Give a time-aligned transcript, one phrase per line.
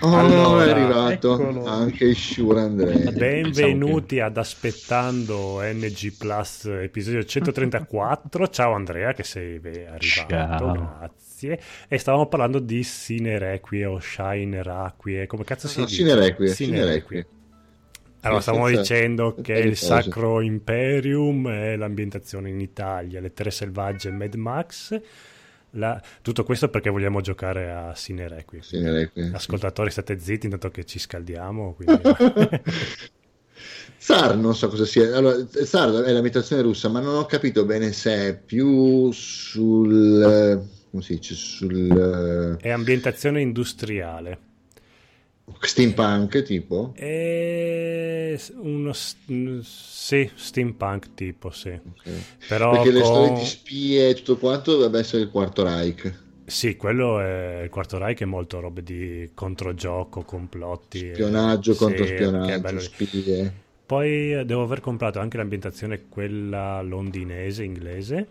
[0.00, 1.66] Oh, allora, è arrivato eccolo.
[1.66, 3.12] anche Shure Andrea.
[3.12, 8.48] Benvenuti ad Aspettando NG Plus, episodio 134.
[8.48, 9.98] Ciao Andrea, che sei arrivato.
[10.00, 10.72] Ciao.
[10.72, 11.60] Grazie.
[11.86, 15.96] E stavamo parlando di Sine Requie o Shine Requie, come cazzo si no, dice?
[15.96, 16.48] Sine Requie.
[16.48, 17.26] Sine Requie.
[18.22, 24.12] Allora, stavamo dicendo che il Sacro Imperium è l'ambientazione in Italia, le Tre Selvagge e
[24.12, 25.00] Mad Max
[25.74, 26.00] la...
[26.22, 28.60] Tutto questo perché vogliamo giocare a Sinerequi.
[29.32, 31.74] Ascoltatori, state zitti intanto che ci scaldiamo.
[31.74, 32.00] Quindi...
[33.96, 35.16] SAR non so cosa sia.
[35.16, 40.62] Allora, SAR è l'ambientazione russa, ma non ho capito bene se è più sul.
[40.90, 41.34] come si dice?
[41.34, 42.58] Sul.
[42.60, 44.52] È ambientazione industriale.
[45.60, 46.92] Steampunk tipo?
[46.94, 51.68] È uno sì, steampunk tipo, sì.
[51.68, 52.22] Okay.
[52.48, 52.98] Però Perché con...
[52.98, 56.22] le storie di spie e tutto quanto dovrebbe essere il quarto Reich.
[56.46, 61.10] Sì, quello è il quarto Reich è molto robe di controgioco, complotti.
[61.12, 61.76] Spionaggio, e...
[61.76, 63.52] contro spionaggio, spie.
[63.86, 68.26] Poi eh, devo aver comprato anche l'ambientazione quella londinese, inglese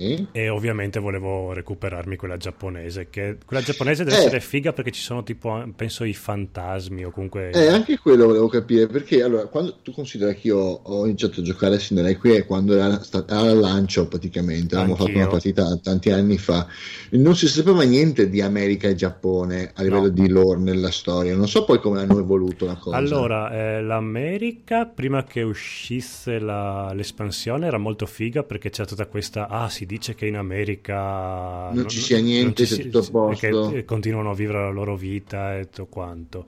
[0.00, 0.24] Mm?
[0.32, 3.08] E ovviamente volevo recuperarmi quella giapponese.
[3.10, 4.20] Che quella giapponese deve eh.
[4.20, 7.50] essere figa perché ci sono tipo, penso, i fantasmi o comunque.
[7.50, 11.42] Eh, anche quello volevo capire perché allora, quando tu consideri che io ho iniziato a
[11.42, 15.76] giocare a Cinderella qui è quando era, stata, al lancio praticamente, avevamo fatto una partita
[15.82, 16.66] tanti anni fa.
[17.10, 20.08] Non si sapeva niente di America e Giappone a livello no.
[20.08, 21.36] di lore nella storia.
[21.36, 22.96] Non so poi come hanno evoluto la cosa.
[22.96, 29.48] Allora, eh, l'America prima che uscisse la, l'espansione era molto figa perché c'è tutta questa.
[29.48, 33.10] Ah, sì si dice che in America non, non ci sia niente, c'è tutto a
[33.10, 33.70] posto.
[33.70, 36.46] Che continuano a vivere la loro vita e tutto quanto.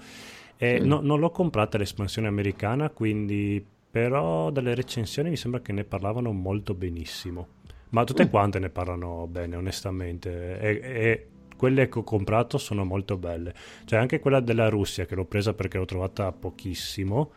[0.56, 0.86] E sì.
[0.86, 6.32] no, non l'ho comprata l'espansione americana, quindi però dalle recensioni mi sembra che ne parlavano
[6.32, 7.48] molto benissimo.
[7.90, 8.28] Ma tutte mm.
[8.28, 10.58] quante ne parlano bene, onestamente.
[10.60, 13.52] E, e quelle che ho comprato sono molto belle.
[13.84, 17.32] Cioè anche quella della Russia, che l'ho presa perché l'ho trovata pochissimo,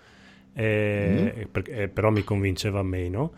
[0.53, 1.41] e, mm.
[1.51, 3.33] per, però mi convinceva meno.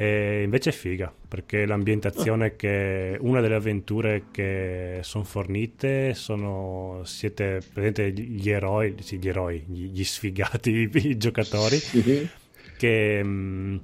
[0.00, 7.60] E invece è figa, perché l'ambientazione che una delle avventure che sono fornite sono siete
[7.72, 12.28] presente gli eroi, sì, gli eroi, gli, gli sfigati i giocatori sì.
[12.76, 13.76] che mh, mm,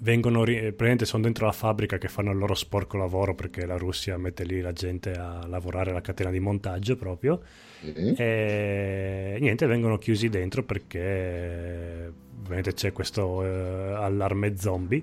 [0.00, 4.18] vengono praticamente sono dentro la fabbrica che fanno il loro sporco lavoro perché la Russia
[4.18, 7.40] mette lì la gente a lavorare alla catena di montaggio proprio
[7.86, 8.12] mm.
[8.18, 15.02] e niente vengono chiusi dentro perché ovviamente c'è questo eh, allarme zombie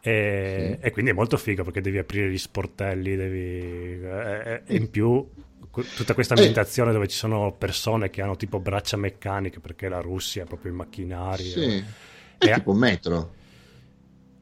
[0.00, 0.86] e, sì.
[0.86, 4.02] e, quindi è molto figo perché devi aprire gli sportelli, devi...
[4.02, 5.26] E, e in più
[5.94, 6.38] tutta questa eh.
[6.38, 10.72] ambientazione dove ci sono persone che hanno tipo braccia meccaniche perché la Russia è proprio
[10.72, 11.44] i macchinari.
[11.44, 11.84] Sì.
[12.38, 13.36] È tipo metro.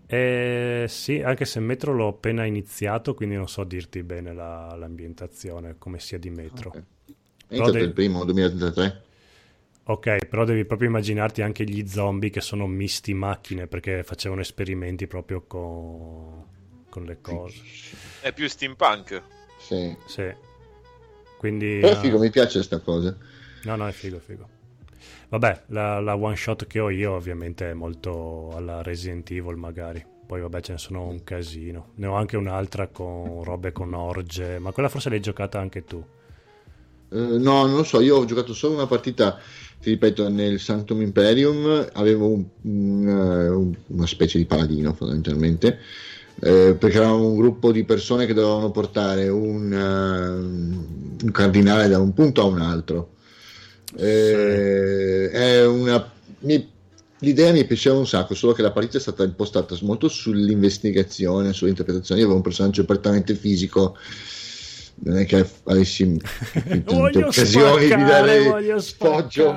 [0.09, 5.77] Eh, sì, anche se Metro l'ho appena iniziato, quindi non so dirti bene la, l'ambientazione,
[5.79, 6.69] come sia di Metro.
[6.69, 6.85] Okay.
[7.49, 9.03] È iniziato il primo 2033?
[9.89, 15.07] Ok, però devi proprio immaginarti anche gli zombie che sono misti macchine perché facevano esperimenti
[15.07, 16.45] proprio con,
[16.89, 17.63] con le cose.
[18.21, 19.23] È più steampunk.
[19.59, 19.97] Sì.
[20.07, 20.35] Sì.
[21.39, 22.21] Quindi, però è figo, uh...
[22.21, 23.17] mi piace questa cosa.
[23.63, 24.49] No, no, è figo, figo.
[25.29, 30.05] Vabbè, la, la, one shot che ho io ovviamente è molto alla Resident Evil magari.
[30.27, 31.93] Poi vabbè ce ne sono un casino.
[31.97, 36.05] Ne ho anche un'altra con robe con orge, ma quella forse l'hai giocata anche tu.
[37.09, 39.39] Uh, no, non lo so, io ho giocato solo una partita
[39.81, 45.79] ti ripeto, nel Sanctum Imperium avevo un, un, una specie di paladino fondamentalmente,
[46.41, 51.99] eh, perché eravamo un gruppo di persone che dovevano portare un, uh, un cardinale da
[51.99, 53.11] un punto a un altro.
[53.97, 55.67] Eh, sì.
[55.67, 56.69] una, mi,
[57.21, 62.21] l'idea mi piaceva un sacco, solo che la partita è stata impostata molto sull'investigazione, sull'interpretazione.
[62.21, 63.97] Io avevo un personaggio prettamente fisico
[64.99, 66.17] non è che avessi
[66.85, 69.55] tante occasioni di dare sfoggio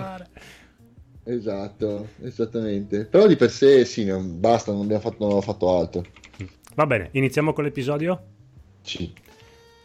[1.23, 5.77] esatto esattamente però di per sé sì non, basta non abbiamo fatto, non ho fatto
[5.77, 6.05] altro
[6.75, 8.23] va bene iniziamo con l'episodio
[8.81, 9.27] sì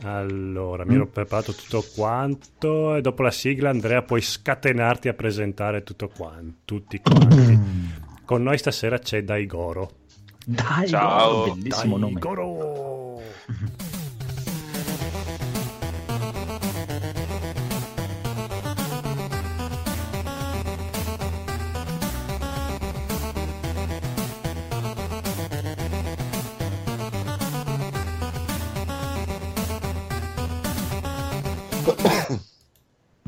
[0.03, 5.83] allora, mi ero preparato tutto quanto e dopo la sigla Andrea puoi scatenarti a presentare
[5.83, 7.59] tutto quanto, tutti quanti.
[8.25, 9.91] Con noi stasera c'è Daigoro.
[10.45, 11.55] Daigoro, Ciao.
[11.55, 12.43] bellissimo Daigoro.
[12.45, 13.83] nome.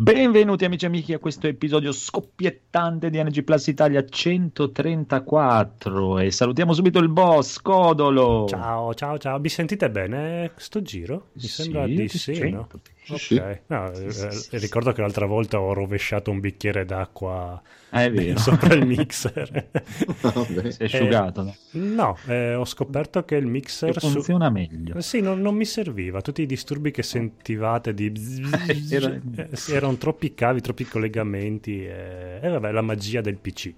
[0.07, 6.73] Benvenuti amici e amici a questo episodio scoppiettante di NG Plus Italia 134 e salutiamo
[6.73, 8.47] subito il boss Codolo.
[8.49, 9.41] Ciao, ciao, ciao.
[9.41, 11.31] Mi sentite bene sto giro?
[11.33, 12.69] Mi sì, sembra di sì, no?
[13.07, 13.35] Sì, sì.
[13.37, 13.61] Ok.
[13.69, 18.39] No, eh, ricordo che l'altra volta ho rovesciato un bicchiere d'acqua Ah, è vero.
[18.41, 19.71] sopra il mixer.
[20.23, 20.71] Vabbè.
[20.71, 21.43] Si è asciugato.
[21.43, 21.55] no?
[21.73, 23.93] no, eh, ho scoperto che il mixer...
[23.93, 25.01] Che su- funziona meglio.
[25.01, 26.21] Sì, non, non mi serviva.
[26.21, 28.13] Tutti i disturbi che sentivate di...
[28.91, 31.87] Era- eh, sì, erano troppi cavi, troppi collegamenti.
[31.87, 33.73] E, e vabbè, la magia del PC.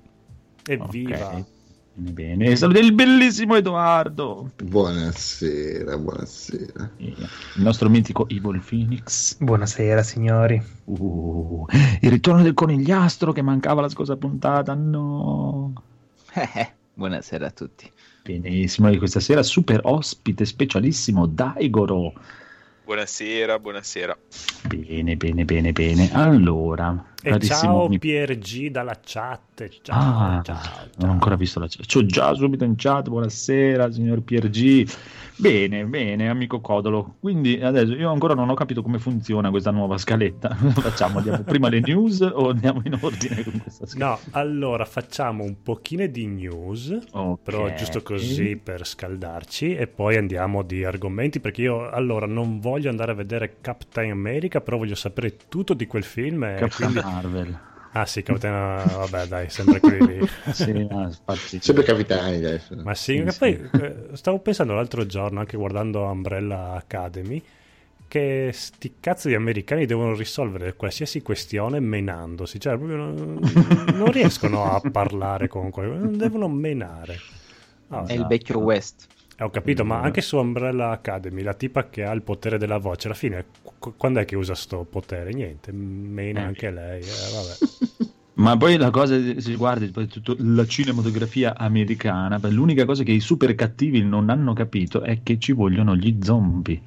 [0.66, 1.28] Evviva!
[1.34, 1.57] Ok.
[2.00, 2.54] Bene, bene.
[2.54, 4.52] Saluti il bellissimo Edoardo.
[4.62, 6.90] Buonasera, buonasera.
[6.98, 9.36] Il nostro mitico Evil Phoenix.
[9.38, 10.62] Buonasera signori.
[10.84, 11.66] Uh,
[12.00, 14.74] il ritorno del conigliastro che mancava la scorsa puntata.
[14.74, 15.72] No.
[16.34, 17.90] Eh, buonasera a tutti.
[18.22, 22.12] Benissimo, e questa sera super ospite specialissimo Daigoro.
[22.92, 24.16] Buonasera, buonasera.
[24.66, 26.10] Bene, bene, bene, bene.
[26.10, 29.68] Allora, E ciao mi- PRG dalla chat.
[29.82, 31.84] Ciao, Ah, ciao, non ho ancora visto la chat.
[31.84, 33.10] C'ho già subito in chat.
[33.10, 34.86] Buonasera, signor PRG.
[35.40, 37.14] Bene, bene, amico Codolo.
[37.20, 40.52] Quindi adesso io ancora non ho capito come funziona questa nuova scaletta.
[40.74, 44.10] Facciamo, andiamo prima le news o andiamo in ordine con questa scaletta?
[44.10, 47.40] No, allora facciamo un pochino di news, Ok.
[47.42, 52.90] però giusto così per scaldarci e poi andiamo di argomenti perché io allora non voglio
[52.90, 57.00] andare a vedere Captain America, però voglio sapere tutto di quel film Capitan quindi...
[57.00, 57.60] Marvel.
[58.00, 60.26] Ah sì, Captain, vabbè dai, sempre quelli lì.
[60.52, 61.60] Sì, infatti.
[61.60, 62.74] Sempre capitani adesso.
[62.82, 63.38] Ma sì, Sì, che sì.
[63.38, 67.42] poi eh, stavo pensando l'altro giorno, anche guardando Umbrella Academy,
[68.06, 73.38] che sti cazzo di americani devono risolvere qualsiasi questione menandosi, cioè proprio non,
[73.94, 77.18] non riescono a parlare con qualcuno, devono menare.
[77.88, 79.06] Ah, È il vecchio West.
[79.38, 79.86] Eh, ho capito, Mm.
[79.88, 83.44] ma anche su Umbrella Academy, la tipa che ha il potere della voce, alla fine,
[83.78, 85.32] qu- quando è che usa sto potere?
[85.32, 86.44] Niente, mena Eh.
[86.44, 87.56] anche lei, eh, vabbè.
[88.38, 93.10] Ma poi la cosa, se guardi poi tutto la cinematografia americana, beh, l'unica cosa che
[93.10, 96.80] i super cattivi non hanno capito è che ci vogliono gli zombie.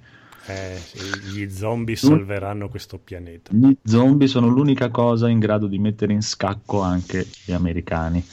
[0.47, 0.97] Eh, sì,
[1.33, 3.51] gli zombie salveranno questo pianeta.
[3.53, 8.23] Gli zombie sono l'unica cosa in grado di mettere in scacco anche gli americani.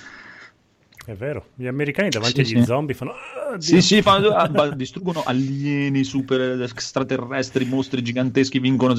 [1.09, 2.67] È vero, gli americani davanti Sì, agli sì.
[2.67, 3.13] zombie fanno...
[3.13, 3.61] "Ah, Dio".
[3.61, 8.93] Sì, sì, fanno- ah, distruggono alieni, super extraterrestri, mostri giganteschi, vincono.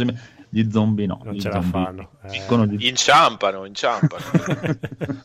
[0.49, 1.21] Gli zombie no.
[1.23, 2.29] Non gli ce la zombie fanno, eh.
[2.65, 4.23] gli- Inciampano, inciampano.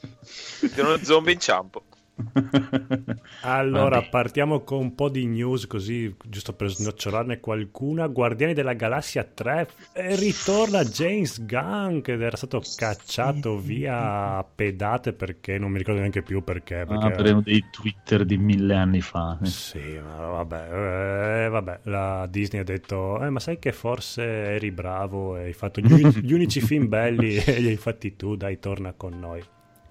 [0.60, 1.84] Mettono zombie inciampo.
[3.42, 4.08] Allora, Vabbè.
[4.08, 8.06] partiamo con un po' di news così, giusto per snocciolarne qualcuna.
[8.06, 15.12] Guardiani della Galassia 3 e ritorna James Gunn che era stato cacciato via a pedate
[15.12, 16.86] perché non mi ricordo neanche più perché.
[16.86, 19.38] perché Ah, per uno dei Twitter di mille anni fa.
[19.42, 24.70] Sì, ma vabbè, eh, vabbè, la Disney ha detto, eh, ma sai che forse eri
[24.70, 28.92] bravo e hai fatto gli unici film belli e li hai fatti tu, dai, torna
[28.94, 29.42] con noi.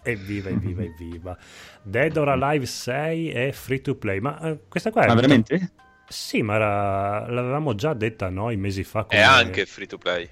[0.03, 1.38] Evviva, evviva, evviva.
[1.81, 5.07] Dead or Alive 6 è free to play, ma eh, questa qua è...
[5.07, 5.71] Ma veramente?
[6.07, 9.01] Sì, ma era- l'avevamo già detta noi mesi fa.
[9.01, 10.29] È come- anche free to play.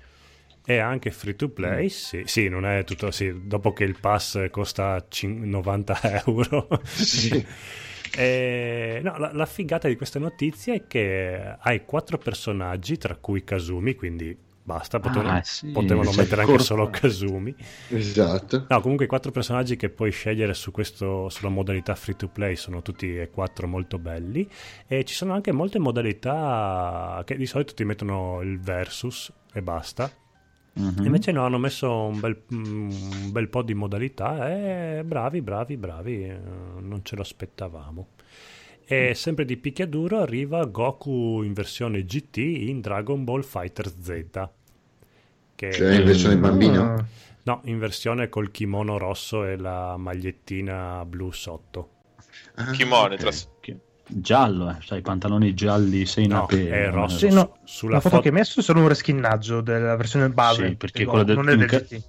[0.64, 2.24] è anche free to play, sì.
[2.26, 3.10] Sì, non è tutto...
[3.12, 6.68] Sì, dopo che il pass costa cin- 90 euro.
[6.84, 7.46] Sì.
[8.14, 13.42] Eh, no, la, la figata di questa notizia è che hai quattro personaggi, tra cui
[13.46, 17.56] Kazumi, quindi basta, potevano, Ah, sì, potevano mettere anche solo Kazumi.
[17.90, 18.66] Esatto.
[18.70, 22.56] No, comunque i quattro personaggi che puoi scegliere su questo, sulla modalità free to play
[22.56, 24.48] sono tutti e quattro molto belli
[24.88, 30.12] e ci sono anche molte modalità che di solito ti mettono il versus e basta.
[30.74, 31.04] Mhm.
[31.06, 36.24] Invece no, hanno messo un bel, un bel po' di modalità e bravi, bravi, bravi,
[36.24, 36.40] eh,
[36.80, 38.08] non ce lo aspettavamo.
[38.86, 44.50] E sempre di picchiaduro arriva Goku in versione GT in Dragon Ball Fighter Z.
[45.62, 46.96] Che Cioè, in versione bambino.
[46.96, 47.06] Ah,
[47.44, 51.90] No, in versione col kimono rosso e la magliettina blu sotto.
[52.56, 53.20] Ah, Kimono, ok.
[53.20, 53.48] tras-
[54.08, 56.92] Giallo, eh, sai, i pantaloni gialli, sei No, è no?
[56.92, 57.18] rosso.
[57.20, 60.30] Sì, no, Sulla la foto foto- che hai messo è solo un reskinnaggio della versione
[60.30, 60.68] base.
[60.70, 62.02] Sì, perché No, quella del- non è del ca- GT.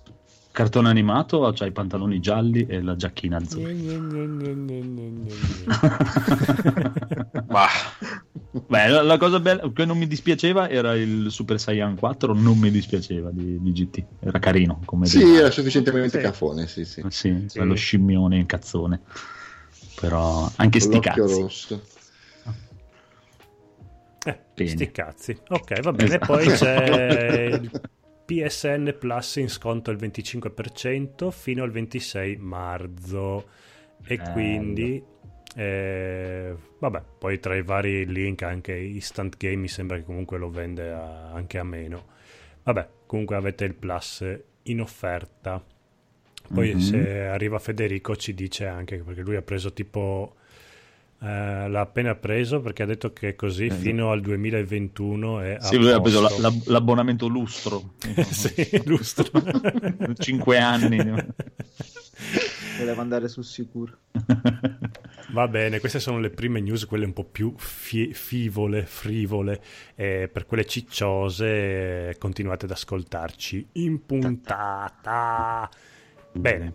[0.52, 3.73] Cartone animato, c'ha i pantaloni gialli e la giacchina azzurra.
[7.49, 7.66] Ma
[8.68, 12.59] Beh, la, la cosa bella che non mi dispiaceva era il Super Saiyan 4, non
[12.59, 15.37] mi dispiaceva di, di GT, era carino come Sì, design.
[15.37, 16.23] era sufficientemente Sì.
[16.25, 17.02] cafone, sì, sì.
[17.09, 17.56] Sì, Sì.
[17.59, 19.00] quello scimmione in cazzone.
[20.00, 21.40] Però anche sti L'occhio cazzi.
[21.40, 21.82] rosso.
[24.25, 25.38] Eh, sti cazzi.
[25.49, 26.04] Ok, va bene.
[26.14, 26.26] Esatto.
[26.26, 27.71] Poi c'è il
[28.33, 33.47] PSN Plus in sconto al 25% fino al 26 marzo.
[34.05, 34.31] E Bello.
[34.33, 35.03] quindi,
[35.55, 40.49] eh, vabbè, poi tra i vari link anche Instant Game mi sembra che comunque lo
[40.51, 42.07] vende a- anche a meno.
[42.62, 44.25] Vabbè, comunque avete il Plus
[44.65, 45.62] in offerta.
[46.53, 46.81] Poi Mhm.
[46.81, 50.37] se arriva Federico ci dice anche, perché lui ha preso tipo
[51.25, 55.79] Eh, l'ha appena preso perché ha detto che così fino al 2021 è Sì, a
[55.79, 57.95] lui ha preso la- la- l'abbonamento lustro.
[58.29, 59.31] sì, lustro.
[60.19, 60.99] 5 anni.
[62.79, 63.99] Voleva andare sul sicuro.
[65.33, 69.62] Va bene, queste sono le prime news, quelle un po' più fi- fivole, frivole.
[69.95, 75.71] Eh, per quelle cicciose eh, continuate ad ascoltarci in puntata.
[76.33, 76.75] Bene,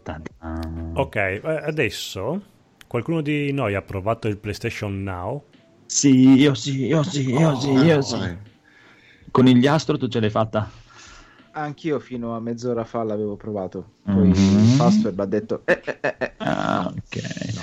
[0.94, 2.42] ok, eh, adesso
[2.88, 5.44] qualcuno di noi ha provato il PlayStation Now?
[5.86, 8.17] Sì, io sì, io sì, io sì, io Ah, sì.
[8.17, 8.38] vai.
[9.32, 10.70] Con il Astro tu ce l'hai fatta?
[11.51, 13.94] Anch'io fino a mezz'ora fa l'avevo provato.
[14.03, 14.34] Poi Mhm.
[14.34, 15.62] il password ha detto...
[15.65, 16.32] Eh, eh, eh, eh.
[16.38, 17.56] Ah, ok.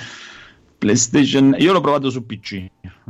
[0.78, 2.66] PlayStation, io l'ho provato su PC,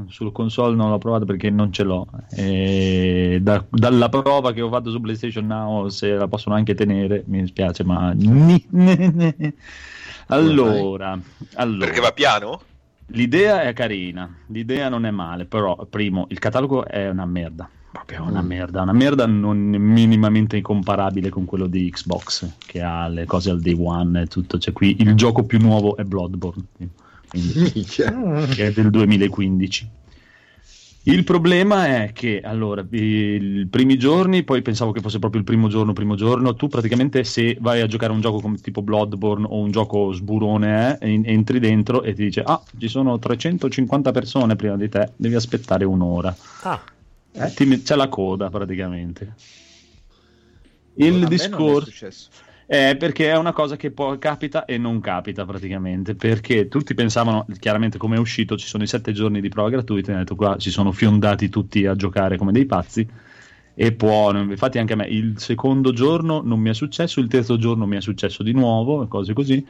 [0.07, 2.07] sul console non l'ho provato perché non ce l'ho.
[2.31, 7.25] E da- dalla prova che ho fatto su PlayStation Now, se la possono anche tenere,
[7.27, 8.15] mi dispiace, ma.
[10.29, 11.19] Allora,
[11.55, 12.61] allora, Perché va piano?
[13.09, 17.69] l'idea è carina, l'idea non è male, però, primo, il catalogo è una merda.
[17.93, 18.47] Proprio una Mm.
[18.47, 23.61] merda, una merda non minimamente comparabile con quello di Xbox, che ha le cose al
[23.61, 24.59] day one e tutto.
[24.59, 26.65] Cioè, qui il gioco più nuovo è Bloodborne.
[27.29, 29.89] quindi- che è del 2015.
[31.07, 35.69] Il problema è che allora, i primi giorni, poi pensavo che fosse proprio il primo
[35.69, 39.59] giorno, primo giorno, tu praticamente se vai a giocare un gioco come tipo Bloodborne o
[39.59, 44.57] un gioco sburone, eh, en- entri dentro e ti dice ah, ci sono 350 persone
[44.57, 46.35] prima di te, devi aspettare un'ora.
[46.63, 46.83] Ah,
[47.33, 49.35] Eh, ti- c'è la coda praticamente.
[50.95, 51.91] Il discorso...
[52.67, 57.47] Eh, perché è una cosa che poi capita e non capita praticamente, perché tutti pensavano,
[57.59, 60.59] chiaramente come è uscito, ci sono i sette giorni di prova gratuita, hanno detto qua
[60.59, 63.07] si sono fiondati tutti a giocare come dei pazzi,
[63.77, 67.59] e può, infatti anche a me il secondo giorno non mi è successo, il terzo
[67.59, 69.67] giorno mi è successo di nuovo, cose così,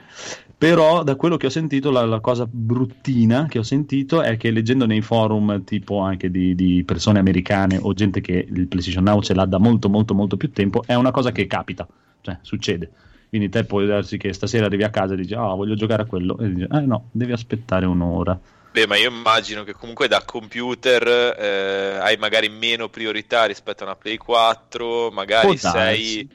[0.57, 4.51] però da quello che ho sentito la, la cosa bruttina che ho sentito è che
[4.51, 9.21] leggendo nei forum tipo anche di, di persone americane o gente che il PlayStation Now
[9.21, 11.89] ce l'ha da molto molto molto più tempo, è una cosa che capita,
[12.25, 12.91] cioè succede.
[13.29, 16.07] Quindi te puoi darsi che stasera arrivi a casa e dici ah voglio giocare a
[16.07, 18.39] quello e dici eh no, devi aspettare un'ora.
[18.73, 21.07] Beh, ma io immagino che comunque da computer
[21.39, 26.29] eh, hai magari meno priorità rispetto a una Play 4, magari sei...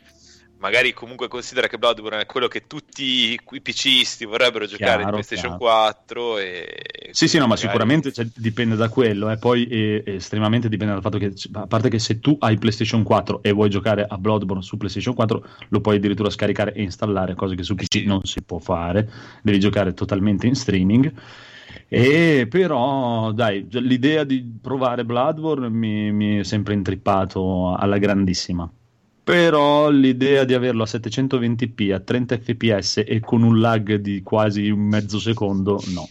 [0.60, 5.58] Magari comunque considera che Bloodborne è quello che tutti i PCisti vorrebbero giocare in PlayStation
[5.58, 5.58] chiaro.
[5.58, 7.10] 4 e...
[7.12, 10.94] Sì, sì, no, ma magari- sicuramente cioè, dipende da quello, e poi eh, estremamente dipende
[10.94, 14.18] dal fatto che, a parte che se tu hai PlayStation 4 e vuoi giocare a
[14.18, 18.06] Bloodborne su PlayStation 4, lo puoi addirittura scaricare e installare, cosa che su PC sì.
[18.06, 19.10] non si può fare,
[19.42, 21.14] devi giocare totalmente in streaming.
[21.88, 28.70] E però, dai, l'idea di provare Bloodborne mi, mi è sempre intrippato alla grandissima.
[29.30, 34.70] Però l'idea di averlo a 720p, a 30 fps e con un lag di quasi
[34.72, 36.08] un mezzo secondo, no.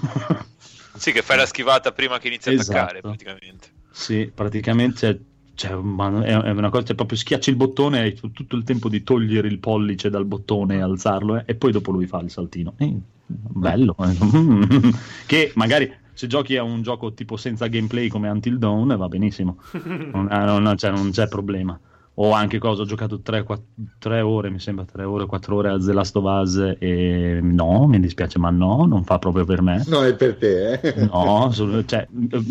[0.96, 2.78] Sì, che fai la schivata prima che inizi a Esatto.
[2.78, 3.68] attaccare, praticamente.
[3.90, 5.20] Sì, praticamente
[5.54, 8.64] cioè, ma è una cosa, cioè, proprio schiacci il bottone e hai tu- tutto il
[8.64, 12.20] tempo di togliere il pollice dal bottone e alzarlo, eh, e poi dopo lui fa
[12.20, 12.74] il saltino.
[12.78, 12.94] Eh,
[13.26, 14.16] bello, eh.
[15.26, 19.58] che magari se giochi a un gioco tipo senza gameplay come Until Dawn va benissimo,
[20.12, 21.78] non, eh, non- cioè, non c'è problema.
[22.16, 25.92] O anche cosa, ho giocato 3, ore, mi sembra 3 ore, 4 ore a The
[25.92, 29.82] Last of Us e no, mi dispiace, ma no, non fa proprio per me.
[29.88, 30.94] No, è per te, eh.
[31.10, 31.52] No,
[31.86, 32.06] cioè,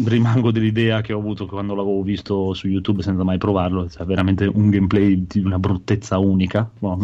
[0.05, 3.89] rimango dell'idea che ho avuto quando l'avevo visto su YouTube senza mai provarlo.
[3.89, 6.70] Cioè, veramente un gameplay di una bruttezza unica.
[6.79, 6.98] No,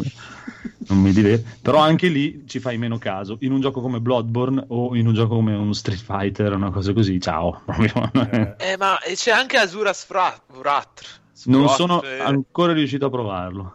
[0.88, 1.42] non mi dire.
[1.62, 3.38] Però anche lì ci fai meno caso.
[3.42, 6.92] In un gioco come Bloodborne o in un gioco come un Street Fighter, una cosa
[6.92, 7.62] così, ciao.
[7.64, 8.12] Proprio.
[8.58, 11.06] eh, ma e c'è anche Azura Sfra- Vratr.
[11.46, 13.74] Non sono ancora riuscito a provarlo.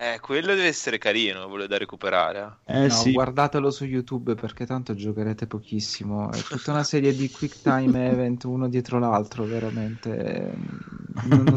[0.00, 2.60] Eh, quello deve essere carino, volevo da recuperare.
[2.66, 2.84] eh.
[2.84, 6.30] Eh No, sì, guardatelo su YouTube perché tanto giocherete pochissimo.
[6.32, 10.52] È tutta una serie di quick time event uno dietro l'altro, veramente.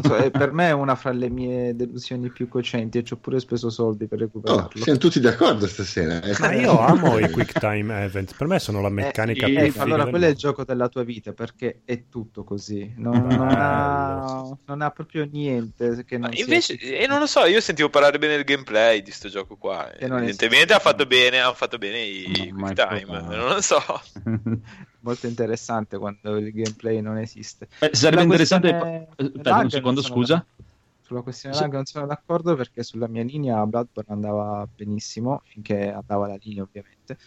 [0.02, 3.16] So, è- per me è una fra le mie delusioni più cocenti e ci ho
[3.16, 4.82] pure speso soldi per Oh, recuperarlo.
[4.82, 6.20] siamo tutti d'accordo stasera.
[6.22, 6.36] eh.
[6.38, 9.70] ma io amo i quick time event, per me sono la meccanica Eh, più eh,
[9.70, 13.40] figa allora quello è il gioco della tua vita perché è tutto così non, non
[13.40, 17.60] ha, non ha proprio niente che non Ma sia- invece, e non lo so, io
[17.60, 19.92] sentivo parlare bene del gameplay di sto gioco qua.
[19.96, 23.04] Evidentemente ha fatto bene, hanno fatto bene i No, time.
[23.04, 23.78] Non lo so.
[25.00, 28.68] molto interessante quando il gameplay non esiste Eh, sarebbe Sulla interessante.
[28.70, 30.34] questione Aspetta, lag un secondo, scusa.
[30.36, 30.64] d'accordo.
[31.00, 31.68] sulla questione Sì.
[31.68, 37.18] non sono d'accordo perché sulla mia linea Bloodborne andava benissimo finché andava la linea ovviamente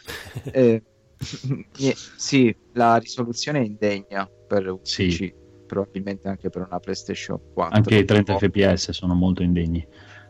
[0.51, 0.83] Eh,
[2.17, 5.07] sì la risoluzione è indegna per un Sì.
[5.07, 5.33] PC
[5.67, 9.85] probabilmente anche per una PlayStation 4 Anche i 30 Oh, fps sono molto indegni.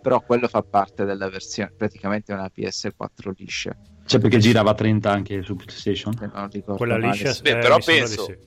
[0.08, 4.74] Però quello fa parte della versione praticamente è una PS4 liscia Cioè, perché girava a
[4.74, 6.14] 30 anche su PlayStation?
[6.50, 7.42] Ricordo Quella male, liscia, sì.
[7.42, 8.38] Beh, eh, però penso- sì.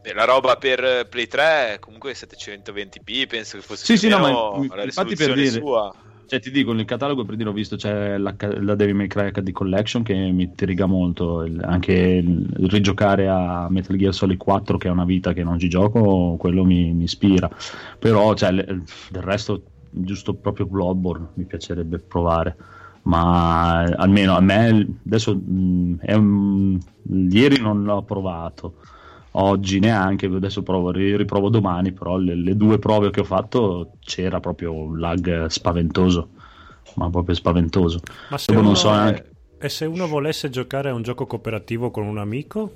[0.00, 4.08] Beh, la roba per Play 3 è comunque 720p, penso che fosse Sì, più sì,
[4.08, 5.92] no, ma- la infatti per dire- sua.
[6.24, 9.30] Cioè, ti dico, nel catalogo per dire, ho visto c'è la, la Devil May Cry
[9.30, 11.42] HD Collection che mi intriga molto.
[11.42, 15.42] il- anche il, il rigiocare a Metal Gear Solid 4, che è una vita che
[15.42, 17.50] non ci gioco, quello mi, mi ispira.
[17.98, 19.62] Però, cioè, le- del resto,
[20.04, 22.56] giusto proprio Bloodborne mi piacerebbe provare.
[23.02, 26.78] Ma eh, almeno a me adesso mh, è un-
[27.30, 28.74] ieri non l'ho provato.
[29.32, 33.92] Oggi neanche, adesso provo, ri- riprovo domani, però le, le due prove che ho fatto
[34.00, 36.28] c'era proprio un lag spaventoso,
[36.96, 38.00] ma proprio spaventoso.
[38.30, 41.90] Ma se Dopo uno, so neanche- e se uno volesse giocare a un gioco cooperativo
[41.90, 42.70] con un amico,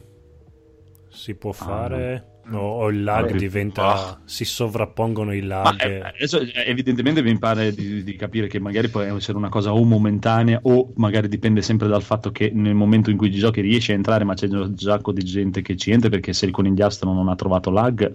[1.11, 2.32] si può fare?
[2.51, 3.83] O, o il lag Ah, diventa...
[3.95, 4.19] ah.
[4.25, 5.81] si sovrappongono i lag?
[5.81, 9.73] eh, adesso eh, evidentemente mi pare di, di capire che magari può essere una cosa
[9.73, 13.93] o momentanea o magari dipende sempre dal fatto che nel momento in cui giochi riesci
[13.93, 16.53] a entrare ma c'è già un sacco di gente che ci entra perché se il
[16.53, 18.11] conigliastro non ha trovato lag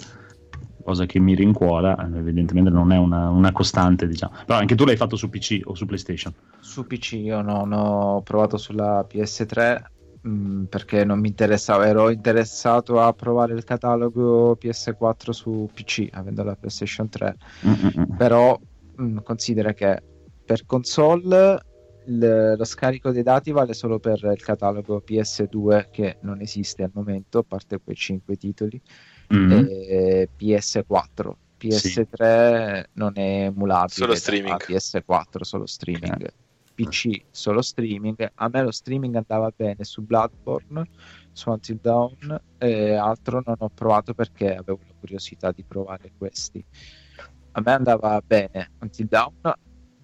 [0.84, 4.86] cosa che mi rincuora eh, evidentemente non è una, una costante diciamo però anche tu
[4.86, 9.82] l'hai fatto su PC o su PlayStation Su PC io non ho provato sulla PS3
[10.28, 16.44] mh, perché non mi interessava, ero interessato a provare il catalogo PS4 su PC avendo
[16.44, 18.16] la PlayStation 3, Mm-mm.
[18.18, 18.60] però
[18.96, 20.02] mh, considera che
[20.46, 21.60] per console
[22.08, 26.92] il- lo scarico dei dati vale solo per il catalogo PS2 che non esiste al
[26.94, 28.82] momento, a parte quei 5 titoli,
[29.34, 29.52] Mm.
[29.68, 31.36] e PS4.
[31.60, 34.58] PS3 non è emulabile Solo streaming.
[34.66, 36.32] PS4, solo streaming.
[36.78, 38.32] PC solo streaming.
[38.36, 40.84] A me lo streaming andava bene su Bloodborne,
[41.32, 46.64] su Until Dawn, e altro non ho provato perché avevo la curiosità di provare questi.
[47.54, 49.54] A me andava bene Until Dawn,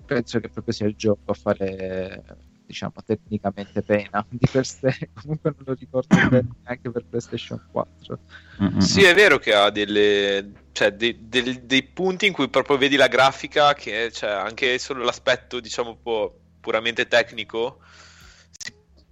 [0.05, 2.23] penso che proprio sia il gioco a fare
[2.65, 8.19] diciamo tecnicamente pena di per sé comunque non lo ricordo bene neanche per PlayStation 4
[8.61, 8.79] Mm-mm.
[8.79, 12.95] Sì, è vero che ha delle, cioè, dei, del- dei punti in cui proprio vedi
[12.95, 17.81] la grafica, che cioè, anche solo l'aspetto, diciamo, un po' puramente tecnico,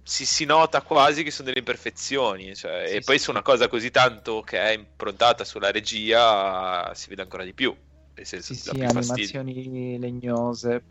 [0.04, 2.54] si, si- nota quasi che sono delle imperfezioni.
[2.56, 3.18] cioè, Sì, e poi sì.
[3.18, 7.74] su una cosa così tanto che è improntata sulla regia, si vede ancora di più.
[8.14, 9.36] Nel senso, Sì, sì, più fastidio.
[9.36, 10.84] animazioni legnose,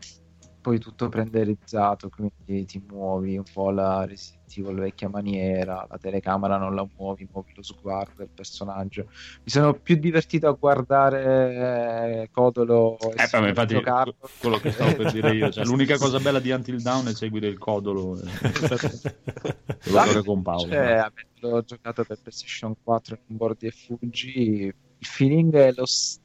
[0.62, 6.56] poi tutto prenderizzato, quindi ti muovi un po' la Resident Evil vecchia maniera, la telecamera
[6.56, 9.02] non la muovi, muovi lo sguardo del personaggio.
[9.42, 14.14] Mi sono più divertito a guardare eh, Codolo e Eh, beh, infatti, giocarlo.
[14.38, 17.48] quello che stavo per dire io, cioè, l'unica cosa bella di Until Down è seguire
[17.48, 18.20] il codolo.
[18.20, 18.22] eh.
[19.82, 20.68] Devo giocare con Paolo.
[20.70, 26.20] Cioè, avendo giocato per PlayStation 4 in board e fuggi, il feeling è lo s-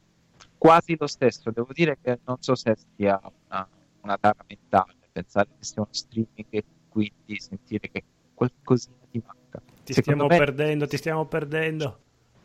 [0.56, 1.50] quasi lo stesso.
[1.50, 3.68] Devo dire che non so se sia una,
[4.02, 8.02] una tara mentale pensare che sia uno streaming e quindi sentire che
[8.34, 9.60] qualcosina ti manca.
[9.84, 11.98] Ti Secondo stiamo me- perdendo, ti stiamo perdendo.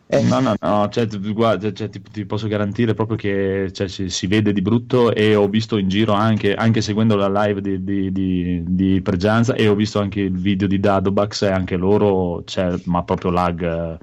[0.08, 4.10] Eh, No, no, no, cioè, guarda, cioè, ti, ti posso garantire proprio che cioè, si,
[4.10, 7.84] si vede di brutto e ho visto in giro anche, anche seguendo la live di,
[7.84, 12.44] di, di, di Pregianza e ho visto anche il video di Dadobax e anche loro,
[12.44, 13.98] cioè, ma proprio lag,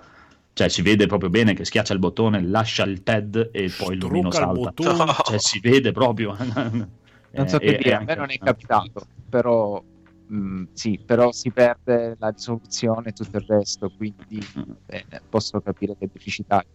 [0.53, 4.01] cioè si vede proprio bene che schiaccia il bottone, lascia il pad e poi il
[4.01, 4.73] lumino Strucca il salta.
[4.73, 5.13] bottone.
[5.23, 6.37] Cioè si vede proprio.
[7.33, 9.83] Non so Eh, che dire, a me non è capitato, però
[10.33, 14.62] mm, sì, però si perde la risoluzione e tutto il resto, quindi Mm.
[14.85, 16.69] bene, posso capire che è deficitario.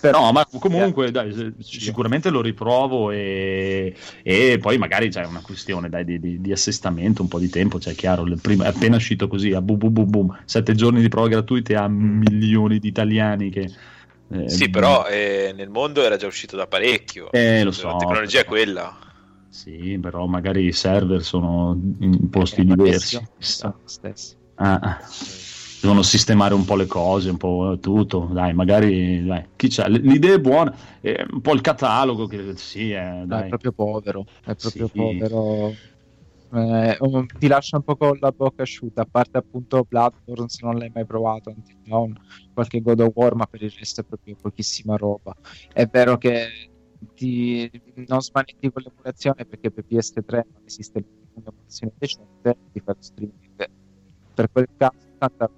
[0.00, 5.40] Però No, ma comunque dai, se- sicuramente lo riprovo e, e poi magari c'è una
[5.42, 8.68] questione dai, di, di- di assestamento, un po' di tempo, cioè chiaro, il primo- è
[8.68, 12.78] appena uscito così, a boom boom boom boom, sette giorni di prova gratuite a milioni
[12.78, 13.70] di italiani che...
[14.32, 17.30] eh, Sì, però eh, nel mondo era già uscito da parecchio.
[17.32, 17.88] Eh, lo so.
[17.88, 18.96] La tecnologia è quella.
[19.50, 23.20] Sì, però magari i server sono in posti diversi.
[23.84, 24.36] stesso.
[24.54, 24.98] Ah, ah.
[25.80, 28.28] devono sistemare un po' le cose, un po' tutto.
[28.32, 29.44] Dai, magari dai,
[29.88, 33.48] L'idea è buona, è un po' il catalogo che sì, eh, No, è dai.
[33.48, 34.98] proprio povero, è proprio Sì.
[34.98, 35.74] povero.
[36.52, 40.64] Eh, um, ti lascia un po' con la bocca asciutta, a parte appunto Bloodborne se
[40.66, 42.12] non l'hai mai provato, Until Dawn,
[42.52, 45.32] qualche God of War, ma per il resto è proprio pochissima roba.
[45.72, 46.69] È vero che
[47.14, 47.70] ti,
[48.06, 53.68] non smanetti con l'emulazione perché per PS3 non esiste un'emulazione decente, ti fa lo streaming.
[54.34, 55.50] Per quel caso, tanta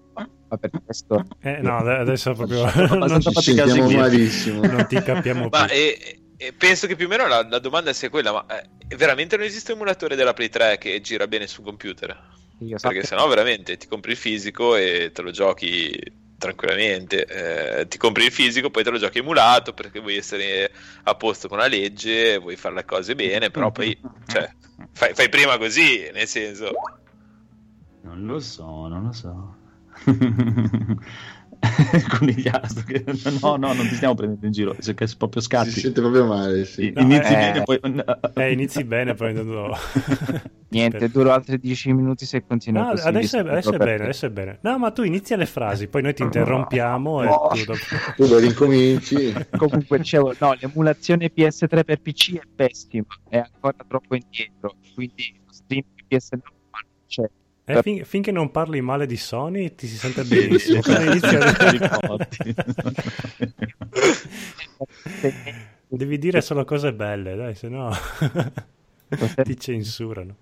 [0.52, 4.61] ma per il resto Eh, no, ade- adesso proprio non, Ci sentiamo malissimo.
[4.66, 5.59] non ti capiamo più.
[5.59, 8.96] Ma e, e penso che più o meno la, la domanda sia quella, ma eh,
[8.96, 12.31] veramente non esiste un emulatore della Play 3 che gira bene sul computer?
[12.59, 15.98] io Perché sennò veramente ti compri il fisico e te lo giochi
[16.42, 17.24] tranquillamente.
[17.24, 20.72] Eh, ti compri il fisico, poi te lo giochi emulato perché vuoi essere
[21.05, 24.52] a posto con la legge, vuoi fare le cose bene, però poi cioè,
[24.90, 26.72] fai, fai prima così, nel senso...
[28.00, 29.57] Non lo so, non lo so.
[32.18, 33.05] Conigliastro, che...
[33.40, 35.70] no, no, non ti stiamo prendendo in giro, perché proprio scatti.
[35.70, 36.92] Si sente proprio male, sì.
[36.94, 37.81] No, inizi eh, bene, poi...
[38.35, 39.77] Eh, inizi bene, poi no.
[40.68, 43.07] Niente, Per- duro altri 10 minuti se continua No, così.
[43.07, 44.59] adesso, è, adesso è bene, adesso è bene.
[44.62, 47.51] No, ma tu inizia le frasi, poi noi ti interrompiamo No.
[47.53, 47.79] e tu dopo...
[48.16, 49.33] Tu lo ricominci.
[49.57, 55.53] Comunque dicevo, no, l'emulazione PS3 per PC è pessima, è ancora troppo indietro, quindi lo
[55.53, 57.31] stream di PS9 non c'è.
[57.64, 60.81] Eh, fin- finché non parli male di Sony ti si sente benissimo.
[65.88, 67.90] Devi dire solo cose belle, dai, se no
[69.42, 70.37] ti censurano.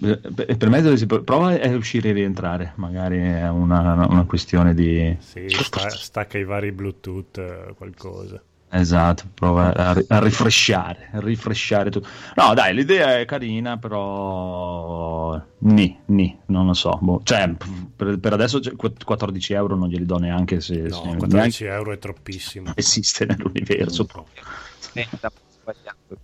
[0.00, 4.24] Eh, beh, Per me si pro- prova a uscire e rientrare, magari è una, una
[4.26, 5.16] questione di...
[5.20, 8.42] Sì, sta- stacca i vari Bluetooth, qualcosa.
[8.70, 12.06] Esatto, prova a, ri- a rifresciare, a rifresciare tutto.
[12.34, 16.98] No, dai, l'idea è carina, però ni, ni, non lo so.
[17.00, 17.20] boh.
[17.24, 17.50] Cioè,
[17.96, 21.34] per, per adesso cioè, qu- 14 euro non glieli do neanche se, No, se 14
[21.34, 22.72] neanche euro è troppissimo.
[22.74, 24.42] esiste nell'universo proprio.
[24.78, 26.18] Aspetta, ho sbagliato.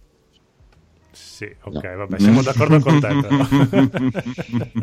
[1.12, 1.96] Sì, ok, No.
[1.96, 3.08] vabbè, siamo d'accordo con te.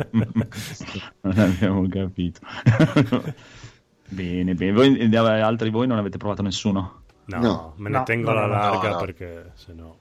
[1.22, 2.40] Non abbiamo capito.
[4.10, 4.72] bene, bene.
[4.72, 7.01] Voi, eh, altri voi non avete provato nessuno?
[7.38, 7.74] No, No.
[7.78, 8.98] me ne No, tengo no, la no, larga no.
[8.98, 9.98] perché se no...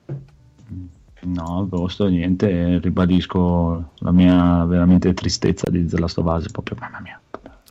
[1.22, 7.00] No, posto niente, ribadisco la mia veramente tristezza di The Last of Us, proprio mamma
[7.00, 7.20] mia.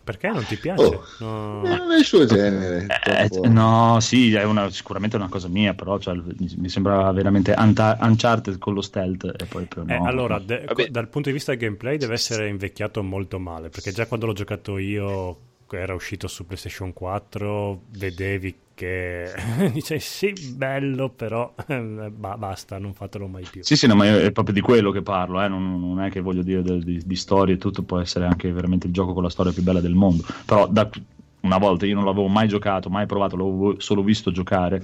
[0.04, 0.84] Perché non ti piace?
[0.84, 1.04] Oh.
[1.20, 1.64] No.
[1.66, 2.86] Eh, non è il suo genere.
[3.06, 6.70] Eh, troppo- no, sì, è una- sicuramente è una cosa mia, però cioè, mi, mi
[6.70, 10.06] sembra veramente Anta- Uncharted con lo stealth e poi però Eh, no.
[10.06, 14.06] allora, de- dal punto di vista del gameplay deve essere invecchiato molto male, perché già
[14.08, 15.38] quando l'ho giocato io,
[15.78, 19.32] era uscito su PlayStation 4, vedevi che
[19.74, 23.62] dice sì, bello, però eh, ba- basta, non fatelo mai più.
[23.62, 26.22] Sì, sì, no, ma è proprio di quello che parlo, eh, non, non è che
[26.22, 29.24] voglio dire de- di, di storie e tutto, può essere anche veramente il gioco con
[29.24, 30.90] la storia più bella del mondo, però da
[31.42, 34.76] una volta io non l'avevo mai giocato, mai provato, l'avevo solo visto giocare,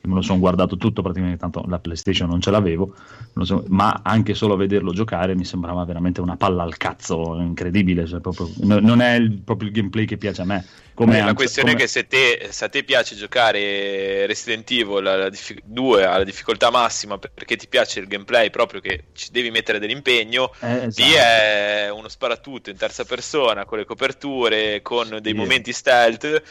[0.00, 2.94] io me lo sono guardato tutto praticamente, tanto la PlayStation non ce l'avevo,
[3.42, 8.20] so- ma anche solo vederlo giocare mi sembrava veramente una palla al cazzo incredibile, cioè
[8.20, 10.64] proprio- no- non è il- proprio il gameplay che piace a me.
[10.98, 14.68] Come Eh, la questione come- è che se, te, se a te piace giocare Resident
[14.72, 19.30] Evil alla diffi- 2 alla difficoltà massima perché ti piace il gameplay proprio che ci
[19.30, 21.16] devi mettere dell'impegno, Eh, esatto.
[21.16, 25.38] è uno sparatutto in terza persona con le coperture, con dei Sì.
[25.38, 26.42] momenti stealth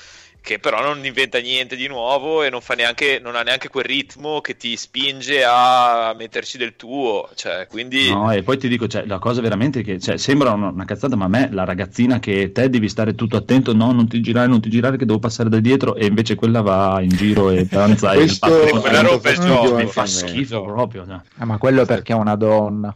[0.47, 3.83] che però non inventa niente di nuovo e non, fa neanche, non ha neanche quel
[3.83, 7.29] ritmo che ti spinge a metterci del tuo.
[7.35, 10.69] Cioè, quindi No, e poi ti dico, cioè, la cosa veramente che cioè, sembra una,
[10.69, 14.07] una cazzata, ma a me la ragazzina che te devi stare tutto attento, no, non
[14.07, 17.09] ti girare, non ti girare, che devo passare da dietro, e invece quella va in
[17.09, 21.05] giro e danza e E quella è rompe il gioco, mi fa schifo proprio.
[21.05, 21.19] cioè.
[21.39, 22.95] Ah, ma quello perché è una donna.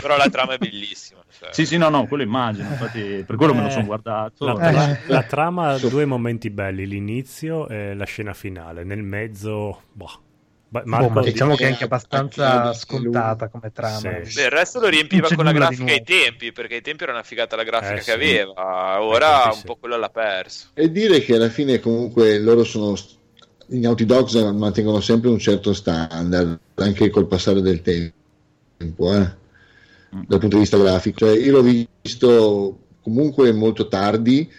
[0.00, 1.20] Però la trama è bellissima.
[1.38, 1.48] cioè.
[1.52, 4.44] Sì, sì, no, no, quello immagino, infatti per quello me lo Eh, sono guardato.
[4.46, 4.98] La, Eh.
[5.06, 8.84] la- trama ha due momenti belli, l'inizio e la scena finale.
[8.84, 10.20] Nel mezzo, boh.
[10.68, 13.98] Boh, Marco, ma di- diciamo che è anche abbastanza scontata come trama.
[14.22, 14.34] Sì.
[14.36, 17.22] Beh, il resto lo riempiva con la grafica ai tempi, perché ai tempi era una
[17.22, 18.10] figata la grafica Eh, che sì.
[18.10, 19.64] aveva, ora tempi un sì.
[19.66, 20.68] po' quello l'ha perso.
[20.72, 22.94] E dire che alla fine comunque loro sono
[23.68, 28.14] i Naughty Dogs mantengono sempre un certo standard anche col passare del tempo
[28.82, 29.36] eh,
[30.10, 31.62] dal punto di vista grafico cioè, io l'ho
[32.02, 34.50] visto comunque molto tardi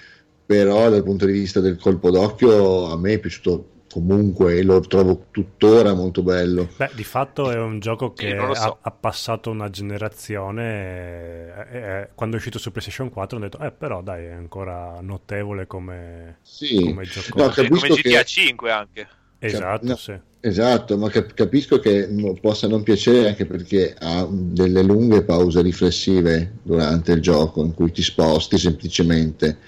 [0.46, 4.80] però dal punto di vista del colpo d'occhio a me è piaciuto comunque e lo
[4.80, 8.52] trovo tuttora molto bello Beh, di fatto è un gioco che so.
[8.52, 11.68] ha, ha passato una generazione.
[11.70, 15.00] e- e- quando è uscito su PlayStation 4 hanno detto, eh, però dai, è ancora
[15.00, 17.40] notevole come, sì come gioco.
[17.40, 19.08] No, come GTA che 5 anche.
[19.48, 19.96] Esatto, no.
[19.96, 20.14] sì.
[20.46, 22.10] Esatto, ma cap- capisco che
[22.42, 27.94] possa non piacere anche perché ha delle lunghe pause riflessive durante il gioco in cui
[27.94, 29.60] ti sposti semplicemente.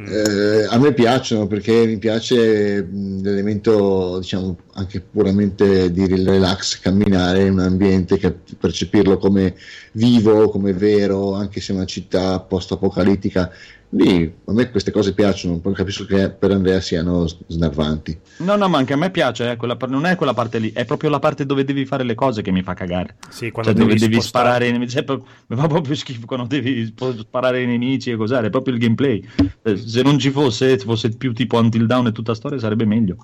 [0.00, 0.06] Mm.
[0.06, 7.42] Eh, a me piacciono perché mi piace mh, l'elemento, diciamo, anche puramente di relax, camminare
[7.42, 9.54] in un ambiente, cap- percepirlo come
[9.92, 13.52] vivo, come vero, anche se è una città post-apocalittica.
[13.92, 18.16] Lì a me queste cose piacciono, poi capisco che per Andrea siano snervanti.
[18.38, 20.84] No, no, ma anche a me piace, eh, quella non è quella parte lì, è
[20.84, 23.16] proprio la parte dove devi fare le cose che mi fa cagare.
[23.30, 26.46] Sì, quando Cioè, dove devi spostare- sparare ai nemici, cioè, mi fa proprio schifo quando
[26.46, 29.26] devi sparare ai nemici e cos'è, è proprio il gameplay.
[29.62, 32.84] Eh, Se non ci fosse, se fosse più tipo Until Down e tutta storia sarebbe
[32.84, 33.16] meglio.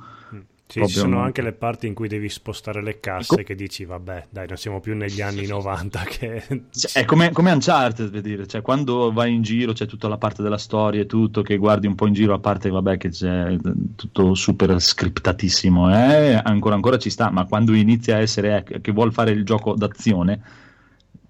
[0.69, 3.45] Sì, Proprio ci sono anche le parti in cui devi spostare le casse Ecco.
[3.45, 6.43] che dici, vabbè, dai, non siamo più negli anni 90 che...
[6.71, 10.19] Cioè, è come, come Uncharted, per dire, cioè, quando vai in giro c'è tutta la
[10.19, 13.11] parte della storia e tutto, che guardi un po' in giro, a parte vabbè, che
[13.11, 13.57] c'è
[13.95, 18.91] tutto super scriptatissimo, eh, ancora ancora ci sta, ma quando inizia a essere eh, che
[18.91, 20.41] vuol fare il gioco d'azione,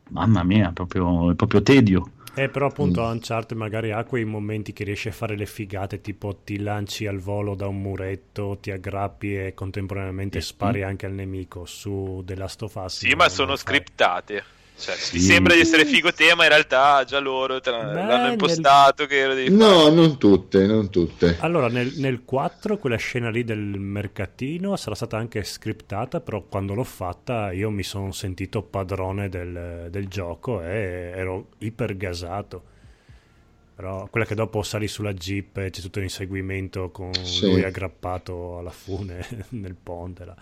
[0.09, 2.11] mamma mia, proprio, è proprio tedio.
[2.37, 3.11] Eh, però appunto mm.
[3.13, 7.19] Uncharted magari ha quei momenti che riesce a fare le figate, tipo ti lanci al
[7.19, 10.49] volo da un muretto, ti aggrappi e contemporaneamente sì.
[10.49, 12.99] spari anche al nemico su The Last of Us.
[12.99, 14.45] Sì, ma sono scriptate.
[14.79, 15.13] Cioè, sì.
[15.13, 19.07] Ti sembra di essere figo te, ma in realtà già loro te l'hanno impostato.
[19.09, 19.45] Nel...
[19.45, 19.95] Che no, fare.
[19.95, 21.37] non tutte, non tutte.
[21.41, 26.75] Allora, nel, nel 4, quella scena lì del mercatino sarà stata anche scriptata, però quando
[26.75, 32.75] l'ho fatta io mi sono sentito padrone del, del gioco e ero iper gasato.
[33.75, 37.47] Però quella che dopo sali sulla jeep e c'è tutto l'inseguimento con sì.
[37.47, 40.25] lui aggrappato alla fune nel ponte.
[40.25, 40.37] Là.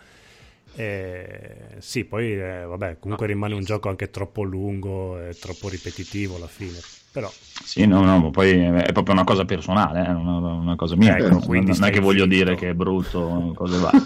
[0.76, 5.68] E, sì, poi eh, vabbè, comunque no, rimane un gioco anche troppo lungo e troppo
[5.68, 6.78] ripetitivo alla fine.
[7.12, 7.30] Però...
[7.30, 11.16] Sì, no, no, poi è proprio una cosa personale, eh, una, una, cosa mia.
[11.16, 12.44] Ecco, non, non è che voglio finito.
[12.44, 14.02] dire che è brutto, cose varie.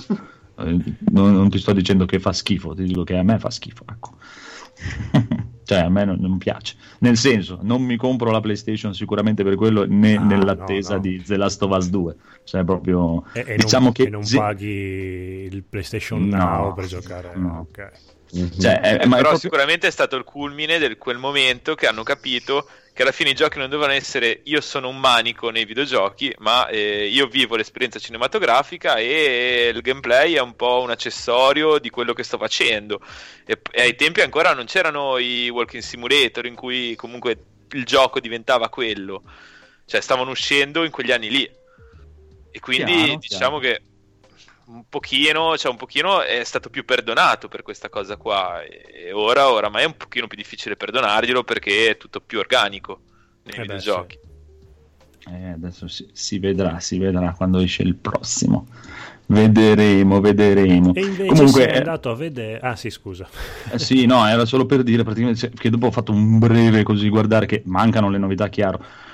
[1.11, 3.85] non, non, ti sto dicendo che fa schifo, ti dico che a me fa schifo.
[3.91, 4.17] Ecco.
[5.69, 6.77] Cioè a me non, non, piace.
[7.01, 11.03] Nel senso, non mi compro la PlayStation sicuramente per quello, né ah, nell'attesa no, no.
[11.03, 12.17] di The Last of Us 2.
[12.45, 14.39] Cioè, proprio e, e diciamo non, che e non se...
[14.39, 17.33] paghi il PlayStation no, Now per giocare.
[17.37, 17.67] No.
[17.69, 17.91] Okay.
[18.59, 19.37] Cioè, è, Però è proprio...
[19.37, 22.67] sicuramente è stato il culmine di quel momento che hanno capito
[22.99, 26.67] che alla fine i giochi non devono essere io sono un manico nei videogiochi, ma
[26.67, 32.13] eh, io vivo l'esperienza cinematografica e il gameplay è un po' un accessorio di quello
[32.13, 33.01] che sto facendo.
[33.47, 38.19] E, e ai tempi ancora non c'erano i walking simulator in cui comunque il gioco
[38.19, 39.23] diventava quello,
[39.87, 41.49] cioè stavano uscendo in quegli anni lì.
[42.51, 43.77] E quindi chiaro, diciamo chiaro.
[43.77, 43.83] che
[44.69, 49.51] un pochino, cioè un pochino è stato più perdonato per questa cosa qua e ora
[49.51, 53.01] oramai è un pochino più difficile perdonarglielo perché è tutto più organico
[53.45, 54.19] nei eh videogiochi.
[54.21, 55.31] Beh, sì.
[55.31, 58.67] eh, adesso si, si, vedrà, si vedrà quando esce il prossimo.
[59.31, 60.95] Vedremo, vedremo.
[60.95, 62.61] E invece Comunque è andato a vedere.
[62.61, 63.29] Ah, sì, scusa.
[63.71, 67.09] Eh, sì, no, era solo per dire praticamente che dopo ho fatto un breve così
[67.09, 69.07] guardare che mancano le novità, chiaro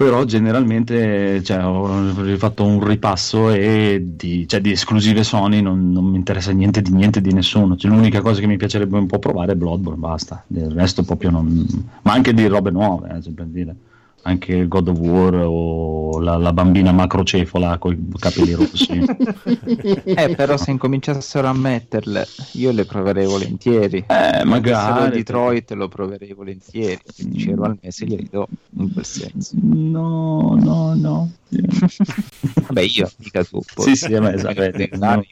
[0.00, 6.06] però generalmente cioè, ho fatto un ripasso e di, cioè, di esclusive Sony non, non,
[6.06, 7.76] mi interessa niente di niente di nessuno.
[7.76, 10.42] Cioè, l'unica cosa che mi piacerebbe un po' provare è Bloodborne basta.
[10.54, 11.66] Il resto proprio non
[12.00, 13.76] ma anche di robe nuove eh, per dire
[14.22, 19.00] anche God of War o la, la bambina macrocefola con i capelli rossi.
[20.04, 24.04] eh, però se incominciassero a metterle, io le proverei volentieri.
[24.06, 25.10] Eh, magari.
[25.10, 27.00] Detroit lo proverei volentieri.
[27.16, 29.54] 15 euro al mese glieli do in quel senso.
[29.60, 31.30] No, no, no.
[31.48, 33.60] Vabbè, io mica tu.
[33.76, 34.90] Sì, sì, me sapete.
[34.92, 35.22] No.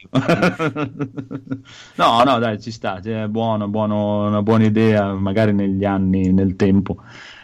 [1.95, 2.99] no, no, dai, ci sta.
[2.99, 6.97] È buono, buono, una buona idea, magari negli anni, nel tempo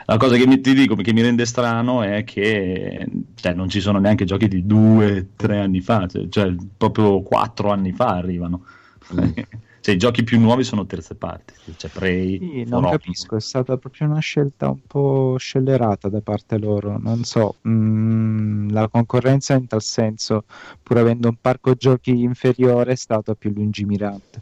[0.07, 3.81] la cosa che mi, ti dico che mi rende strano è che cioè, non ci
[3.81, 8.65] sono neanche giochi di due, tre anni fa, cioè, cioè proprio quattro anni fa arrivano.
[9.13, 9.31] Mm.
[9.81, 12.37] cioè, i giochi più nuovi sono terze parti, cioè Prey.
[12.37, 12.97] Sì, non Europa.
[12.97, 16.99] capisco, è stata proprio una scelta un po' scellerata da parte loro.
[16.99, 20.43] Non so, mh, mm, la concorrenza in tal senso,
[20.83, 24.41] pur avendo un parco giochi inferiore, è stata più lungimirante.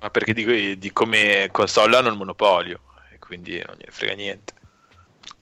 [0.00, 4.56] Ma perché di, di come console hanno il monopolio, e quindi non gliene frega niente.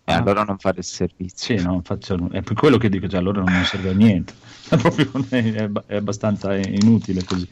[0.09, 0.19] E ah.
[0.19, 1.59] allora non fare il servizio.
[1.59, 4.35] Sì, no, faccio, è per quello che dico, cioè, allora non serve a niente.
[4.69, 7.49] È, proprio, è, è abbastanza inutile così.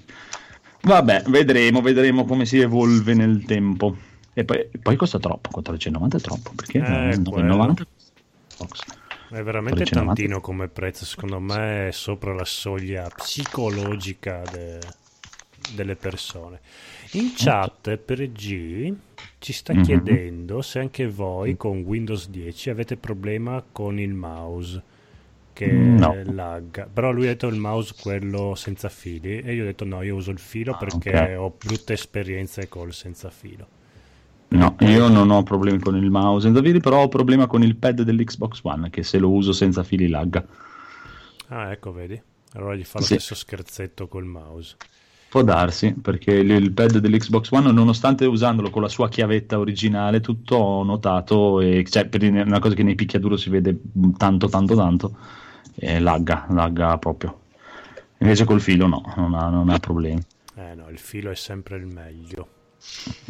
[0.83, 3.97] Vabbè, vedremo, vedremo come si evolve nel tempo.
[4.33, 7.87] E poi, poi costa troppo, 490 è troppo, perché eh, 990
[9.31, 14.79] è veramente tantino come prezzo, secondo me è sopra la soglia psicologica de,
[15.75, 16.61] delle persone.
[17.15, 18.93] In chat per G
[19.39, 19.83] ci sta mm-hmm.
[19.83, 24.83] chiedendo se anche voi con Windows 10 avete problema con il mouse
[25.53, 26.21] che no.
[26.25, 26.89] lagga.
[26.93, 30.17] Però lui ha detto il mouse quello senza fili e io ho detto no, io
[30.17, 31.35] uso il filo ah, perché okay.
[31.35, 33.67] ho brutte esperienze col senza filo.
[34.49, 37.77] No, io non ho problemi con il mouse senza fili, però ho problema con il
[37.77, 40.45] pad dell'Xbox One che se lo uso senza fili lagga.
[41.49, 42.21] Ah, ecco, vedi.
[42.55, 43.15] Allora gli fa lo sì.
[43.15, 44.77] stesso scherzetto col mouse.
[45.35, 50.55] Può darsi, perché il, pad dell'Xbox One, nonostante usandolo con la sua chiavetta originale, tutto
[50.55, 53.77] ho notato, e, cioè, per una cosa che nei picchiaduro si vede
[54.17, 55.17] tanto, tanto, tanto,
[55.75, 57.41] e lagga, lagga proprio.
[58.19, 60.23] Invece col filo no, non ha, non ha problemi.
[60.55, 62.49] Eh no, il filo è sempre il meglio.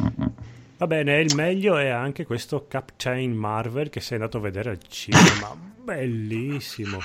[0.03, 0.29] Mm-hmm.
[0.77, 4.79] Va bene, il meglio è anche questo Captain Marvel che sei andato a vedere al
[4.87, 5.57] cinema.
[5.83, 6.99] Bellissimo.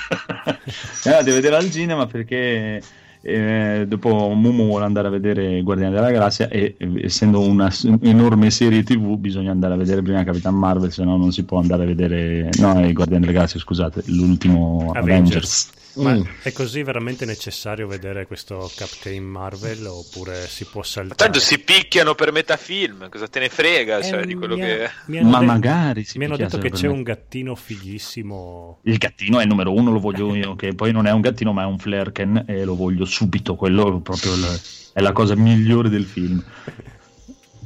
[1.05, 2.83] Andato a vedere al cinema perché
[3.23, 7.71] eh, dopo Mumu vuole andare a vedere Guardiani della Galassia e essendo una
[8.03, 11.59] enorme serie tv bisogna andare a vedere prima Capitan Marvel se no non si può
[11.59, 16.23] andare a vedere no i Guardiani della Galassia scusate l'ultimo Avengers, Avengers Ma Mm.
[16.43, 21.17] è così veramente necessario vedere questo Captain Marvel oppure si può saltare?
[21.17, 24.85] Tanto si picchiano per metà film, cosa te ne frega, Eh, cioè, di quello che...
[24.85, 26.93] ha- mi hanno Ma de- magari si mi hanno detto che c'è me.
[26.93, 28.79] un gattino fighissimo.
[28.83, 31.53] Il gattino è il numero uno, lo voglio io, che poi non è un gattino
[31.53, 34.61] ma è un flerken e lo voglio subito, quello è proprio il-
[34.93, 36.43] è la cosa migliore del film.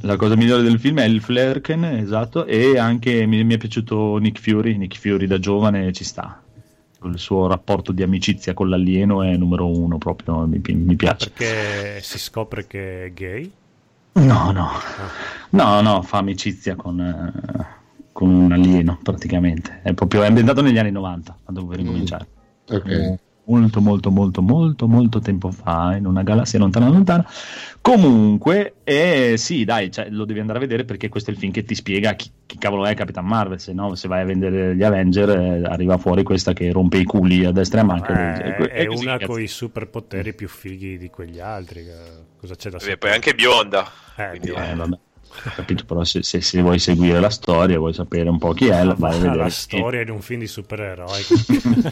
[0.01, 4.17] La cosa migliore del film è il flerken, esatto, e anche mi, mi è piaciuto
[4.17, 6.41] Nick Fury, Nick Fury da giovane ci sta.
[7.07, 11.29] Il suo rapporto di amicizia con l'alieno è numero uno, proprio mi, mi piace.
[11.29, 13.51] Perché si scopre che è gay.
[14.13, 14.69] No, no,
[15.49, 17.65] no, no, fa amicizia con, eh,
[18.11, 19.81] con un alieno praticamente.
[19.83, 22.27] È proprio è ambientato negli anni 90, quando dovevo ricominciare.
[22.69, 23.19] Ok.
[23.47, 27.23] Molto, molto, molto, molto, molto tempo fa, in una galassia lontana, lontana.
[27.79, 31.51] Comunque, eh, sì, dai, cioè, lo devi andare a vedere perché questo è il film
[31.51, 33.59] che ti spiega chi, chi cavolo è Capitan Marvel.
[33.59, 37.03] Se no, se vai a vendere gli Avenger, eh, arriva fuori questa che rompe i
[37.03, 38.43] culi a destra e a manca.
[38.43, 41.83] Eh, E- è e così, una con i superpoteri più fighi di quegli altri.
[41.83, 42.97] che- Cosa c'è da E sapere?
[42.97, 43.85] poi anche bionda.
[44.15, 44.49] Eh, quindi-.
[44.49, 44.97] Eh, vabbè.
[45.55, 48.83] Capito, però se, se- se vuoi seguire la storia, vuoi sapere un po' chi è,
[48.85, 49.35] vai a vedere.
[49.35, 51.21] la storia di un film di supereroi.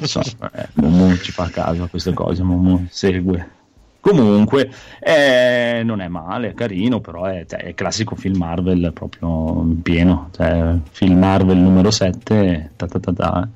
[0.00, 3.60] Insomma, eh, Momo ci fa caso a queste cose, Momo segue.
[4.00, 4.68] Comunque,
[4.98, 9.80] eh, non è male, è carino, però è, cioè, è classico film Marvel proprio in
[9.80, 10.28] pieno.
[10.32, 13.48] Cioè, film Marvel numero 7, ta ta ta ta.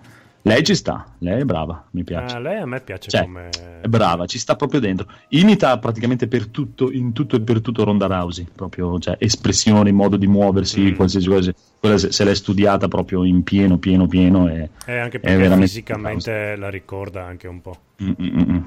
[0.42, 2.36] Lei ci sta, lei è brava, mi piace.
[2.36, 3.48] Ah, lei a me piace Cioè, come...
[3.80, 5.06] È brava, ci sta proprio dentro.
[5.30, 10.16] Imita praticamente per tutto, in tutto e per tutto Ronda Rousey, proprio cioè, espressione, modo
[10.16, 10.94] di muoversi, Mm.
[10.94, 11.52] qualsiasi cosa.
[11.78, 14.48] Quella se, se l'è studiata proprio in pieno, pieno, pieno.
[14.48, 17.76] E, Eh, anche è perché veramente fisicamente la ricorda anche un po'.
[18.02, 18.58] Mm, mm, mm.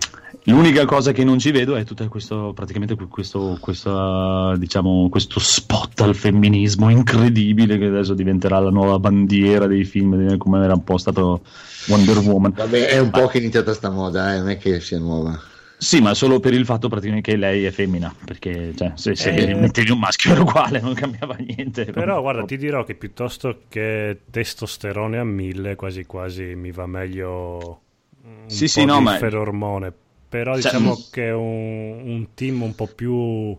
[0.45, 5.39] L'unica cosa che non ci vedo è tutto questo, praticamente que- questo, questo, diciamo, questo
[5.39, 10.83] spot al femminismo incredibile che adesso diventerà la nuova bandiera dei film, come era un
[10.83, 11.41] po' stato
[11.87, 12.48] Wonder Woman.
[12.53, 15.39] Vabbè, è un po' che è iniziata sta moda, eh, non è che sia nuova.
[15.77, 19.31] Sì, ma solo per il fatto praticamente che lei è femmina, perché cioè, se, se
[19.31, 19.55] Eh.
[19.55, 21.85] mettevi un maschio era uguale, non cambiava niente.
[21.85, 27.81] Però guarda, ti dirò che piuttosto che testosterone a mille, quasi quasi mi va meglio
[28.23, 29.93] un Sì, po' sì, no, ma- ferormone.
[30.27, 33.57] Però Cioè, diciamo che un, un team un po' più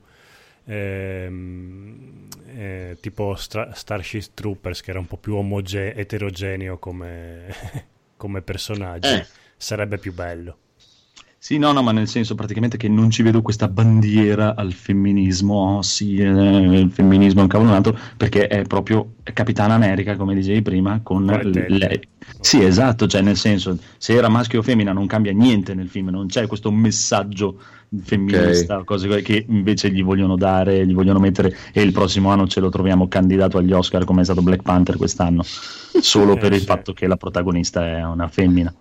[0.64, 7.46] ehm, eh, tipo Stra- Starship Troopers, che era un po' più omoge- eterogeneo come,
[8.20, 9.26] come personaggi, Eh.
[9.56, 10.58] sarebbe più bello.
[11.38, 15.78] Sì, no, no, ma nel senso praticamente che non ci vedo questa bandiera al femminismo,
[15.78, 20.16] oh sì, eh, il femminismo è un cavolo un altro, perché è proprio Capitana America,
[20.16, 21.98] come dicevi prima, con Guarda, lei.
[22.40, 26.10] Sì, esatto, cioè nel senso, se era maschio o femmina non cambia niente nel film,
[26.10, 27.58] non c'è questo messaggio
[28.02, 32.46] femminista, cose que- che invece gli vogliono dare, gli vogliono mettere e il prossimo anno
[32.46, 36.52] ce lo troviamo candidato agli Oscar come è stato Black Panther quest'anno, solo Eh, per
[36.52, 36.66] il sì.
[36.66, 38.72] fatto che la protagonista è una femmina.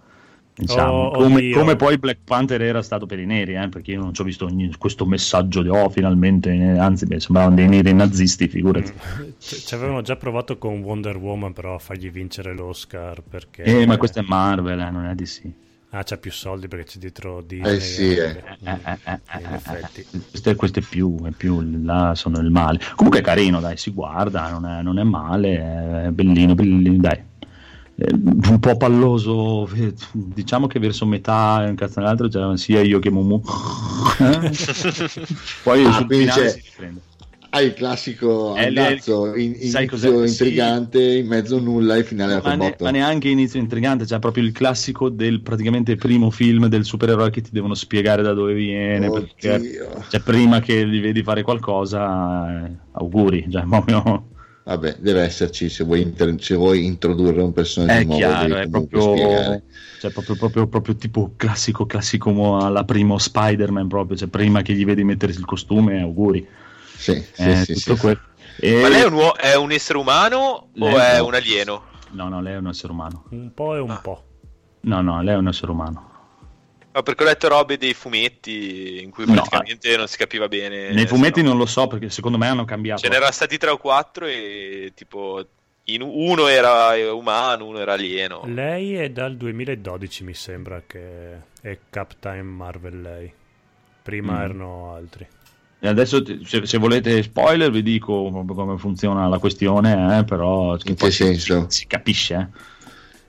[0.53, 1.57] Diciamo, Oh, come, oddio.
[1.57, 4.25] come poi Black Panther era stato per i neri, eh, perché io non ci ho
[4.25, 8.91] visto ogni- questo messaggio di oh, finalmente, eh, anzi, beh, sembravano dei neri nazisti, figurati.
[9.39, 13.63] C- ci avevano già provato con Wonder Woman, però a fargli vincere l'Oscar perché...
[13.63, 15.43] Eh, ma questo è Marvel, eh, non è DC.
[15.91, 17.75] Ah, c'ha più soldi perché c'è dietro Disney.
[17.75, 18.25] Eh sì, eh.
[18.27, 20.05] Eh, eh, eh, eh, in eh, effetti.
[20.55, 22.79] Questo, è, è più, è più là sono il male.
[22.95, 27.23] Comunque è carino, dai, si guarda, non è, non è male, è bellino, bellino, dai.
[27.95, 29.67] Eh, Un po' palloso,
[30.11, 33.41] diciamo che verso metà un cazzo nell'altro c'era sia io che Mumu.
[35.63, 37.01] Poi Ah, sul finale c'è- si riprende.
[37.51, 40.07] Hai il classico Eh, andazzo, in, inizio cos'è?
[40.27, 40.43] Sì.
[40.43, 44.43] intrigante, in mezzo nulla e finale a ma, ne- ma neanche inizio intrigante, cioè proprio
[44.43, 49.09] il classico del praticamente primo film del supereroe che ti devono spiegare da dove viene.
[49.09, 50.05] Perché, Oddio.
[50.09, 53.47] cioè, prima che li vedi fare qualcosa, eh, auguri.
[53.49, 54.27] Cioè, proprio,
[54.63, 58.17] Vabbè, deve esserci se vuoi, inter- se vuoi introdurre un personaggio è nuovo.
[58.19, 59.61] chiaro, è proprio,
[59.97, 64.85] cioè, proprio, proprio, proprio tipo classico, classico alla primo Spider-Man, proprio, cioè, prima che gli
[64.85, 66.47] vedi mettersi il costume, auguri.
[66.99, 68.01] Sì, sì, Eh, sì, tutto sì.
[68.01, 68.19] quello.
[68.59, 71.25] E- Ma lei è un, uo- è un essere umano Lei o è no.
[71.27, 71.83] un alieno?
[72.11, 73.23] No, no, lei è un essere umano.
[73.29, 73.99] Un po' e un Ah.
[73.99, 74.23] po'.
[74.81, 76.07] No, no, lei è un essere umano.
[76.91, 80.91] No, perché ho letto robe dei fumetti in cui No, praticamente non si capiva bene.
[80.91, 81.49] Nei fumetti no.
[81.49, 83.01] non lo so perché secondo me hanno cambiato.
[83.01, 85.45] Ce n'erano stati tre o quattro e tipo
[85.85, 88.41] in- uno era umano, uno era alieno.
[88.45, 93.33] Lei è dal 2012, mi sembra che è Captain Marvel lei.
[94.01, 94.41] Prima Mm.
[94.41, 95.27] erano altri.
[95.81, 100.77] E adesso se, se volete spoiler vi dico proprio come funziona la questione, eh, però
[100.83, 101.65] In che si- senso?
[101.69, 102.35] Si, capisce.
[102.35, 102.67] eh.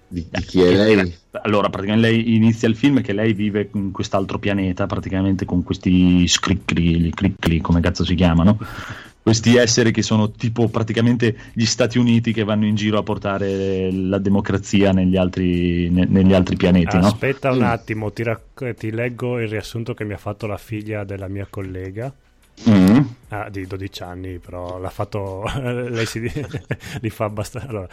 [0.09, 1.14] Di, di chi è lei?
[1.42, 6.26] Allora, praticamente lei inizia il film che lei vive in quest'altro pianeta, praticamente con questi
[6.26, 8.59] scriccli, criccli, come cazzo si chiamano?
[9.22, 13.92] questi esseri che sono tipo praticamente gli Stati Uniti che vanno in giro a portare
[13.92, 16.96] la democrazia negli altri, ne, negli altri pianeti.
[16.96, 17.57] Aspetta no?
[17.57, 21.28] un attimo, ti, rac- ti leggo il riassunto che mi ha fatto la figlia della
[21.28, 22.12] mia collega.
[22.68, 23.00] Mm.
[23.28, 25.44] Ah, di 12 anni, però l'ha fatto.
[25.62, 26.20] lei si
[27.00, 27.68] li fa abbastanza.
[27.68, 27.88] Allora,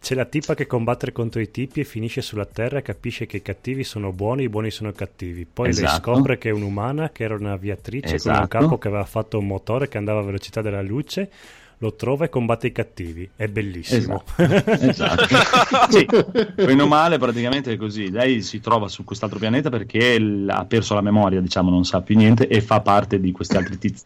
[0.00, 3.36] c'è la tipa che combatte contro i tipi e finisce sulla terra e capisce che
[3.38, 5.46] i cattivi sono buoni, i buoni sono cattivi.
[5.50, 5.86] Poi Esatto.
[5.88, 8.58] lei scopre che è un'umana, che era un'aviatrice con un Esatto.
[8.58, 11.30] capo che aveva fatto un motore che andava a velocità della luce.
[11.78, 13.28] Lo trova e combatte i cattivi.
[13.36, 14.24] È bellissimo.
[14.36, 15.26] Esatto.
[15.90, 16.06] sì,
[16.54, 18.10] bene o male praticamente è così.
[18.10, 22.16] Lei si trova su quest'altro pianeta perché ha perso la memoria, diciamo, non sa più
[22.16, 24.04] niente e fa parte di questi altri tizi.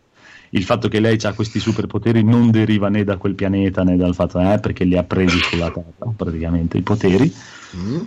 [0.51, 4.15] Il fatto che lei ha questi superpoteri non deriva né da quel pianeta né dal
[4.15, 7.33] fatto eh, perché li ha presi sulla Terra praticamente i poteri
[7.77, 8.01] Mm.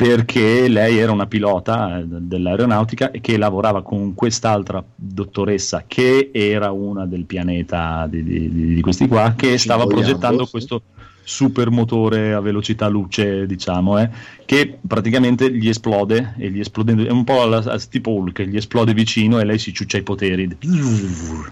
[0.00, 6.70] Perché lei era una pilota eh, dell'aeronautica e che lavorava con quest'altra dottoressa che era
[6.70, 10.50] una del pianeta di, di- di- questi qua che stava vogliamo, progettando sì.
[10.52, 10.82] questo
[11.22, 14.08] supermotore a velocità luce diciamo eh,
[14.46, 18.56] che praticamente gli esplode e gli esplodendo è un po' la, la- tipo Hulk gli
[18.56, 20.48] esplode vicino e lei si ciuccia i poteri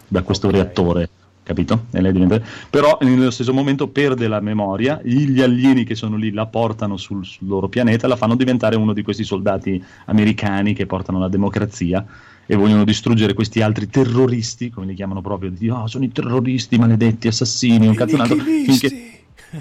[0.08, 0.52] da questo Ok.
[0.54, 1.10] reattore
[1.48, 1.86] capito?
[1.90, 2.40] Diventa...
[2.68, 7.24] Però nello stesso momento perde la memoria, gli alieni che sono lì la portano sul,
[7.24, 12.04] sul loro pianeta la fanno diventare uno di questi soldati americani che portano la democrazia
[12.44, 16.76] e vogliono distruggere questi altri terroristi, come li chiamano proprio, di, "Oh, sono i terroristi
[16.78, 19.17] maledetti, assassini, un cazzo un altro", finché,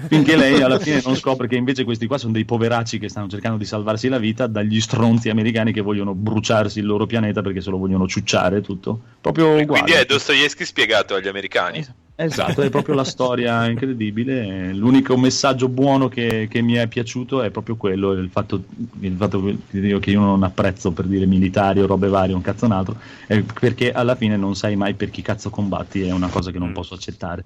[0.08, 3.28] finché lei alla fine non scopre che invece questi qua sono dei poveracci che stanno
[3.28, 7.60] cercando di salvarsi la vita dagli stronzi americani che vogliono bruciarsi il loro pianeta perché
[7.60, 9.00] se lo vogliono ciucciare tutto.
[9.20, 9.66] Proprio uguale.
[9.66, 11.86] Quindi è Dostoevsky spiegato agli americani.
[12.20, 14.74] Esatto, è proprio la storia incredibile.
[14.74, 18.64] L'unico messaggio buono che, che mi è piaciuto è proprio quello: il fatto,
[18.98, 22.40] il fatto che io- che io non apprezzo per dire militari o robe varie, un
[22.40, 26.10] cazzo un altro, è perché alla fine non sai mai per chi cazzo combatti, è
[26.10, 26.74] una cosa che non Mm.
[26.74, 27.44] posso accettare.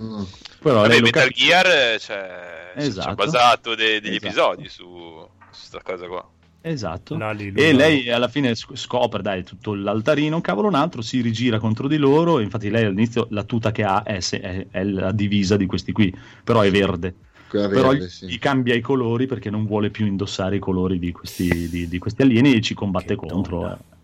[0.00, 0.22] Mm.
[0.60, 1.44] Però Vabbè, Metal capisce.
[1.46, 3.08] Gear cioè, ci Esatto.
[3.08, 4.52] ha basato de- degli Esatto.
[4.52, 6.28] episodi su questa cosa qua.
[6.60, 7.16] Esatto.
[7.16, 7.84] Lali, E Luna.
[7.84, 11.86] lei alla fine sc- scopre, dai, tutto l'altarino, un cavolo un altro, si rigira contro
[11.88, 12.40] di loro.
[12.40, 15.92] Infatti, lei all'inizio la tuta che ha è, se- è- è la divisa di questi
[15.92, 16.14] qui,
[16.44, 17.14] però è verde.
[17.48, 18.26] Quella però verde, gli- sì.
[18.26, 21.98] gli cambia i colori perché non vuole più indossare i colori di questi, di, di
[21.98, 23.60] questi alieni e ci combatte Che contro.
[23.60, 23.78] donna.
[23.78, 23.96] eh,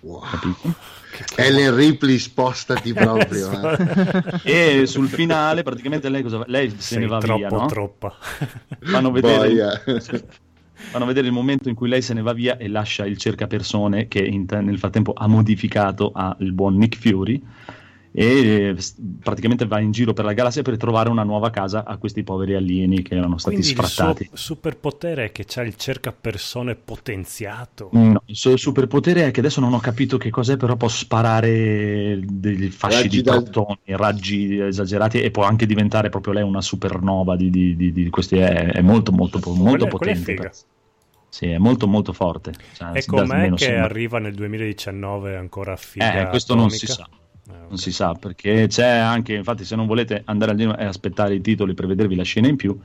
[0.00, 0.20] Wow.
[0.30, 0.74] capito?
[1.36, 3.50] Ellen Ripley, spostati proprio.
[4.44, 4.80] eh.
[4.80, 6.44] E sul finale, praticamente, lei, cosa fa?
[6.46, 7.48] lei se Sei ne va troppo via.
[7.48, 7.66] no?
[7.66, 8.16] troppa.
[8.80, 9.82] Fanno vedere,
[10.74, 14.06] fanno vedere il momento in cui lei se ne va via e lascia il cercapersone
[14.06, 17.42] che in- nel frattempo ha modificato a il buon Nick Fury
[18.20, 18.74] e
[19.22, 22.54] praticamente va in giro per la galassia per trovare una nuova casa a questi poveri
[22.54, 24.28] alieni che erano stati Quindi il suo sfrattati.
[24.32, 27.90] superpotere è che c'ha il cercapersone potenziato.
[27.92, 32.18] No, il suo superpotere è che adesso non ho capito che cos'è, però può sparare
[32.24, 37.36] degli fasci Raggi di protoni, raggi esagerati e può anche diventare proprio lei una supernova
[37.36, 38.36] di, di- di- di questi.
[38.38, 40.24] È, è molto, molto, molto Quella- quella è potente.
[40.24, 40.42] figa.
[40.42, 40.54] però.
[41.30, 42.52] Sì, è molto, molto forte.
[42.72, 47.04] Cioè, E com'è che sembra- arriva nel 2019 ancora figa Eh, questo non si atomica?
[47.10, 47.17] sa.
[47.68, 51.34] Non si sa perché c'è anche, infatti, se non volete andare al cinema e aspettare
[51.34, 52.78] i titoli per vedervi la scena in più,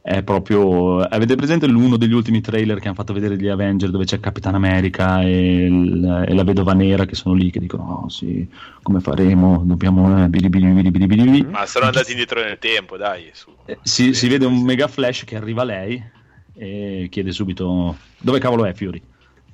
[0.00, 1.00] è proprio.
[1.00, 4.54] Avete presente l'uno degli ultimi trailer che hanno fatto vedere gli Avenger dove c'è Capitan
[4.54, 8.46] America e, il- e la vedova nera che sono lì che dicono: Oh sì,
[8.82, 9.62] come faremo?
[9.64, 10.24] Dobbiamo.
[10.24, 13.30] Eh, bili bili bili bili bili bili." Ma sono andati indietro nel tempo, dai.
[13.32, 13.54] Su.
[13.64, 16.02] Eh, si, si vede un mega flash che arriva lei
[16.54, 19.02] e chiede subito: Dove cavolo è Fury?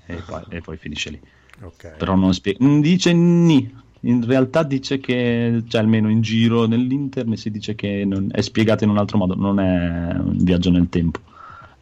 [0.06, 1.20] E poi, e poi finisce lì
[1.62, 1.94] Ok.
[1.96, 2.58] però non spiega.
[2.64, 3.88] Non dice ni.
[4.00, 8.84] In realtà dice che, cioè almeno in giro nell'internet si dice che non- è spiegato
[8.84, 11.20] in un altro modo, non è un viaggio nel tempo.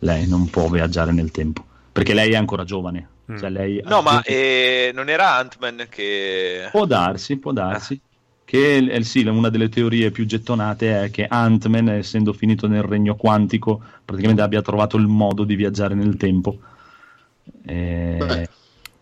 [0.00, 3.08] Lei non può viaggiare nel tempo, perché lei è ancora giovane.
[3.30, 3.36] Mm.
[3.36, 6.68] Cioè, lei No, ma eh, eh, non era Ant-Man che...
[6.70, 8.00] può darsi, può darsi.
[8.44, 13.14] Che eh, sì, una delle teorie più gettonate è che Ant-Man, essendo finito nel regno
[13.14, 16.58] quantico, praticamente abbia trovato il modo di viaggiare nel tempo.
[17.66, 18.48] Eh, Beh.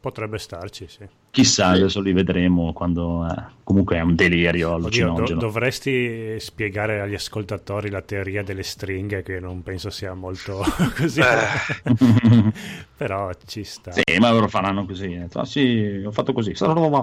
[0.01, 1.07] Potrebbe starci, sì.
[1.37, 1.81] Chissà, Sì.
[1.81, 3.27] adesso li vedremo quando...
[3.27, 5.39] eh, comunque è un delirio Oddio, do- allucinogeno.
[5.41, 10.63] dovresti spiegare agli ascoltatori la teoria delle stringhe, che non penso sia molto
[10.97, 11.21] così.
[11.21, 12.53] Eh.
[12.97, 13.93] Però ci sta.
[13.93, 15.23] sì, ma loro faranno così.
[15.35, 16.55] Ah, sì, ho fatto così.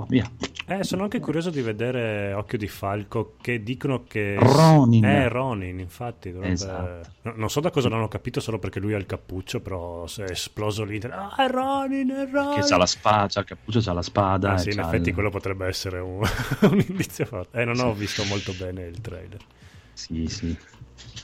[0.08, 0.26] Via.
[0.66, 4.38] Eh, sono anche curioso di vedere Occhio di Falco, che dicono che...
[4.40, 5.06] Ronin.
[5.06, 6.32] Eh, Ronin, infatti.
[6.32, 7.10] dovrebbe- Esatto.
[7.24, 10.22] No, non so da cosa l'hanno capito, solo perché lui ha il cappuccio, però si
[10.22, 11.20] è esploso l'internet.
[11.38, 12.60] Ah, è Ronin, è Ronin!
[12.62, 14.23] Che c'ha la spada, c'ha il cappuccio, c'ha la spada.
[14.42, 16.22] Ah, e sì, in c'ha effetti quello potrebbe essere un,
[16.62, 17.62] un indizio forte.
[17.62, 19.46] Eh, non ho visto molto bene il trailer.
[19.94, 20.58] Sì, sì.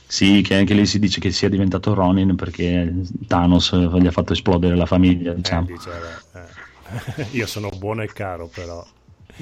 [0.06, 2.92] Sì, che anche lì si dice che sia diventato Ronin perché
[3.26, 5.64] Thanos eh, gli ha fatto esplodere la famiglia, Eh, diciamo.
[5.64, 7.26] dice, vabbè, eh.
[7.36, 8.84] Io sono buono e caro, però...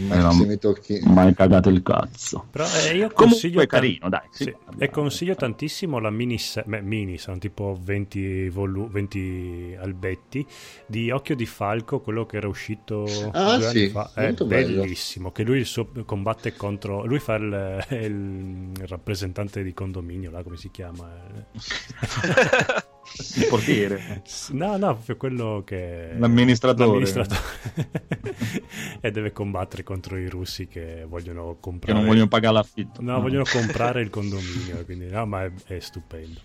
[0.07, 1.01] Ma Era- se mi tocchi...
[1.05, 2.47] Mai cagato il cazzo.
[2.51, 4.29] Però eh, io Comunque consiglio è carino, dai.
[4.31, 4.55] Sì, Sì.
[4.79, 10.47] e consiglio tantissimo la mini, se- beh, mini, sono tipo 20, volu- 20 albetti
[10.87, 14.11] di Occhio di Falco, quello che era uscito Ah, due sì, anni fa.
[14.15, 14.81] È molto bello.
[14.83, 15.33] bellissimo.
[15.33, 17.05] Che lui il suo- combatte contro.
[17.05, 21.11] Lui fa il, il rappresentante di condominio, là come si chiama?
[23.37, 24.23] Il portiere.
[24.51, 26.11] No, no, proprio quello che.
[26.17, 26.87] L'amministratore.
[26.87, 27.41] l'amministratore.
[29.01, 31.99] e deve combattere contro i russi che vogliono Che comprare.
[31.99, 33.03] non vogliono pagare l'affitto.
[33.03, 36.41] No, vogliono comprare il condominio, quindi no, ma è, è stupendo.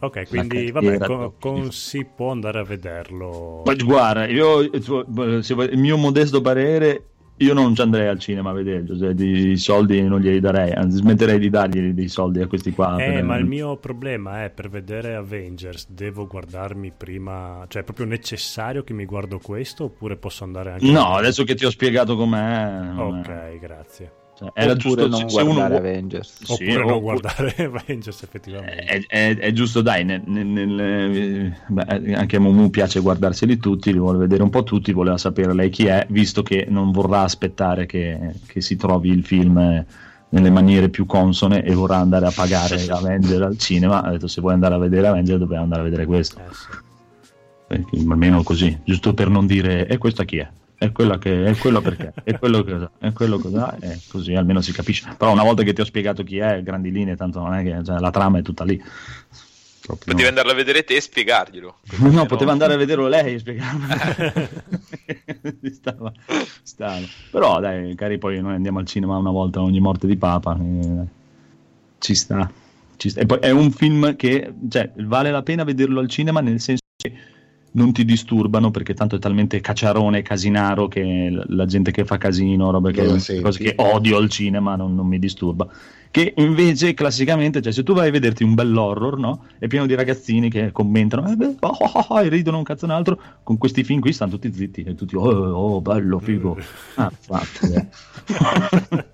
[0.00, 3.62] Ok, quindi vabbè, con, con- si può andare a vederlo.
[3.64, 8.52] Ma guarda, io, vuoi- il mio modesto parere, io non ci andrei al cinema a
[8.52, 12.72] vederlo, cioè, di soldi non glieli darei, anzi smetterei di dargli dei soldi a questi
[12.72, 12.96] qua.
[13.02, 18.06] Eh, ma il mio problema è per vedere Avengers devo guardarmi prima, cioè è proprio
[18.06, 22.16] necessario che mi guardo questo oppure posso andare anche No, adesso che ti ho spiegato
[22.16, 22.92] com'è...
[22.96, 24.20] Ok, grazie.
[24.46, 26.42] Cioè, era giusto non se uno guardare vuo- Avengers.
[26.44, 28.82] Sì, Oppure o- non guardare Avengers effettivamente.
[28.84, 33.92] È, è- è giusto, dai, nel- nel- nel- beh, anche a Momu piace guardarseli tutti,
[33.92, 37.20] li vuole vedere un po' tutti, voleva sapere lei chi è, visto che non vorrà
[37.22, 39.86] aspettare che, che si trovi il film eh,
[40.30, 44.40] nelle maniere più consone e vorrà andare a pagare Avenger al cinema, ha detto se
[44.40, 46.66] vuoi andare a vedere Avenger dobbiamo andare a vedere questo, Eh, sì.
[47.66, 50.48] Perché almeno così, giusto per non dire e questa chi è?
[50.82, 54.60] È quella che è quello perché è quello che è quello cos'ha e così almeno
[54.60, 55.14] si capisce.
[55.16, 57.84] Però una volta che ti ho spiegato chi è, grandi linee, tanto non è che
[57.84, 58.82] cioè, la trama è tutta lì.
[59.82, 60.28] Proprio Potevi no.
[60.28, 61.76] andarlo a vedere te e spiegarglielo.
[62.10, 63.86] No, poteva andare a vederlo lei e spiegarlo.
[65.72, 66.12] stava,
[66.64, 67.06] stava.
[67.30, 70.58] Però dai, cari, poi noi andiamo al cinema una volta ogni morte di Papa.
[70.58, 71.06] eh,
[71.98, 72.50] ci sta.
[72.96, 73.20] Ci sta.
[73.20, 76.82] E poi è un film che cioè, vale la pena vederlo al cinema nel senso
[76.96, 77.12] che
[77.72, 82.18] non ti disturbano perché tanto è talmente cacciarone e casinaro che la, gente che fa
[82.18, 85.68] casino, robe che, cose che odio al cinema non, non mi disturba.
[86.10, 89.46] Che invece classicamente, cioè se tu vai a vederti un bell'horror, no?
[89.58, 92.84] È pieno di ragazzini che commentano eh beh, oh, oh, oh, e ridono un cazzo
[92.84, 96.58] un altro, con questi film qui stanno tutti zitti e tutti oh, oh bello, figo.
[96.96, 97.86] Ah, infatti, eh.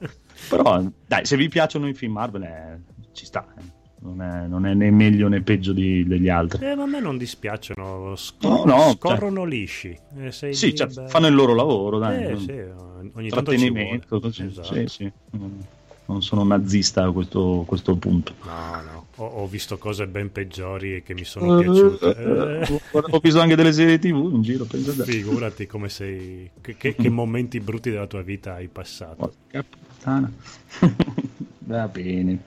[0.49, 2.81] Però dai, se vi piacciono i film Marvel eh,
[3.13, 3.47] ci sta.
[3.57, 3.78] eh.
[4.01, 6.65] Non è, non è né meglio né peggio di- degli altri.
[6.65, 9.97] Eh, ma a me non dispiacciono, No, scor- no, scorrono lisci.
[10.21, 12.23] Eh, Sì, cioè, fanno il loro lavoro, dai.
[12.25, 14.35] Eh, non- sì, ogni tanto ci trattenimento, vuole.
[14.47, 14.73] Esatto.
[14.75, 15.13] Sì, sì.
[15.31, 18.33] Non- sono nazista a questo, questo punto.
[18.45, 22.17] No, no, ho, ho visto cose ben peggiori che mi sono piaciute.
[22.63, 22.81] Eh,
[23.11, 25.03] Ho visto anche delle serie TV in giro, pensa te.
[25.11, 29.17] figurati come sei, che, che- che momenti brutti della tua vita hai passato.
[29.51, 30.33] Porca puttana.
[31.67, 32.39] Va bene.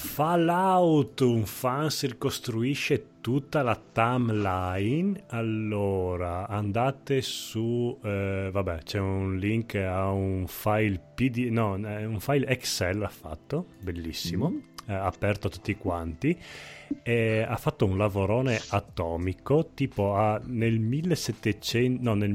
[0.00, 5.24] Fallout, un fan si ricostruisce tutta la timeline.
[5.30, 12.20] Allora, andate su, eh, vabbè, c'è un link a un file PD, no, è un
[12.20, 14.52] file Excel ha fatto, bellissimo,
[14.86, 16.38] eh, aperto a tutti quanti.
[17.02, 22.32] E ha fatto un lavorone atomico, tipo a, nel 1700, no, nel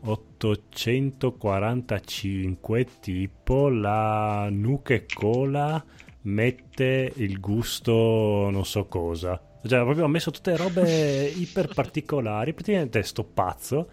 [0.00, 5.84] 1845 tipo la Nuke Cola
[6.22, 9.42] mette il gusto non so cosa.
[9.64, 12.52] Cioè proprio ha messo tutte robe iper particolari.
[12.52, 13.88] Praticamente sto pazzo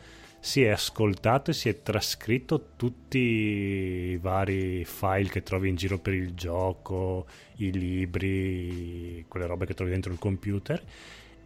[0.46, 5.98] si è ascoltato e si è trascritto tutti i vari file che trovi in giro
[5.98, 7.26] per il gioco,
[7.56, 10.84] i libri, quelle robe che trovi dentro il computer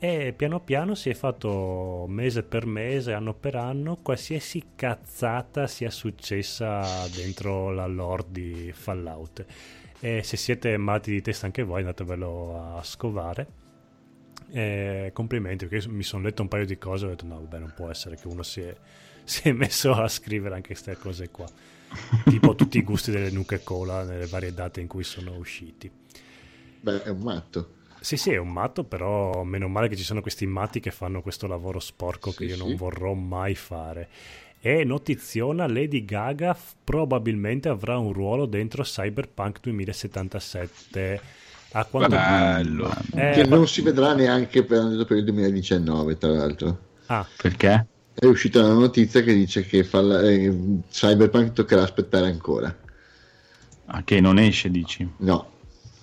[0.02, 5.89] e piano piano si è fatto mese per mese, anno per anno, qualsiasi cazzata sia
[5.89, 9.45] successa dentro la lore di Fallout.
[10.00, 13.47] E se siete matti di testa anche voi, andatevelo a scovare.
[14.52, 17.60] E complimenti, perché mi sono letto un paio di cose e ho detto no, vabbè,
[17.60, 18.74] non può essere che uno si è,
[19.26, 21.45] si è messo a scrivere anche queste cose qua.
[22.24, 25.91] tipo tutti i gusti delle Nuke Cola nelle varie date in cui sono usciti.
[26.80, 27.74] Beh, è un matto.
[28.02, 31.22] Sì, sì, è un matto, però meno male che ci sono questi matti che fanno
[31.22, 32.56] questo lavoro sporco che Sì, io sì.
[32.56, 34.10] non vorrò mai fare.
[34.62, 41.22] E notiziona, Lady Gaga f- probabilmente avrà un ruolo dentro Cyberpunk 2077.
[41.72, 42.89] A quanto Bello.
[43.14, 46.78] Eh, che ma- non si vedrà neanche per, per il 2019, tra l'altro.
[47.08, 47.88] Ah, Perché?
[48.14, 52.76] È uscita una notizia che dice che Fall- eh, Cyberpunk toccherà aspettare ancora.
[53.88, 55.06] Ah, che non esce, dici?
[55.18, 55.52] No,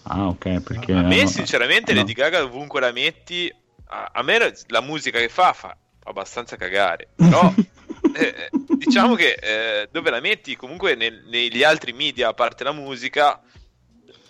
[0.09, 0.93] Ah, ok, perché...
[0.93, 2.01] A me, no, sinceramente, no.
[2.01, 3.53] Lady Gaga ovunque la metti,
[3.89, 7.09] a, a me la musica che fa fa abbastanza cagare.
[7.17, 7.53] Però,
[8.15, 12.73] eh, diciamo che eh, dove la metti, comunque nel- negli altri media, a parte la
[12.73, 13.41] musica,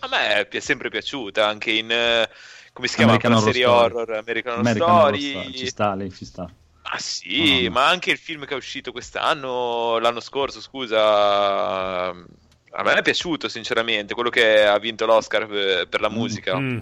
[0.01, 1.47] a me è sempre piaciuta.
[1.47, 2.29] Anche in, eh,
[2.73, 3.85] come si chiama American Horror serie Story.
[3.85, 5.31] horror, American American Horror Story.
[5.31, 6.51] Story, Ci sta, lei ci sta.
[6.89, 7.71] Ah sì, no.
[7.73, 12.15] ma anche il film che è uscito quest'anno, l'anno scorso, scusa,
[12.77, 16.61] a me è piaciuto sinceramente, quello che ha vinto l'Oscar per, per la musica.
[16.61, 16.79] Mm.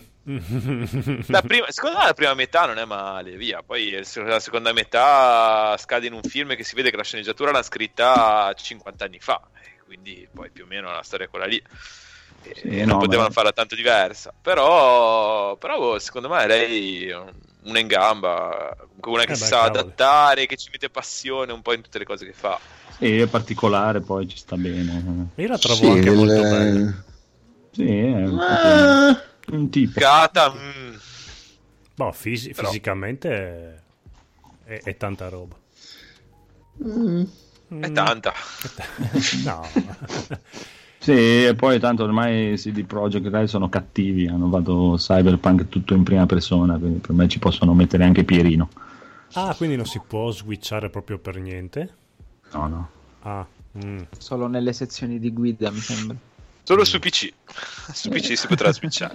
[1.28, 3.62] La prima, secondo me la prima metà non è male, via.
[3.62, 7.62] Poi la seconda metà scade in un film che si vede che la sceneggiatura l'ha
[7.62, 11.62] scritta 50 anni fa, eh, quindi poi più o meno la storia è quella lì.
[12.40, 17.10] E Sì, non no, potevano ma- farla tanto diversa, però, però boh, secondo me lei
[17.64, 19.64] una in gamba, una che Eh si beh, sa cavolo.
[19.64, 22.60] adattare, che ci mette passione un po' in tutte le cose che fa.
[23.04, 25.28] Sì, è particolare, poi ci sta bene.
[25.34, 27.04] Io la trovo Sì, anche il- molto bella.
[27.70, 30.00] Sì, è un, Ah, un tipo.
[30.00, 30.94] Cata, mm,
[31.96, 33.74] Boh, fisi- Però- fisicamente è,
[34.64, 35.54] è- è tanta roba.
[36.84, 37.22] mm.
[37.80, 38.32] è tanta.
[39.44, 39.62] No.
[40.98, 46.02] Sì, e poi tanto ormai CD Projekt Red sono cattivi, hanno fatto Cyberpunk tutto in
[46.04, 48.70] prima persona, quindi per me ci possono mettere anche Pierino.
[49.34, 51.96] Ah, quindi non si può switchare proprio per niente?
[52.54, 52.88] No, no.
[53.22, 53.46] Ah,
[53.84, 53.98] mm.
[54.18, 56.16] Solo nelle sezioni di guida, mi sembra.
[56.62, 57.30] Solo su PC.
[57.92, 59.12] su PC si potrà switchare.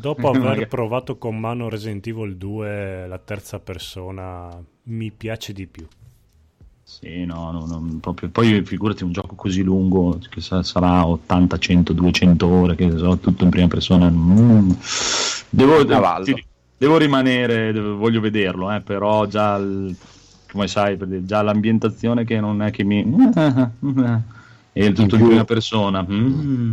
[0.00, 4.48] Dopo aver provato con mano Resident Evil 2 la terza persona,
[4.84, 5.86] mi piace di più.
[6.82, 8.30] Sì, no, no, no, proprio.
[8.30, 13.16] Poi figurati un gioco così lungo che sa- sarà 80, 100, 200 ore, che so,
[13.18, 14.10] tutto in prima persona.
[14.10, 14.72] Mm.
[15.50, 15.84] Devo,
[16.24, 16.44] ti-
[16.76, 19.94] devo rimanere, devo- voglio vederlo, eh, però già, il-
[20.50, 23.02] come sai, per dire, già l'ambientazione che non è che mi...
[24.72, 26.04] è tutto in più- prima persona.
[26.08, 26.72] Mm.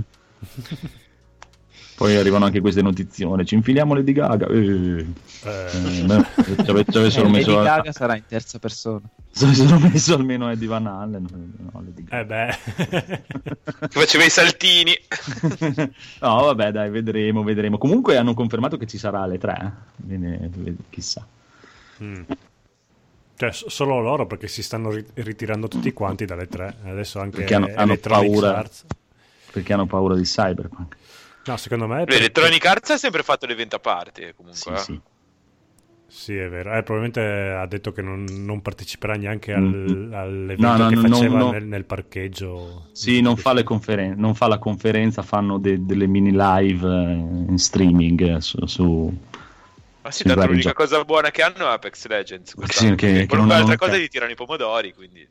[1.98, 4.46] Poi arrivano anche queste notizione, ci infiliamo Lady Gaga.
[4.48, 5.06] Eh,
[5.44, 7.52] Eh, eh, ci avessero Eh, messo...
[7.56, 9.02] Lady Gaga sarà in terza persona.
[9.32, 11.28] Se avessero messo almeno Eddie Van Allen,
[11.72, 12.20] no, Lady Gaga.
[12.20, 13.22] eh beh,
[13.88, 14.92] Che faceva i saltini.
[16.22, 17.80] no, vabbè, dai, vedremo, vedremo.
[17.80, 19.74] Comunque hanno confermato che ci sarà alle 3.
[20.06, 21.26] Quindi, vedi, chissà.
[22.04, 22.22] Mm.
[23.38, 26.76] Cioè, solo loro perché si stanno ri- ritirando tutti quanti dalle tre.
[26.86, 28.58] Adesso anche Perché hanno- hanno paura.
[28.58, 28.86] Arts.
[29.52, 30.96] Perché hanno paura di Cyberpunk.
[31.46, 31.98] No, secondo me...
[32.04, 34.60] perché- Electronic Arts ha sempre fatto l'evento a parte, comunque.
[34.60, 34.78] Sì, eh.
[34.80, 35.00] sì.
[36.10, 36.70] Sì, è vero.
[36.74, 40.14] Eh, probabilmente ha detto che non, non parteciperà neanche al, Mm.
[40.14, 41.52] all'evento No, no, che no, faceva no.
[41.52, 42.88] Nel, nel parcheggio.
[42.94, 47.12] Sì, non fa, le conferen- non fa la conferenza, fanno de- delle mini live eh,
[47.14, 48.66] in streaming eh, su...
[48.66, 49.16] su-
[50.08, 52.56] Ma sì, tanto l'unica cosa buona che hanno è Apex Legends.
[52.70, 55.28] Sì, che- che non altra cosa gli tirano i pomodori, quindi...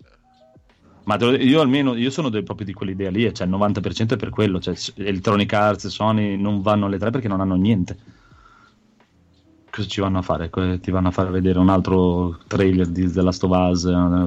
[1.05, 4.29] Ma io almeno io sono del- proprio di quell'idea lì, cioè il 90% è per
[4.31, 4.61] quello.
[4.61, 7.97] Cioè, Electronic Arts Sony non vanno alle 3 perché non hanno niente.
[9.77, 10.49] Cosa ci vanno a fare?
[10.81, 13.83] Ti vanno a far vedere un altro trailer di The Last of Us?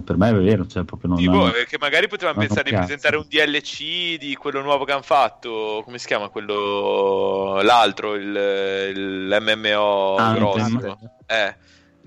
[0.06, 2.76] Per me è vero, cioè proprio non hanno- eh, che magari potevano non pensare di
[2.76, 2.86] cazzo.
[2.86, 5.82] presentare un DLC di quello nuovo che hanno fatto.
[5.84, 7.60] Come si chiama quello?
[7.64, 8.28] L'altro, il,
[8.96, 10.78] il MMO Anthem.
[10.80, 11.00] grosso.
[11.26, 11.56] Eh.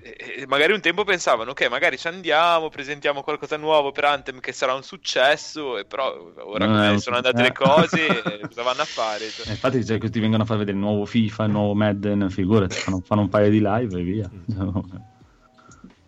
[0.03, 4.51] E- magari un tempo pensavano, ok, magari ci andiamo, presentiamo qualcosa nuovo per Anthem che
[4.51, 7.99] sarà un successo, e però ora come un sono andate le cose,
[8.41, 9.29] eh, cosa vanno a fare?
[9.29, 12.29] Cioè, Eh, Infatti, cioè, ti vengono a far vedere il nuovo FIFA, il nuovo Madden,
[12.29, 14.29] figurati, fanno, fanno un paio di live e via.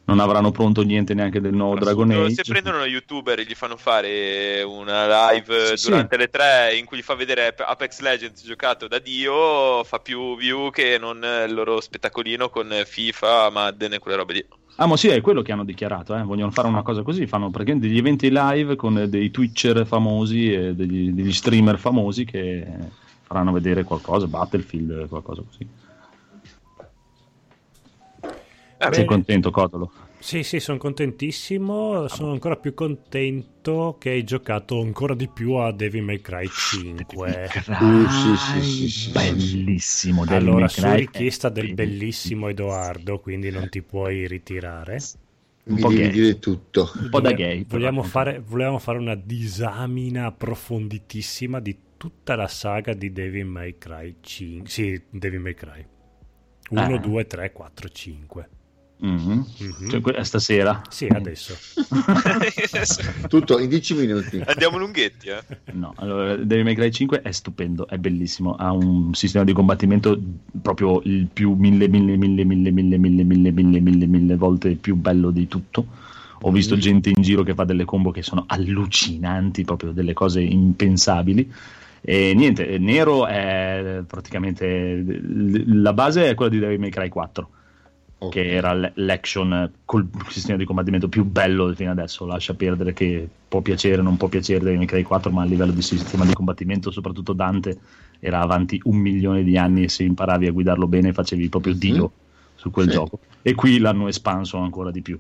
[0.08, 2.36] Non avranno pronto niente neanche del nuovo Dragon Age.
[2.36, 6.86] Se prendono uno youtuber e gli fanno fare una live Sì, durante le tre in
[6.86, 11.26] cui gli fa vedere Ap- Apex Legends giocato da Dio, fa più view che non
[11.48, 14.46] il loro spettacolino con FIFA, Madden e quelle robe lì.
[14.76, 16.16] Ah, ma sì, è quello che hanno dichiarato.
[16.16, 16.22] Eh.
[16.22, 17.26] Vogliono fare una cosa così.
[17.26, 22.64] Fanno praticamente degli eventi live con dei Twitcher famosi e degli, degli streamer famosi che
[23.24, 25.68] faranno vedere qualcosa, Battlefield, qualcosa così.
[28.78, 29.06] Eh, Sei beh.
[29.06, 29.92] contento, Cotolo?
[30.18, 32.08] Sì, sì, sono contentissimo.
[32.08, 37.50] Sono ancora più contento che hai giocato ancora di più a Devil May Cry 5.
[37.80, 40.26] Uh, sì, sì, sì, sì, Bellissimo.
[40.26, 42.48] Devil Allora, su richiesta del bellissimo.
[42.50, 45.12] Edoardo, quindi non ti puoi ritirare.
[45.66, 46.10] Un Mi po' gay.
[46.10, 46.92] dire tutto.
[46.96, 47.66] Un po' da gay.
[47.66, 54.18] Vogliamo fare, volevamo fare una disamina approfonditissima di tutta la saga di Devil May Cry
[54.22, 54.70] 5.
[54.70, 55.86] Sì, Devil May Cry.
[56.70, 57.00] 1, Eh.
[57.00, 58.50] 2, 3, 4, 5.
[59.06, 59.46] Mhm.
[59.60, 59.90] Mhm.
[59.90, 60.82] Cioè, que- stasera?
[60.90, 61.56] Sì, adesso.
[63.30, 64.42] Tutto in 10 minuti.
[64.44, 65.44] Andiamo lunghetti, eh.
[65.74, 70.20] No, allora, Devil May Cry 5 è stupendo, è bellissimo, ha un sistema di combattimento
[70.62, 74.96] proprio il più mille, mille, mille, mille, mille, mille, mille, mille, mille, mille volte più
[74.96, 75.86] bello di tutto.
[76.42, 80.42] Ho visto gente in giro che fa delle combo che sono allucinanti, proprio delle cose
[80.42, 81.52] impensabili.
[82.02, 85.04] E niente, Nero è praticamente
[85.66, 87.50] la base è quella di Devil May Cry 4
[88.18, 88.32] Ok.
[88.32, 92.26] che era l- l'action col sistema di combattimento più bello fino adesso.
[92.26, 95.46] Lascia perdere che può piacere o non può piacere Devil May Cry 4, ma a
[95.46, 97.78] livello di sistema di combattimento, soprattutto Dante
[98.20, 101.80] era avanti un milione di anni e se imparavi a guidarlo bene facevi proprio Mhm.
[101.80, 102.12] Dio.
[102.58, 102.94] su quel Sì.
[102.94, 103.20] gioco.
[103.42, 105.20] E qui l'hanno espanso ancora di più.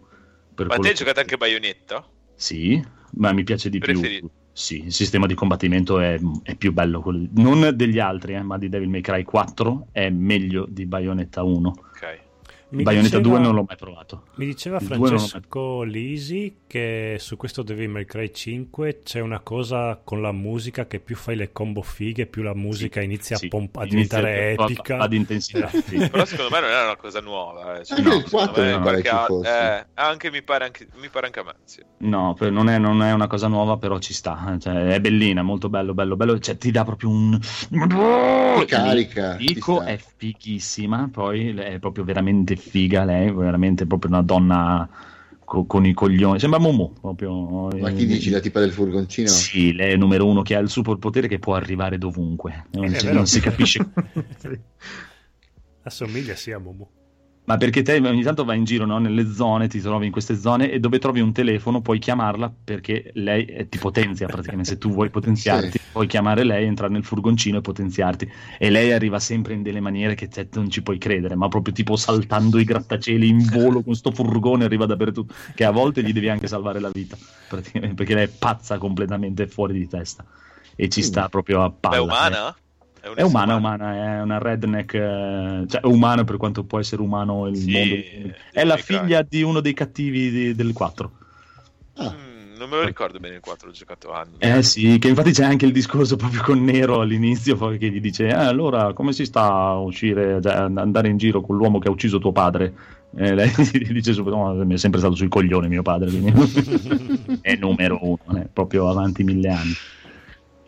[0.55, 2.03] Per Ma te hai giocato anche Bayonetta?
[2.33, 2.81] Sì,
[3.17, 4.29] ma mi piace di Preferi- più.
[4.53, 8.57] Sì, il sistema di combattimento è, è più bello, quello- non degli altri, eh, ma
[8.57, 11.67] di Devil May Cry 4 è meglio di Bayonetta 1.
[11.69, 12.19] Ok.
[12.69, 14.23] Mi Bayonetta diceva- 2 non l'ho mai provato.
[14.35, 19.19] Mi diceva Il l'ho mai- Francesco Lisi che su questo Devil May Cry 5 c'è
[19.21, 23.35] una cosa con la musica che più fai le combo fighe, più la musica inizia
[23.37, 24.97] Sì, a, pomp- a inizia diventare a- epica.
[24.97, 25.67] ad intensità.
[25.69, 25.95] sì.
[26.09, 27.79] Però secondo me non era una cosa nuova.
[27.79, 27.85] Eh.
[27.85, 29.09] Cioè, Anche no, il secondo 4 me qualche
[29.47, 31.55] eh, anche mi pare anche, mi pare anche a me.
[31.63, 31.81] Sì.
[31.99, 34.57] No, non è, non è una cosa nuova, però ci sta.
[34.59, 36.39] Cioè, è bellina, molto bello, bello, bello.
[36.39, 37.39] Cioè, ti dà proprio un.
[37.39, 41.09] Ti carica, Dico, è fighissima.
[41.11, 43.03] Poi è proprio veramente figa.
[43.03, 44.89] Lei, veramente proprio una donna
[45.43, 46.39] co- con i coglioni.
[46.39, 46.93] Sembra Momo.
[46.99, 47.69] Proprio.
[47.79, 49.27] Ma chi dici la tipa del furgoncino?
[49.27, 52.65] Sì, lei è numero uno che ha il superpotere che può arrivare dovunque.
[52.71, 53.13] Non, vero.
[53.13, 53.85] non si capisce.
[55.83, 56.89] Assomiglia sì a Momo.
[57.45, 60.35] Ma perché te ogni tanto vai in giro no, nelle zone, ti trovi in queste
[60.35, 64.71] zone e dove trovi un telefono puoi chiamarla perché lei eh, ti potenzia praticamente.
[64.71, 65.83] Se tu vuoi potenziarti, Sì.
[65.91, 68.29] puoi chiamare lei, entrare nel furgoncino e potenziarti.
[68.57, 71.73] E lei arriva sempre in delle maniere che te non ci puoi credere, ma proprio
[71.73, 75.33] tipo saltando i grattacieli in volo con sto furgone arriva dappertutto.
[75.53, 77.15] Che a volte gli devi anche salvare la vita
[77.47, 80.25] praticamente perché lei è pazza completamente fuori di testa
[80.75, 81.03] e ci Mm.
[81.03, 81.95] sta proprio a palla.
[81.95, 82.45] È umana?
[82.47, 82.53] un
[83.13, 83.57] È umana, è umano?
[83.57, 87.71] umana, è una redneck, eh, cioè è umano per quanto può essere umano il Sì,
[87.71, 87.95] mondo.
[88.51, 91.11] È la figlia di uno dei cattivi di- del 4.
[91.97, 94.37] Ah, Mm, non me lo ricordo bene il 4, l'ho giocato anni.
[94.39, 97.99] Eh sì, che infatti c'è anche il discorso proprio con Nero all'inizio, poi che gli
[98.01, 101.79] dice, eh, allora come si sta a uscire, cioè, ad andare in giro con l'uomo
[101.79, 102.73] che ha ucciso tuo padre?
[103.15, 106.33] E lei gli dice subito, no, mi è sempre stato sui coglioni mio padre, quindi
[107.41, 109.77] è numero uno, è proprio avanti mille anni.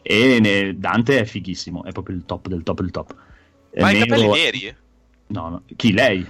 [0.10, 3.16] E ne- Dante è fighissimo, è proprio il top del top del top.
[3.80, 4.76] Ma ha i capelli neri?
[5.28, 6.26] No, no, chi lei?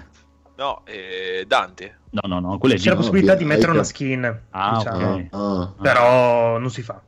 [0.56, 2.00] No, eh, Dante.
[2.10, 5.14] No, no, no, quello è C'è la possibilità di mettere una skin, Ah, diciamo.
[5.14, 5.28] ok.
[5.30, 5.74] ah.
[5.80, 7.00] però non si fa.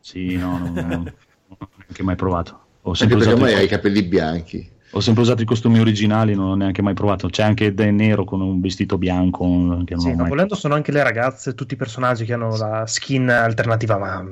[0.00, 1.14] Sì, no, no, no, non
[1.58, 2.60] ho neanche mai provato.
[2.82, 4.68] Ho Anche sempre, perché ormai i, hai i capelli bianchi.
[4.90, 7.28] ho sempre usato i costumi originali, non ho neanche mai provato.
[7.28, 9.44] C'è anche De Nero con un vestito bianco
[9.84, 12.84] che non Sì, mai volendo sono anche le ragazze, tutti i personaggi che hanno la
[12.86, 14.24] skin alternativa, ma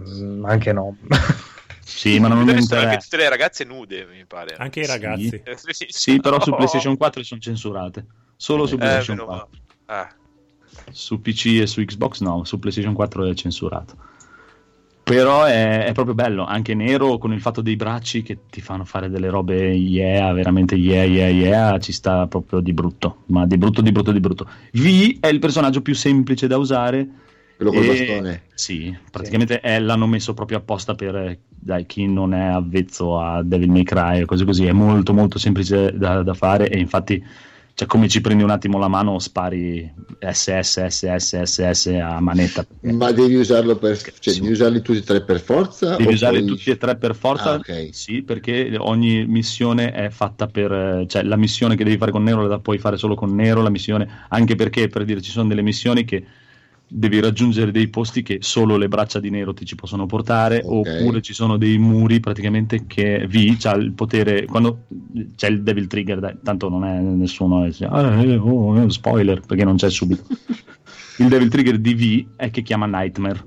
[0.49, 0.97] anche no.
[1.85, 2.97] Sì, ma non mi sono anche interessa.
[2.99, 4.55] tutte le ragazze nude, mi pare.
[4.57, 5.41] Anche i ragazzi.
[5.45, 6.55] Eh, sì, Sì, però su.
[6.55, 8.07] PlayStation 4 sono censurate.
[8.37, 9.49] Solo su Eh, PlayStation meno 4.
[9.87, 10.03] male.
[10.07, 10.23] Eh.
[10.91, 13.97] Su PC e su Xbox no, su PlayStation 4 è censurato.
[15.03, 18.87] Però è, è proprio bello, anche Nero con il fatto dei bracci che ti fanno
[18.87, 23.59] fare delle robe yeah, veramente yeah, yeah, yeah, ci sta proprio di brutto, ma di
[23.59, 24.49] brutto, di brutto, di brutto.
[24.73, 27.07] V è il personaggio più semplice da usare.
[27.57, 28.43] Quello col e- bastone.
[28.55, 33.71] Sì, praticamente è- l'hanno messo proprio apposta per dai, chi non è avvezzo a Devil
[33.71, 37.23] May Cry o cose così, è molto molto semplice da, da fare e infatti
[37.77, 42.65] cioè, come ci prendi un attimo la mano spari SS, SS, SS a manetta.
[42.83, 44.01] Ma devi usarlo per.
[44.01, 44.41] cioè, Sì.
[44.41, 45.97] devi usarli tutti e tre per forza?
[45.97, 47.89] Devi usarli poi- tutti e tre per forza, Ah, ok.
[47.91, 52.47] sì, perché ogni missione è fatta per, cioè la missione che devi fare con Nero
[52.47, 55.63] la puoi fare solo con Nero, la missione, anche perché per dire ci sono delle
[55.63, 56.25] missioni che
[56.87, 60.87] devi raggiungere dei posti che solo le braccia di Nero ti ci possono portare, Ok.
[61.01, 64.85] oppure ci sono dei muri praticamente che V ha il potere, quando
[65.35, 69.41] c'è il Devil Trigger, dai, tanto non è nessuno, eh, ah, eh, oh, eh, spoiler,
[69.41, 70.23] perché non c'è subito.
[71.19, 73.45] il Devil Trigger di V è che chiama Nightmare.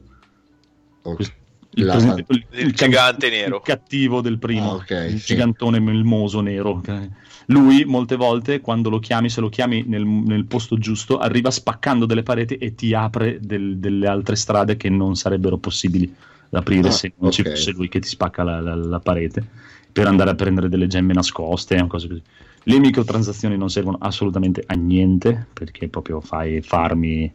[1.03, 1.15] Ok.
[1.15, 1.35] Questo-
[1.79, 3.57] La- il, Il gigante nero.
[3.57, 5.33] il cattivo del primo, Ah, ok, il sì.
[5.35, 6.69] gigantone melmoso nero.
[6.71, 7.09] ok.
[7.49, 12.05] Lui molte volte quando lo chiami, se lo chiami nel, nel posto giusto, arriva spaccando
[12.05, 16.13] delle pareti e ti apre del- delle altre strade che non sarebbero possibili
[16.49, 17.49] da aprire Ah, se non ci ok.
[17.49, 19.45] fosse lui che ti spacca la, la- la parete
[19.91, 22.21] per andare a prendere delle gemme nascoste o cose così.
[22.63, 27.33] Le microtransazioni non servono assolutamente a niente perché proprio fai farmi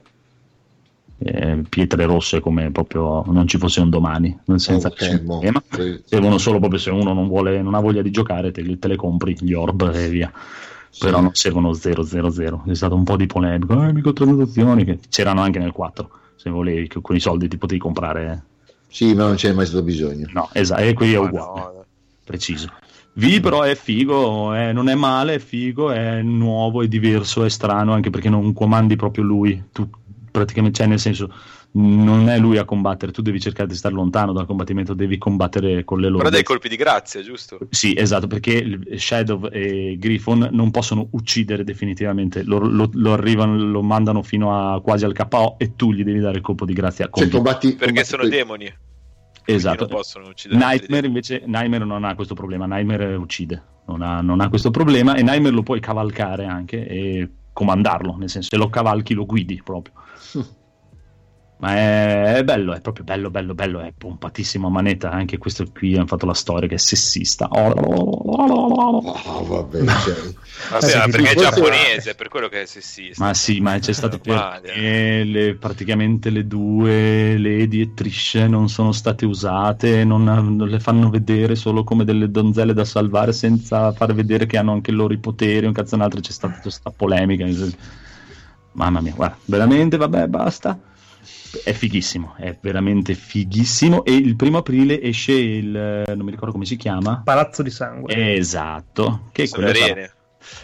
[1.25, 5.39] eh, pietre rosse come proprio non ci fosse un domani, senza Ok, nessun boh.
[5.39, 5.62] problema.
[5.68, 8.89] Poi- Servono solo proprio se uno non, vuole, non ha voglia di giocare, te, te
[8.89, 10.33] le compri gli orb e via.
[10.91, 11.05] sì.
[11.05, 12.64] Però non servono 000.
[12.66, 13.89] È stato un po' di polemica.
[13.89, 16.11] Eh, microtransazioni che c'erano anche nel 4.
[16.37, 18.43] Se volevi, che con i soldi ti potevi comprare.
[18.89, 20.29] Sì, ma non c'è mai stato bisogno.
[20.33, 21.85] No, esatto, e qui è Ma uguale no,
[22.25, 22.68] preciso.
[23.14, 27.49] V però è figo, è- non è male, è figo, è nuovo, è diverso, è
[27.51, 29.89] strano, anche perché non comandi proprio lui, tu
[30.33, 31.33] praticamente, cioè nel senso,
[31.74, 35.85] non è lui a combattere, tu devi cercare di stare lontano dal combattimento, devi combattere
[35.85, 36.18] con le loro...
[36.18, 37.59] Però dai colpi di grazia, giusto?
[37.70, 43.83] Sì, esatto, perché Shadow e Griffon non possono uccidere definitivamente, lo, lo- lo arrivano, lo
[43.83, 47.09] mandano fino a quasi al KO e tu gli devi dare il colpo di grazia.
[47.12, 48.74] Cioè, combatti, Perché combatti sono coi- demoni.
[49.45, 49.89] esatto.
[50.51, 55.14] Nightmare invece Nightmare non ha questo problema, Nightmare uccide, non ha, non ha questo problema
[55.14, 59.61] e Nightmare lo puoi cavalcare anche e comandarlo, nel senso se lo cavalchi lo guidi
[59.62, 59.95] proprio.
[61.62, 65.12] Ma è, è, bello, è proprio bello, bello, bello, è pompatissimo a manetta.
[65.12, 67.47] Anche questo qui hanno fatto la storia che è sessista.
[67.47, 69.05] Oh,
[69.47, 70.14] vabbè, cioè.
[70.70, 73.25] vabbè sì, perché è giapponese, per quello che è sessista.
[73.25, 78.91] Ma sì, ma c'è stato perché le- praticamente le due lady e Trish non sono
[78.91, 84.12] state usate, non, non le fanno vedere solo come delle donzelle da salvare senza far
[84.14, 85.64] vedere che hanno anche i loro poteri.
[85.64, 87.47] Un cazzo e un altro c'è stata questa polemica.
[88.73, 90.79] Mamma mia, guarda, veramente, vabbè, basta.
[91.64, 94.05] È fighissimo, è veramente fighissimo.
[94.05, 95.68] E il primo aprile esce il
[96.07, 97.20] non mi ricordo come si chiama.
[97.23, 98.35] Palazzo di sangue.
[98.37, 100.12] Esatto, che quello sarà- Sovrane.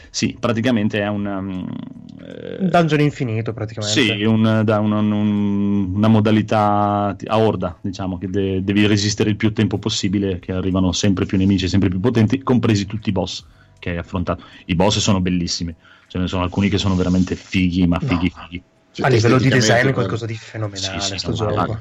[0.08, 1.68] sì, praticamente è un, um,
[2.26, 4.00] eh, Un dungeon infinito praticamente.
[4.00, 9.36] sì, un- da un- un- una modalità a horda, diciamo, che de- devi resistere il
[9.36, 13.44] più tempo possibile, che arrivano sempre più nemici, sempre più potenti, compresi tutti i boss
[13.78, 14.42] che hai affrontato.
[14.64, 15.74] I boss sono bellissimi,
[16.08, 18.62] ce ne sono alcuni che sono veramente fighi, ma fighi fighi.
[18.90, 21.78] Cioè, A livello di design è qualcosa di fenomenale Sì, sì, sto no,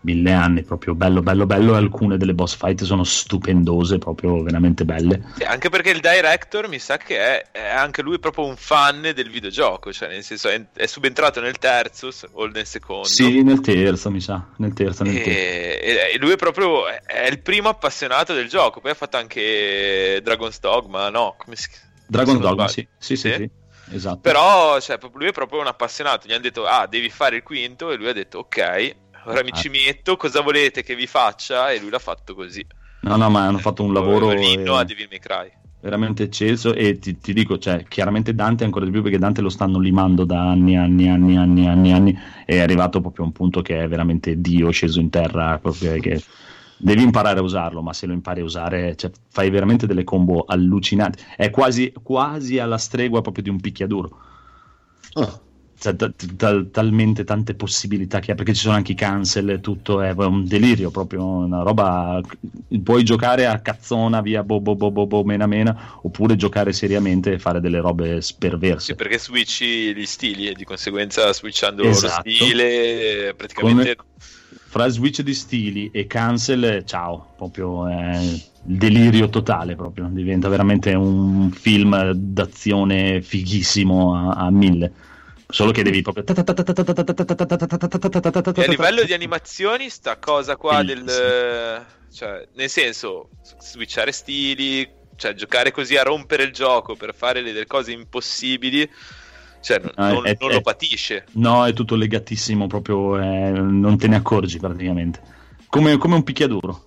[0.00, 1.74] mille anni, proprio bello, bello, bello.
[1.74, 5.22] E alcune delle boss fight sono stupendose, proprio veramente belle.
[5.36, 9.02] Sì, anche perché il director mi sa che è, è anche lui proprio un fan
[9.02, 13.06] del videogioco, cioè nel senso è, è subentrato nel terzo o nel secondo.
[13.06, 15.30] Sì, nel terzo, mi sa, nel terzo, nel terzo.
[15.30, 18.80] E, e- e lui è proprio è, il primo appassionato del gioco.
[18.80, 21.36] Poi ha fatto anche Dragon's Dogma, no?
[21.38, 21.68] Come si...
[22.08, 23.34] Dragon se non Dogma, sì, sì, sì, Sì?
[23.36, 23.50] sì,
[23.90, 24.18] esatto.
[24.20, 26.26] Però cioè, lui è proprio un appassionato.
[26.26, 27.90] Gli hanno detto, ah, devi fare il quinto.
[27.90, 28.94] E lui ha detto, ok,
[29.26, 29.56] ora mi Ah.
[29.56, 30.16] ci metto.
[30.16, 31.70] Cosa volete che vi faccia?
[31.70, 32.64] E lui l'ha fatto così.
[33.00, 35.50] No, no, ma hanno fatto un lavoro L'inno eh, a Devil May Cry.
[35.80, 39.50] veramente eccelso e ti, ti dico, cioè, chiaramente Dante ancora di più perché Dante lo
[39.50, 43.32] stanno limando da anni, anni, anni, anni, anni, anni e è arrivato proprio a un
[43.32, 46.20] punto che è veramente Dio sceso in terra, proprio che
[46.76, 50.44] devi imparare a usarlo, ma se lo impari a usare, cioè, fai veramente delle combo
[50.44, 51.22] allucinanti.
[51.36, 54.10] È quasi, quasi alla stregua proprio di un picchiaduro.
[55.16, 55.40] Ah,
[55.78, 59.60] Cioè, ta- ta- talmente tante possibilità che ha perché ci sono anche i cancel e
[59.60, 62.18] tutto è un delirio proprio una roba
[62.82, 67.32] puoi giocare a cazzona via bo bo bo bo, bo mena mena oppure giocare seriamente
[67.32, 72.02] e fare delle robe sperverse Sì, perché switchi gli stili e di conseguenza switchando Esatto.
[72.02, 73.96] lo stile, praticamente
[74.68, 81.50] fra switch di stili e cancel ciao proprio il delirio totale proprio diventa veramente un
[81.52, 84.92] film d'azione fighissimo a, a mille
[85.48, 91.84] solo che devi proprio E a livello di animazioni, sta cosa qua del.
[92.12, 93.28] Cioè, nel senso,
[93.60, 98.90] switchare stili, cioè giocare così a rompere il gioco per fare le- delle cose impossibili,
[99.66, 101.24] cioè non, Ah, non- è- non è- lo patisce.
[101.32, 105.20] No, è tutto legatissimo, proprio eh, non te ne accorgi praticamente.
[105.68, 106.84] Come, come un picchiaduro.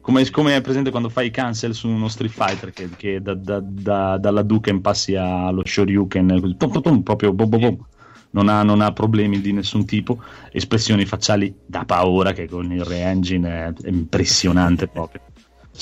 [0.00, 3.60] Come, come è presente quando fai cancel su uno Street Fighter, che, che da- da-
[3.60, 7.86] da- dalla Duken passi allo Shoryuken, così, pum, pum, proprio bom, bom, bom.
[8.30, 10.22] Non, ha, non ha problemi di nessun tipo.
[10.52, 15.22] Espressioni facciali da paura, che con il re-engine è impressionante proprio.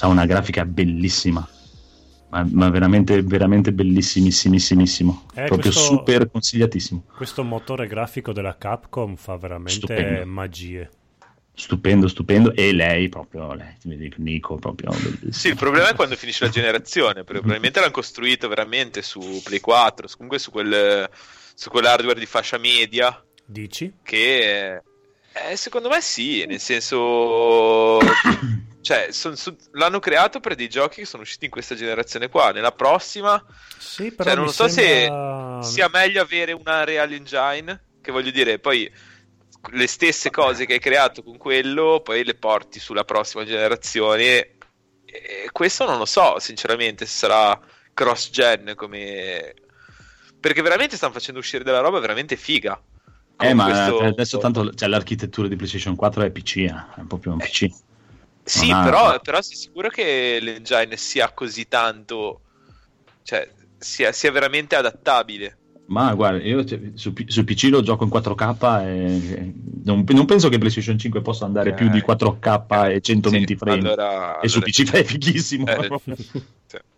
[0.01, 1.47] Ha una grafica bellissima.
[2.35, 5.27] Ma, ma veramente, veramente bellissimissimissimo.
[5.35, 7.05] Eh, proprio questo- super consigliatissimo.
[7.17, 10.27] Questo motore grafico della Capcom fa veramente Stupendo.
[10.27, 10.91] magie.
[11.57, 12.53] stupendo, stupendo.
[12.57, 15.31] E lei proprio, lei, ti vedi, Nico proprio bellissimo.
[15.31, 19.61] Sì, il problema è quando finisce la generazione, perché probabilmente l'hanno costruito veramente su Play
[19.61, 21.09] 4, su- comunque su quel
[21.57, 23.93] su quell'hardware di fascia media Dici?
[24.03, 24.75] che
[25.33, 28.01] eh, secondo me sì, nel senso
[28.85, 32.53] cioè son- su- l'hanno creato per dei giochi che sono usciti in questa generazione qua,
[32.53, 33.43] nella prossima
[33.79, 35.63] Sì, però Cioè, non so sembra...
[35.63, 38.93] se sia meglio avere una Real Engine, che voglio dire, poi
[39.71, 44.57] le stesse cose che hai creato con quello, poi le porti sulla prossima generazione.
[45.07, 47.59] E questo non lo so, sinceramente, se sarà
[47.95, 49.55] cross-gen come...
[50.39, 52.79] Perché veramente stanno facendo uscire della roba veramente figa.
[53.39, 57.33] Eh, ma questo- adesso tanto cioè, l'architettura di PlayStation 4 è PC, eh, è proprio
[57.33, 57.69] un PC.
[58.45, 62.41] Sì, ha- però, però sei sicuro che l'engine sia così tanto...
[63.23, 65.59] Cioè, sia, sia veramente adattabile.
[65.87, 69.53] Ma guarda, io cioè, su, su PC lo gioco in 4K e
[69.85, 73.59] non, non penso che PlayStation 5 possa andare Eh, più di 4K e 120 Sì,
[73.59, 73.79] frame.
[73.81, 75.67] allora- e su allora- PC è fighissimo.
[75.67, 76.01] Eh,
[76.67, 76.79] sì.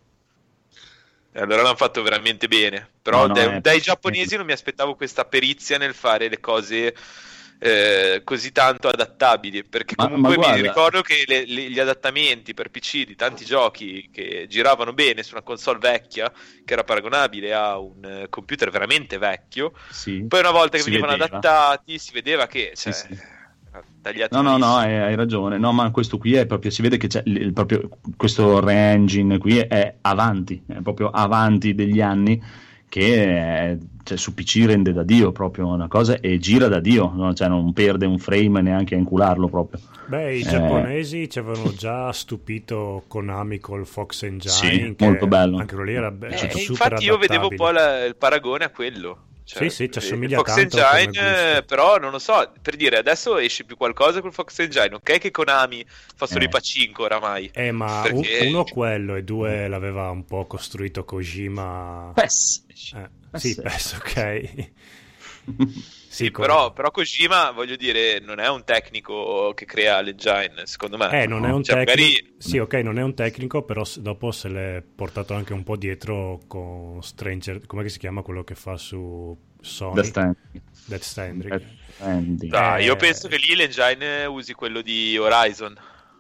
[1.33, 2.89] E allora l'hanno fatto veramente bene.
[3.03, 6.41] Però No, no, dai, è- dai giapponesi non mi aspettavo questa perizia nel fare le
[6.41, 6.95] cose
[7.59, 9.65] eh, così tanto adattabili.
[9.65, 13.45] Perché Ma- comunque ma mi ricordo che le- le- gli adattamenti per PC di tanti
[13.45, 16.31] giochi che giravano bene su una console vecchia,
[16.65, 20.25] che era paragonabile a un eh, computer veramente vecchio, Sì.
[20.29, 21.37] poi una volta che venivano vedeva.
[21.39, 23.19] adattati si vedeva che Sì, cioè, sì.
[24.03, 25.59] tagliati No, no, no, hai, hai ragione.
[25.59, 29.39] No, ma questo qui è proprio, si vede che c'è il, il proprio, questo re-engine
[29.39, 32.41] qui è avanti, è proprio avanti degli anni
[32.89, 37.13] che è, cioè, su PC rende da Dio proprio una cosa e gira da Dio,
[37.15, 37.35] no?
[37.35, 39.81] cioè, non perde un frame neanche a incularlo proprio.
[40.07, 44.53] Beh, i giapponesi ci avevano già stupito Konami col Fox Engine.
[44.53, 45.59] Sì, molto bello.
[45.59, 46.59] Anche quello lì era be- Eh, super
[46.93, 49.19] infatti io vedevo un po' la- il paragone a quello.
[49.49, 52.97] Cioè, Sì, sì, ci assomiglia Fox tanto come Engine, però non lo so, per dire,
[52.99, 55.87] adesso esce più qualcosa col Fox Engine, ok che Konami
[56.17, 56.47] fa solo Eh.
[56.47, 57.49] i pacinco oramai.
[57.55, 62.11] Eh, ma Perché- un- uno quello e due l'aveva un po' costruito Kojima.
[62.13, 62.65] PES.
[62.97, 63.41] Eh, PES.
[63.41, 64.69] sì, penso, ok.
[66.17, 71.23] Sì, però, però Kojima, voglio dire, non è un tecnico che crea l'engine, secondo me.
[71.23, 72.01] Eh, non è un Cioè, tecnico.
[72.09, 75.77] magari- Sì, ok, non è un tecnico, però dopo se l'è portato anche un po'
[75.77, 77.67] dietro con Stranger.
[77.67, 79.95] Come si chiama quello che fa su Sony?
[79.95, 80.63] Death Stranding.
[80.87, 81.51] Death Stranding.
[81.51, 81.63] Death
[81.97, 82.55] Stranding.
[82.55, 85.77] Ah, Eh, io penso che lì l'engine usi quello di Horizon.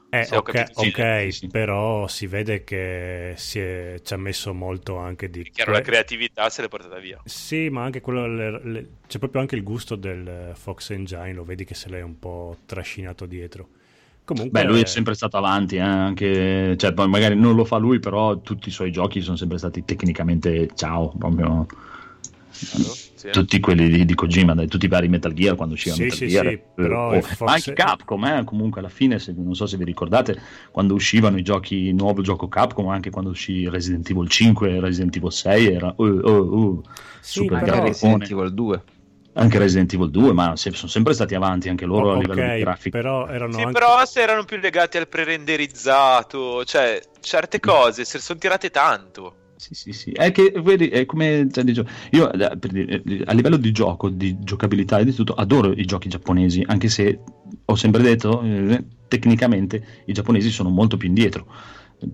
[0.08, 1.48] Eh, ok, capito sì.
[1.48, 5.42] però si vede che si è- ci ha messo molto anche di...
[5.50, 7.20] Chiaro, la creatività se l'è portata via.
[7.24, 8.26] Sì, ma anche quello.
[8.26, 12.00] le- le- c'è proprio anche il gusto del Fox Engine, lo vedi che se l'è
[12.02, 13.68] un po' trascinato dietro.
[14.24, 17.76] Comunque, Beh, lui è sempre stato avanti, eh, anche, cioè, poi magari non lo fa
[17.76, 21.66] lui, però tutti i suoi giochi sono sempre stati tecnicamente ciao, proprio
[23.26, 23.30] Sì.
[23.32, 26.18] tutti quelli di, di Kojima, dai, tutti i vari Metal Gear quando usciva Sì, Metal
[26.18, 29.66] sì, Gear, sì, però oh, ma anche Capcom, eh, comunque alla fine, se- non so
[29.66, 30.38] se vi ricordate,
[30.70, 34.80] quando uscivano i giochi, il nuovo gioco Capcom, anche quando uscì Resident Evil 5 e
[34.80, 36.82] Resident Evil 6, era uh, uh, uh,
[37.20, 37.80] Sì, super Anche però-.
[37.80, 38.84] Resident Evil 2.
[39.34, 42.40] Anche Resident Evil 2, ma se- sono sempre stati avanti anche loro a ok, livello
[42.42, 42.98] di grafica.
[42.98, 43.72] però erano Sì, anche...
[43.72, 49.36] però se erano più legati al pre-renderizzato, cioè certe cose se le sono tirate tanto.
[49.56, 50.10] Sì, sì, sì.
[50.12, 53.72] È che vedi, è come cioè, dicevo, io eh, per dire, eh, a livello di
[53.72, 57.20] gioco, di giocabilità e di tutto, adoro i giochi giapponesi, anche se
[57.64, 61.46] ho sempre detto, eh, tecnicamente i giapponesi sono molto più indietro,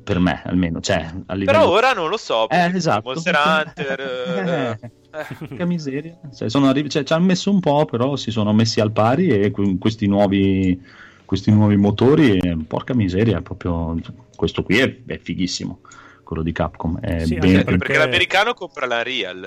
[0.02, 0.80] per me almeno.
[0.80, 1.58] Cioè, a livello...
[1.58, 3.10] Però ora non lo so, Eh, esatto.
[3.10, 4.00] Monster Hunter...
[4.80, 5.56] eh, eh.
[5.56, 6.18] Che miseria.
[6.34, 9.28] Cioè, sono arri- cioè, ci hanno messo un po', però si sono messi al pari
[9.28, 10.80] e con questi nuovi,
[11.24, 13.98] questi nuovi motori, porca miseria, proprio
[14.36, 15.80] questo qui è, è fighissimo,
[16.22, 16.98] quello di Capcom.
[17.00, 19.44] È Sì, ben- perché perché- l'americano compra la Real.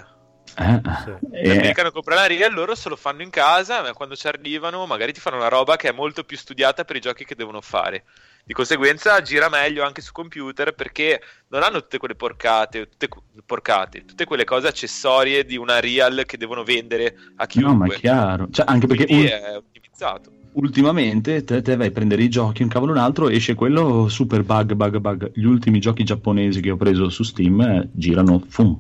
[0.58, 1.10] eh, Sì.
[1.34, 4.86] eh, L'americano compra la Real, loro se lo fanno in casa, ma quando ci arrivano
[4.86, 7.60] magari ti fanno una roba che è molto più studiata per i giochi che devono
[7.62, 8.06] fare.
[8.46, 13.10] Di conseguenza gira meglio anche su computer perché non hanno tutte quelle porcate, tutte,
[13.44, 17.96] porcate, tutte quelle cose accessorie di una Real che devono vendere a No, ma chiunque.
[17.96, 18.48] è chiaro.
[18.52, 20.30] Cioè, anche perché ul- è ottimizzato.
[20.56, 24.44] Ultimamente te, te vai a prendere i giochi, un cavolo un altro, esce quello super
[24.44, 25.32] bug, bug, bug.
[25.34, 28.78] Gli ultimi giochi giapponesi che ho preso su Steam eh, girano fum,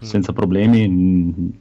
[0.00, 0.88] senza problemi,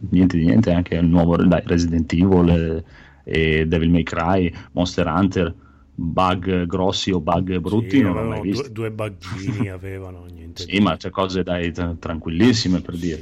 [0.09, 0.71] niente di niente.
[0.71, 2.83] Anche il nuovo dai, Resident Evil
[3.23, 5.53] eh, Devil May Cry, Monster Hunter,
[5.93, 8.69] bug grossi o bug brutti Sì, non l'ho mai visto.
[8.69, 13.19] due, due buggini avevano, niente Sì, ma c'è cose dai, tra- tranquillissime per dire.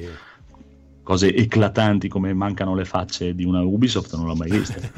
[1.05, 4.73] Cose eclatanti come mancano le facce di una Ubisoft non l'ho mai vista.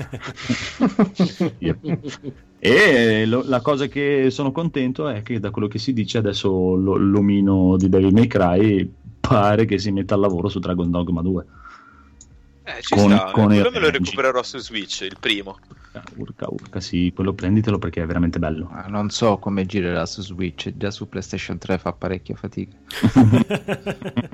[2.60, 6.50] E lo- la cosa che sono contento è che da quello che si dice adesso
[6.76, 8.90] lo- l'omino di Devil May Cry
[9.20, 11.46] pare che si metta al lavoro su Dragon Dogma 2.
[12.64, 13.32] Eh, ci Con- sta.
[13.32, 15.58] con Quello il me lo recupererò su Switch, il primo.
[16.16, 18.68] Urca, urca, sì, quello prenditelo perché è veramente bello.
[18.72, 22.76] Ma non so come girerà su Switch, già su PlayStation 3 fa parecchia fatica.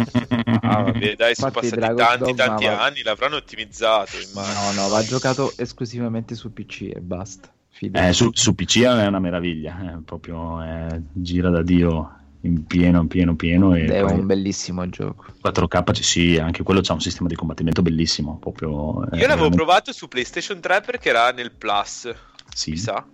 [0.66, 4.72] Ah, vabbè, dai, sono Infatti passati Dragon tanti, Dogma tanti va- anni, l'avranno ottimizzato, immagino.
[4.72, 7.52] No, no, va giocato esclusivamente su PC e basta.
[7.80, 13.02] Eh, su, su PC è una meraviglia, è proprio eh, gira da Dio in pieno,
[13.02, 13.76] in pieno, pieno.
[13.76, 15.26] E è poi- un bellissimo gioco.
[15.42, 18.38] 4K, c- sì, anche quello c'ha un sistema di combattimento bellissimo.
[18.40, 22.14] Proprio, eh, Io l'avevo veramente- provato su PlayStation 3 perché era nel Plus,
[22.54, 22.72] Sì.
[22.72, 23.06] mi sa,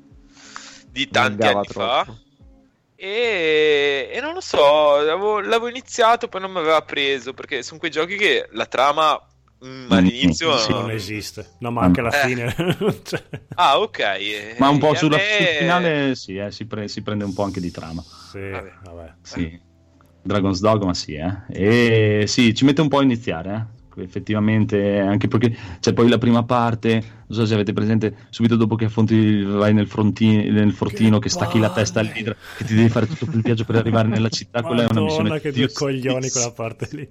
[0.91, 2.03] di tanti anni fa.
[2.03, 2.19] troppo.
[2.95, 7.79] E, e non lo so, l'avevo, l'avevo iniziato, poi non mi aveva preso perché sono
[7.79, 9.17] quei giochi che la trama
[9.65, 10.57] mm, all'inizio.
[10.57, 11.51] sì, non esiste.
[11.59, 12.27] No, ma anche alla Eh.
[12.27, 12.55] fine.
[13.03, 13.23] Cioè,
[13.55, 14.55] Ah, ok.
[14.57, 17.43] Ma un po' sulla, me- sul finale sì, eh, si, pre- si prende un po'
[17.43, 18.01] anche di trama.
[18.01, 18.71] sì, Vabbè.
[18.83, 19.13] vabbè.
[19.21, 19.59] Sì.
[20.21, 21.33] Dragon's Dogma sì, eh.
[21.49, 23.77] E sì, ci mette un po' a iniziare, eh.
[24.01, 26.93] Effettivamente, anche perché c'è poi la prima parte,
[27.27, 31.27] non so se avete presente, subito dopo che affronti, vai nel, fronti- nel fortino, che,
[31.27, 34.61] stacchi la testa all'idra, che ti devi fare tutto quel viaggio per arrivare nella città,
[34.61, 37.09] quella è una Madonna, missione che due coglioni quella parte lì.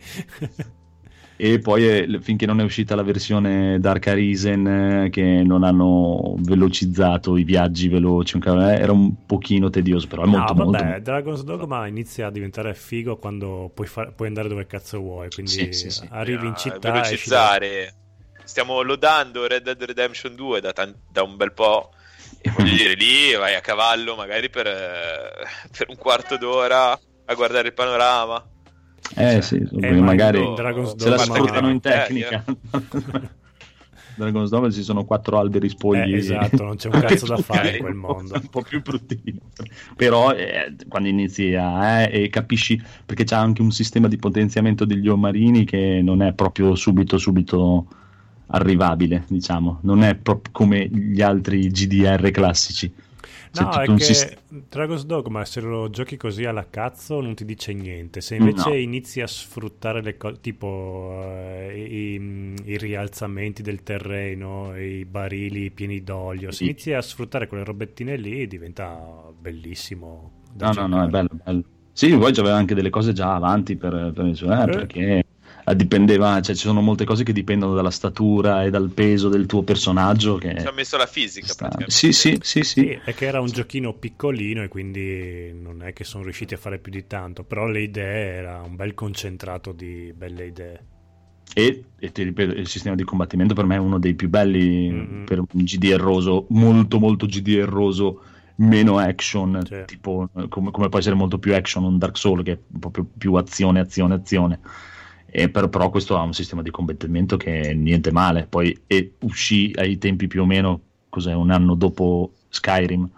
[1.40, 4.66] E poi eh, finché non è uscita la versione Dark Arisen
[5.04, 10.08] eh, che non hanno velocizzato i viaggi veloci, un cavolo, eh, era un pochino tedioso,
[10.08, 14.12] però è molto no, molto vabbè, Dragon's Dogma inizia a diventare figo quando puoi, far-
[14.14, 15.30] puoi andare dove cazzo vuoi.
[15.30, 16.06] Quindi Sì, sì, sì.
[16.10, 16.90] arrivi in Ah, città.
[16.90, 17.94] velocizzare.
[18.44, 21.90] Stiamo lodando Red Dead Redemption 2 da, tan- da un bel po'.
[22.40, 27.34] E voglio dire, lì vai a cavallo magari per, eh, per un quarto d'ora a
[27.34, 28.42] guardare il panorama.
[29.16, 32.44] Eh Cioè, sì, eh, magari Dragon's se la sfruttano in Eh, tecnica.
[34.18, 36.12] Dragon's Dogma ci sono quattro alberi spogli.
[36.12, 38.34] Eh, esatto, non c'è un cazzo da fare in quel mondo.
[38.34, 39.38] Un po' più bruttino.
[39.96, 44.84] Però eh, quando inizi a eh, e capisci perché c'è anche un sistema di potenziamento
[44.84, 47.86] degli omarini che non è proprio subito subito
[48.50, 52.92] arrivabile, diciamo, non è proprio come gli altri GDR classici.
[53.54, 54.40] No, è che sistema.
[54.68, 58.20] Dragon's Dogma se lo giochi così alla cazzo non ti dice niente.
[58.20, 58.74] Se invece No.
[58.76, 66.02] inizi a sfruttare le cose tipo eh, i, i rialzamenti del terreno, i barili pieni
[66.02, 66.64] d'olio, se Sì.
[66.64, 69.00] inizi a sfruttare quelle robettine lì diventa
[69.38, 70.32] bellissimo.
[70.58, 71.10] No, no, no, è giocare.
[71.10, 71.62] bello, bello.
[71.92, 74.66] Sì, poi c'aveva anche delle cose già avanti per, per suo- eh, Eh.
[74.66, 75.24] perché
[75.74, 79.62] dipendeva, cioè ci sono molte cose che dipendono dalla statura e dal peso del tuo
[79.62, 81.94] personaggio che Ci ha messo la fisica sta- praticamente.
[81.94, 82.80] Sì, sì, sì, sì.
[82.80, 86.58] Sì, è che era un giochino piccolino e quindi non è che sono riusciti a
[86.58, 90.84] fare più di tanto, però le idee era un bel concentrato di belle idee.
[91.54, 94.90] E, e ti ripeto, il sistema di combattimento per me è uno dei più belli
[94.90, 95.24] Mhm.
[95.24, 98.22] per un GDR-roso, molto molto GDR-roso,
[98.56, 99.82] meno action, Sì.
[99.86, 103.08] tipo eh, come, come può essere molto più action un Dark Souls che è proprio
[103.16, 104.60] più azione, azione, azione.
[105.30, 108.46] E per- però questo ha un sistema di combattimento che è niente male.
[108.48, 108.76] Poi
[109.20, 113.08] uscì ai tempi più o meno, cos'è, un anno dopo Skyrim.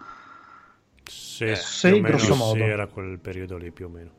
[1.05, 2.65] Sì, Eh, sì, meno grosso modo.
[2.65, 4.11] era quel periodo lì più o meno.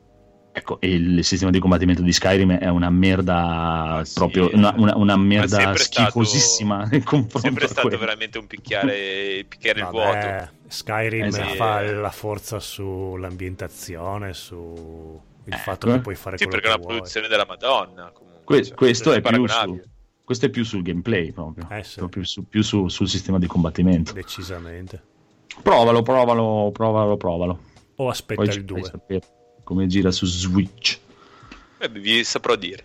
[0.54, 4.12] Ecco, e il sistema di combattimento di Skyrim è una merda sì.
[4.14, 8.46] proprio, una, una- una merda sempre stato- schifosissima nel confronto Sempre a stato veramente un
[8.46, 10.50] picchiare, picchiare il vuoto.
[10.66, 11.54] Skyrim Esatto.
[11.54, 15.96] fa la forza sull'ambientazione, su il fatto Ecco.
[15.96, 16.96] che puoi fare Sì, quello perché è che una vuoi.
[16.98, 18.10] produzione della Madonna.
[18.12, 19.80] Comunque, Que- cioè, questo, non è più su,
[20.24, 21.96] questo è più sul gameplay proprio, Eh, sì.
[21.98, 24.12] proprio su- più su- sul sistema di combattimento.
[24.12, 25.02] Decisamente.
[25.62, 27.58] Provalo, provalo, provalo, provalo.
[27.96, 28.84] O aspetta Poi il fai 2.
[28.84, 29.20] sapere
[29.64, 30.98] come gira su Switch.
[31.78, 32.84] Eh, vi saprò dire.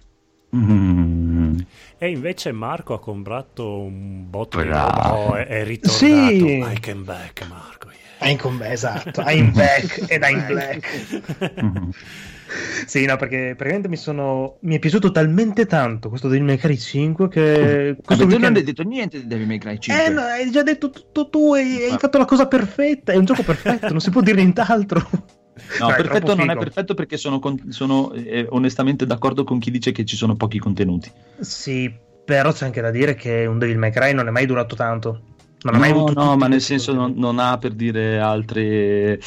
[0.55, 1.60] Mm.
[1.97, 4.89] E invece Marco ha comprato un botto di Bravo.
[4.89, 5.14] roba.
[5.16, 5.97] Oh, è, è ritornato.
[5.97, 6.58] Sì.
[6.60, 7.89] I came back, Marco.
[7.89, 8.30] yeah.
[8.32, 11.95] I'm con esatto, I'm back ed I'm black.
[12.48, 12.86] Mm.
[12.88, 14.58] Sì, no, perché praticamente mi sono.
[14.62, 17.95] Mi è piaciuto talmente tanto questo Devil May Cry 5 che.
[18.04, 20.06] Questo Vabbè, tu non weekend- hai detto niente di Devil May Cry 5.
[20.06, 23.12] Eh, no, hai già detto tutto tu, hai, hai fatto la cosa perfetta.
[23.12, 25.10] È un gioco perfetto, non si può dire nient'altro.
[25.80, 29.72] No, è perfetto non è perfetto perché sono, con- sono, eh, onestamente d'accordo con chi
[29.72, 31.12] dice che ci sono pochi contenuti.
[31.39, 31.91] Sì,
[32.24, 35.22] però c'è anche da dire che un Devil May Cry non è mai durato tanto.
[35.64, 39.20] Non ha mai no, avuto no, ma nel senso non, non ha per dire altre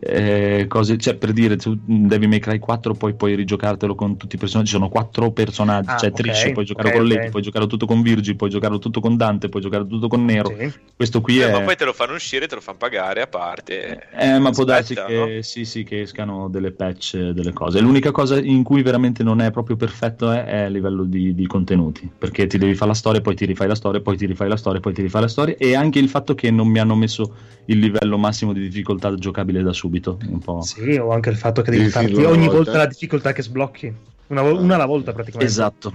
[0.00, 4.36] eh, cose, cioè per dire tu Devil May Cry 4 poi puoi rigiocartelo con tutti
[4.36, 7.06] i personaggi, ci sono quattro personaggi, Ah, cioè ok, Trish, puoi giocare ok, con.
[7.06, 10.24] Lady, puoi giocare tutto con Virgil, puoi giocarlo tutto con Dante, puoi giocare tutto con
[10.24, 10.54] Nero.
[10.58, 10.72] Sì.
[10.96, 13.26] Questo qui Eh, è Ma poi te lo fanno uscire, te lo fanno pagare a
[13.26, 14.08] parte.
[14.16, 15.42] Eh, ma può darsi che, no?
[15.42, 17.80] sì, sì, che escano delle patch, eh, delle cose.
[17.80, 21.46] L'unica cosa in cui veramente non è proprio perfetto è, è a livello di, di
[21.46, 24.48] contenuti, perché ti devi fare la storia, poi ti rifai la storia, poi ti rifai
[24.48, 26.94] la storia, poi ti rifai la storia, e anche il fatto che non mi hanno
[26.94, 27.34] messo
[27.66, 30.18] il livello massimo di difficoltà giocabile da subito.
[30.28, 30.62] Un po'.
[30.62, 32.56] Sì, o anche il fatto che devi farti ogni volta.
[32.56, 33.92] volta la difficoltà che sblocchi.
[34.28, 35.50] Una, vo- una alla volta praticamente.
[35.50, 35.92] Esatto.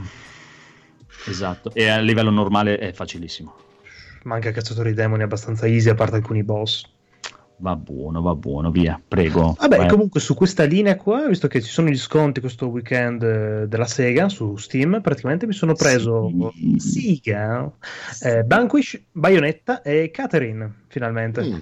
[1.26, 3.56] Esatto, e a livello normale è facilissimo.
[4.24, 6.84] Ma anche a cacciatori demoni abbastanza easy, a parte alcuni boss.
[7.64, 9.55] Va buono, va buono, via, prego.
[9.57, 9.88] Vabbè, Vai.
[9.88, 13.86] comunque su questa linea qua, visto che ci sono gli sconti questo weekend eh, della
[13.86, 16.30] Sega su Steam, praticamente mi sono preso
[16.76, 17.22] Sì.
[17.24, 17.72] Sega,
[18.24, 21.41] eh, Vanquish, Bayonetta e Catherine, finalmente.
[21.41, 21.53] Mm.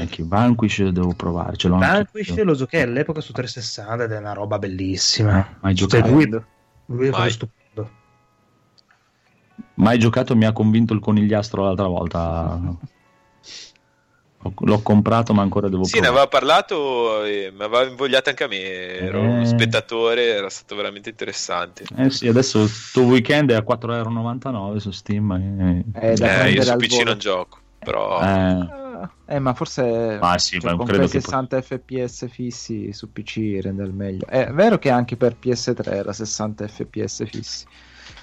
[0.00, 4.12] Eh, che Vanquish devo provare, ce l'ho anche Vanquish lo giocai all'epoca su 360 ed
[4.12, 5.46] è una roba bellissima.
[5.60, 6.10] Mai Cioè, giocato.
[6.10, 6.42] lui,
[6.86, 7.30] lui è Mai.
[7.30, 7.90] stupendo.
[9.74, 12.58] Mai giocato, mi ha convinto il conigliastro l'altra volta.
[14.46, 16.22] Ho- L'ho comprato, ma ancora devo Sì, ne provare.
[16.22, 18.60] aveva parlato, e mi aveva invogliato anche a me.
[18.62, 19.26] Ero Eh.
[19.26, 21.84] uno spettatore, era stato veramente interessante.
[21.96, 25.84] Eh sì, adesso sto weekend è a 4,99€ su Steam.
[25.94, 26.10] eh.
[26.10, 27.04] Eh, da Eh, io prendere su al PC volo.
[27.04, 31.10] non gioco, però Eh, Ah, Eh, ma forse Ma sì, cioè, ma con credo quei
[31.10, 34.24] che 60 fps fissi su PC rende il meglio.
[34.26, 37.64] È vero che anche per PS3 era 60 fps fissi.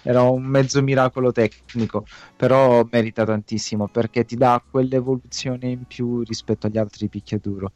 [0.04, 2.06] Era un mezzo miracolo tecnico,
[2.36, 7.72] però merita tantissimo perché ti dà quell'evoluzione in più rispetto agli altri picchiaduro.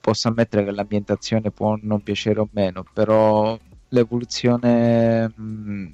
[0.00, 3.58] Posso ammettere che l'ambientazione può non piacere o meno, però
[3.88, 5.92] l'evoluzione mh,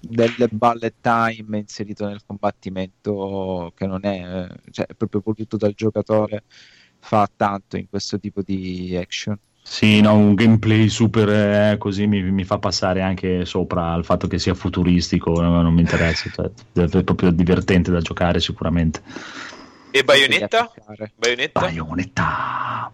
[0.00, 6.44] delle bullet time inserito nel combattimento che non è, cioè, è proprio voluto dal giocatore
[7.00, 9.38] fa tanto in questo tipo di action
[9.70, 14.26] sì, no, un gameplay super eh, così mi, mi fa passare anche sopra al fatto
[14.26, 19.02] che sia futuristico, no, non mi interessa, cioè, è proprio divertente da giocare sicuramente.
[19.90, 20.70] E Bayonetta?
[21.16, 21.60] Bayonetta?
[21.60, 22.92] Bayonetta.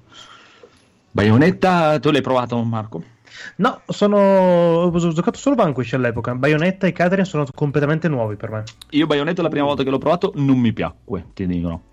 [1.13, 3.05] Bayonetta, tu l'hai provato Marco?
[3.57, 4.19] No, sono...
[4.19, 6.35] ho giocato solo Vanquish all'epoca.
[6.35, 8.65] Bayonetta e Catherine sono completamente nuovi per me.
[8.91, 11.93] Io Bayonetta la prima volta che l'ho provato non mi piacque, ti dico.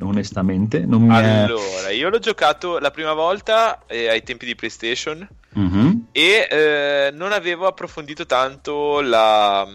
[0.00, 1.22] Onestamente, non mi è...
[1.44, 6.08] Allora, io l'ho giocato la prima volta eh, ai tempi di PlayStation Mhm.
[6.12, 9.66] e eh, non avevo approfondito tanto la-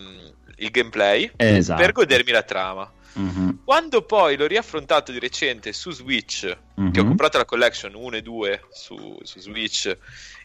[0.57, 1.81] il gameplay Esatto.
[1.81, 2.91] per godermi la trama.
[3.14, 3.61] Mhm.
[3.65, 6.91] Quando poi l'ho riaffrontato di recente su Switch, Mhm.
[6.91, 9.98] che ho comprato la collection 1 e 2 su, su Switch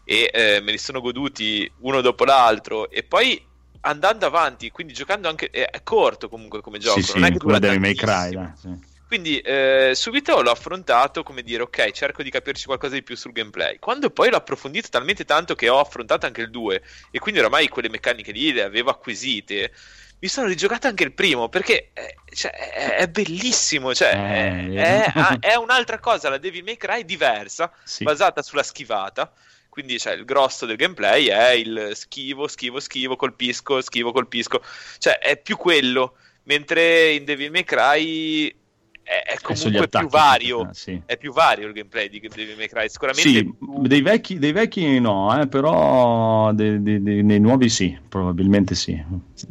[0.05, 3.41] e eh, me li sono goduti uno dopo l'altro e poi
[3.83, 7.33] andando avanti, quindi giocando anche è, è corto comunque come gioco, Sì, non è sì,
[7.35, 8.95] che come dura May Cry, dai, sì.
[9.07, 13.33] Quindi eh, subito l'ho affrontato come dire ok, cerco di capirci qualcosa di più sul
[13.33, 13.79] gameplay.
[13.79, 17.69] Quando poi l'ho approfondito talmente tanto che ho affrontato anche il 2 e quindi oramai
[17.69, 19.73] quelle meccaniche lì le avevo acquisite,
[20.19, 25.05] mi sono rigiocato anche il primo perché eh, cioè, è, è bellissimo, cioè, Eh, è,
[25.05, 28.03] è- ha- è un'altra cosa, la Devil May Cry diversa, Sì.
[28.03, 29.33] basata sulla schivata.
[29.69, 34.63] Quindi cioè, il grosso del gameplay è il schivo, schivo, schivo, colpisco, schivo, colpisco.
[34.99, 38.57] Cioè è più quello, mentre in Devil May Cry
[39.07, 40.63] è, comunque attacchi, più vario.
[40.63, 41.01] eh, sì.
[41.07, 42.89] È più vario il gameplay di Devil May Cry.
[42.89, 47.69] Sicuramente Sì, più- dei vecchi, dei vecchi no, eh, però dei, dei- dei- nei nuovi
[47.69, 48.93] sì, probabilmente sì.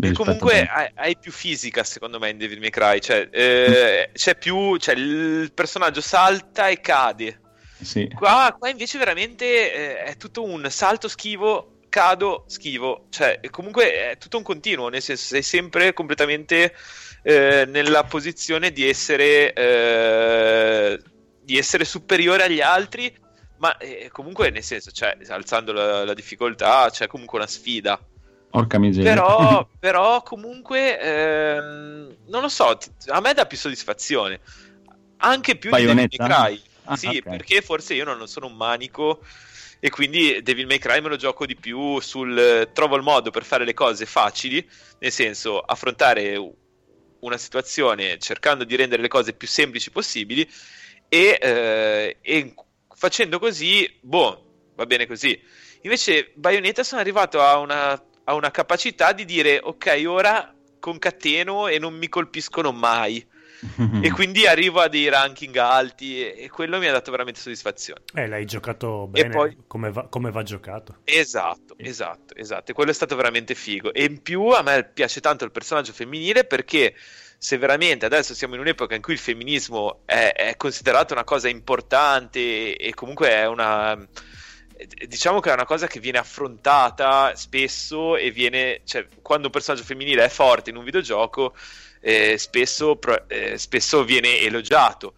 [0.01, 4.35] E comunque hai, hai più fisica secondo me in Devil May Cry, cioè eh, c'è
[4.35, 7.39] più, cioè il personaggio salta e cade.
[7.81, 8.09] sì.
[8.13, 14.17] Qua, qua invece veramente eh, è tutto un salto schivo, cado, schivo, cioè comunque è
[14.17, 16.73] tutto un continuo, nel senso sei sempre completamente
[17.27, 21.01] eh, nella posizione di essere, eh,
[21.41, 23.11] di essere superiore agli altri,
[23.57, 27.99] ma eh, comunque nel senso, cioè, alzando la, la difficoltà, c'è comunque una sfida.
[28.51, 29.11] Porca miseria.
[29.11, 34.39] Però, però comunque, ehm, non lo so, ti- a me dà più soddisfazione.
[35.17, 36.07] Anche più Bayonetta?
[36.07, 36.61] di Devil May Cry.
[36.83, 37.23] Ah, sì, ok.
[37.23, 39.23] perché forse io non sono un manico
[39.79, 42.69] e quindi Devil May Cry me lo gioco di più sul...
[42.71, 44.63] trovo il modo per fare le cose facili,
[44.99, 46.37] nel senso affrontare
[47.25, 50.49] una situazione cercando di rendere le cose più semplici possibili
[51.07, 52.53] e, eh, e
[52.95, 55.39] facendo così, boh, va bene così.
[55.81, 57.91] Invece Bayonetta sono arrivato a una,
[58.23, 63.25] a una capacità di dire ok, ora concateno e non mi colpiscono mai.
[64.01, 68.01] E quindi arrivo a dei ranking alti e, e quello mi ha dato veramente soddisfazione.
[68.13, 70.97] Eh, l'hai giocato bene poi- come, va, come va giocato.
[71.03, 72.71] Esatto, esatto, esatto.
[72.71, 73.93] E quello è stato veramente figo.
[73.93, 76.93] E in più a me piace tanto il personaggio femminile perché
[77.37, 81.47] se veramente adesso siamo in un'epoca in cui il femminismo è, è considerato una cosa
[81.47, 83.97] importante e, e comunque è una...
[85.07, 89.85] Diciamo che è una cosa che viene affrontata spesso e viene, cioè, quando un personaggio
[89.85, 91.55] femminile è forte in un videogioco,
[92.07, 95.15] eh, spesso, pro- eh, spesso viene elogiato.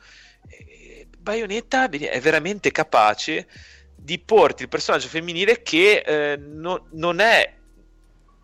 [0.48, 3.46] Eh, Bayonetta è veramente capace
[3.94, 7.54] di porti il personaggio femminile che eh, no- non è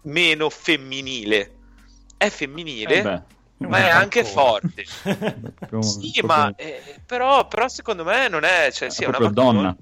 [0.03, 1.52] meno femminile,
[2.18, 3.22] è femminile, Eh
[3.65, 4.84] ma è anche forte.
[5.80, 9.76] Sì, ma eh, però, però secondo me non è, cioè, sì, è è una donna.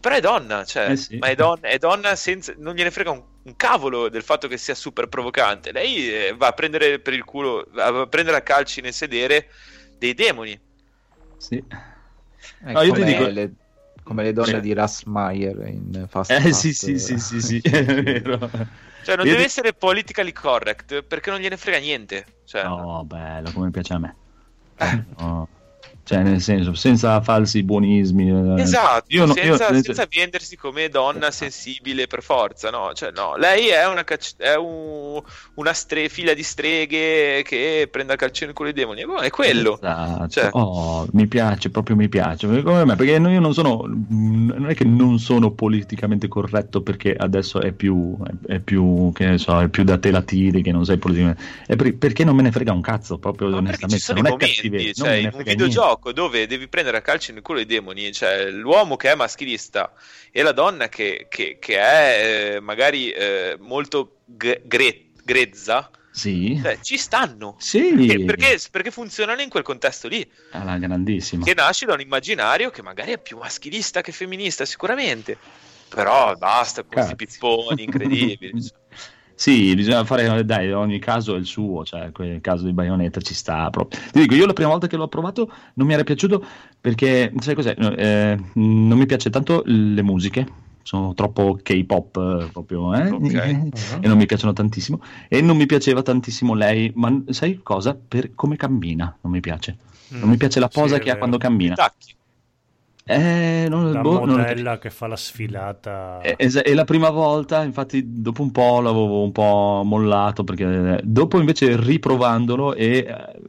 [0.00, 1.16] però è donna, cioè, Eh sì.
[1.18, 4.56] ma è donna, è donna senza, non gliene frega un, un cavolo del fatto che
[4.58, 5.72] sia super provocante.
[5.72, 9.48] Lei eh, va a prendere per il culo, va a prendere a calci nel sedere
[9.98, 10.58] dei demoni.
[11.38, 11.56] Sì.
[11.56, 13.52] È No, io ti come, dico- le,
[14.02, 14.60] come le donne Sì.
[14.60, 18.38] di Russ Meyer in Fast Eh sì, sì, sì, sì, sì, è vero.
[19.02, 22.26] Cioè, non Io deve ti- essere politically correct perché non gliene frega niente.
[22.44, 24.16] Cioè, No, bello, come piace a me.
[24.78, 25.04] Eh.
[25.18, 25.48] No.
[26.08, 28.30] Cioè, nel senso, senza falsi buonismi.
[28.30, 28.62] eh.
[28.62, 32.92] Esatto, Io no- io- senza, senza vendersi come donna sensibile per forza, no?
[32.94, 35.20] Cioè, no, lei è una, cacci- è un-
[35.54, 39.04] una stre- figlia di streghe che prende a calcio nel culo i demoni.
[39.04, 39.74] Boh, è quello.
[39.74, 40.28] Esatto.
[40.28, 42.46] Cioè- Oh, mi piace, proprio mi piace.
[42.46, 42.62] Me,
[42.96, 48.16] perché io non sono, non è che non sono politicamente corretto perché adesso è più,
[48.46, 50.96] è, è più, che ne so, è più da te la tiri che non sei
[50.96, 51.42] politicamente.
[51.66, 54.12] È per- perché non me ne frega un cazzo, proprio Ma onestamente.
[54.14, 55.97] non è momenti, cioè in un niente.
[55.98, 59.92] Videogioco dove devi prendere a calcio nel culo i demoni, cioè l'uomo che è maschilista
[60.30, 66.58] e la donna che, che- che è eh, magari eh, molto gre- gre- grezza, Sì.
[66.62, 67.56] cioè, ci stanno.
[67.58, 67.92] Sì.
[67.94, 71.44] Perché, perché, perché funzionano in quel contesto lì, Alla grandissima.
[71.44, 75.36] che nasce da un immaginario che magari è più maschilista che femminista, sicuramente.
[75.88, 78.52] Però basta con questi pipponi incredibili.
[79.38, 83.34] Sì, bisogna fare, dai, ogni caso è il suo, cioè quel caso di Bayonetta ci
[83.34, 84.00] sta proprio.
[84.10, 86.44] Ti dico, io la prima volta che l'ho provato non mi era piaciuto
[86.80, 90.44] perché, sai cos'è, eh, non mi piace tanto le musiche,
[90.82, 93.34] sono troppo K-pop eh, proprio, eh, Ok.
[94.02, 97.96] e non mi piacciono tantissimo, e non mi piaceva tantissimo lei, ma sai cosa?
[97.96, 99.76] Per come cammina, non mi piace.
[100.08, 101.74] Non mi piace la posa Sì, che ha quando cammina.
[101.74, 102.16] Tacchi.
[103.10, 106.20] Eh, non, La boh, non- modella che fa la sfilata.
[106.20, 111.00] È, es- è la prima volta, infatti dopo un po' l'avevo un po' mollato perché
[111.04, 113.40] dopo invece riprovandolo e eh,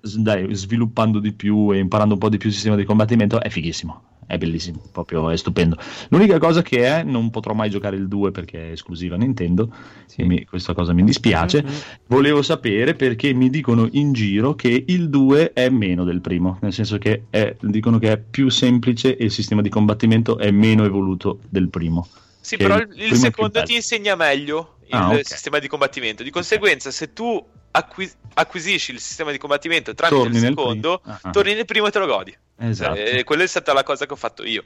[0.00, 3.50] dai, sviluppando di più e imparando un po' di più il sistema di combattimento è
[3.50, 5.76] fighissimo, è bellissimo, proprio è stupendo.
[6.10, 9.72] L'unica cosa che è non potrò mai giocare il 2 perché è esclusiva Nintendo,
[10.06, 10.20] Sì.
[10.20, 11.62] e mi- questa cosa mi dispiace.
[11.64, 11.72] Mhm.
[12.06, 16.72] Volevo sapere perché mi dicono in giro che il 2 è meno del primo, nel
[16.72, 20.84] senso che è- dicono che è più semplice e il sistema di combattimento è meno
[20.84, 22.06] evoluto del primo.
[22.40, 25.26] Sì, però il il, secondo ti insegna meglio il Ah, ok.
[25.26, 26.22] sistema di combattimento.
[26.22, 27.42] Di conseguenza, se tu
[27.72, 31.18] acqui- acquisisci il sistema di combattimento tramite Torni il nel secondo, primo.
[31.22, 31.30] Ah.
[31.30, 32.34] torni nel primo e te lo godi.
[32.58, 32.94] Esatto.
[32.98, 34.64] Eh, quella è stata la cosa che ho fatto io.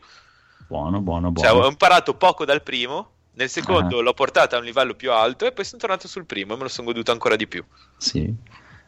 [0.66, 1.66] Buono, buono, Cioè, buono.
[1.66, 3.10] ho imparato poco dal primo.
[3.34, 4.02] Nel secondo Ah.
[4.02, 6.62] l'ho portata a un livello più alto e poi sono tornato sul primo e me
[6.64, 7.64] lo sono goduto ancora di più.
[7.96, 8.30] Sì.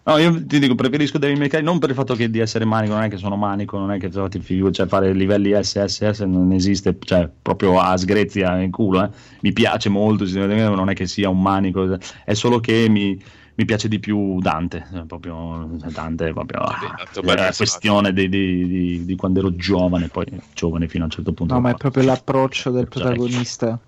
[0.06, 2.66] No, io ti dico, preferisco Devil May Cry non per il fatto che di essere
[2.66, 6.20] manico, non è che sono manico, non è che ti figu- cioè fare livelli SSS
[6.20, 9.08] non esiste, cioè proprio a sgrezia in culo, eh.
[9.40, 13.18] Mi piace molto, non è che sia un manico, è solo che mi,
[13.56, 17.56] mi piace di più Dante, cioè, proprio Dante è proprio Vabbè, ah, è personaggio.
[17.56, 21.54] questione di, di- di- di quando ero giovane, poi giovane fino a un certo punto.
[21.54, 23.78] No, ma è proprio l'approccio del Cioè, protagonista.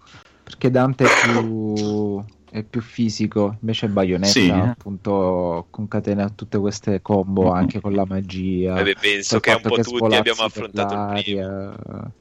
[0.45, 4.53] Perché Dante è più, è più fisico, invece Bayonetta Sì, eh.
[4.53, 8.79] appunto concatena tutte queste combo anche con la magia.
[8.79, 12.13] Eh, penso che un po' che tutti abbiamo affrontato il primo.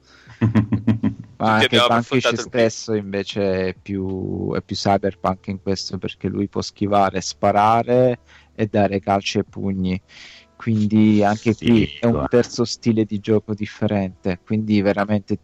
[1.38, 1.76] Ma anche
[2.16, 8.20] il stesso invece è più, è più cyberpunk in questo perché lui può schivare, sparare
[8.54, 10.00] e dare calci e pugni.
[10.56, 14.40] Quindi anche qui è un terzo stile di gioco differente.
[14.44, 15.38] Quindi veramente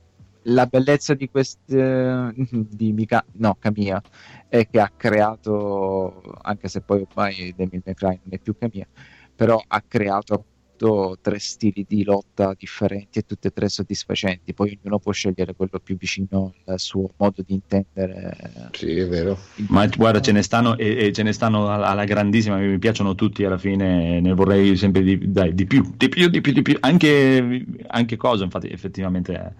[0.47, 4.03] la bellezza di queste di Mika, no, Kamiya
[4.49, 8.87] è che ha creato, anche se poi ormai Devil May Cry non è più Kamiya,
[9.35, 10.45] però ha creato
[10.82, 14.52] appunto tre stili di lotta differenti e tutte e tre soddisfacenti.
[14.52, 18.68] Poi ognuno può scegliere quello più vicino al suo modo di intendere.
[18.72, 19.38] Sì, è vero.
[19.68, 22.56] Ma guarda, ce ne stanno e, e ce ne stanno alla, alla grandissima.
[22.56, 24.20] Mi piacciono tutti alla fine.
[24.20, 26.76] Ne vorrei sempre di, dai, di più, di più, di più, di più.
[26.80, 29.54] Anche, anche cosa, infatti, effettivamente.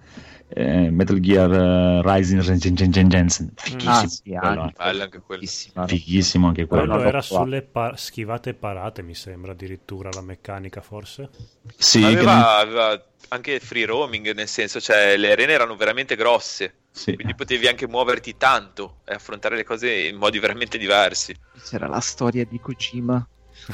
[0.55, 5.19] Eh, Metal Gear eh, Rising Revengeance fighissimo, Ah, sì, quello, anche.
[5.19, 5.41] quello.
[5.87, 6.85] Fighissimo anche quello.
[6.85, 11.29] Quello era sulle pa- schivate parate, mi sembra addirittura la meccanica, forse.
[11.77, 16.15] Sì, che non- aveva, aveva anche free roaming, nel senso, cioè le arene erano veramente
[16.15, 17.15] grosse, sì.
[17.15, 21.35] quindi potevi anche muoverti tanto e affrontare le cose in modi veramente diversi.
[21.63, 23.25] C'era la storia di Kojima.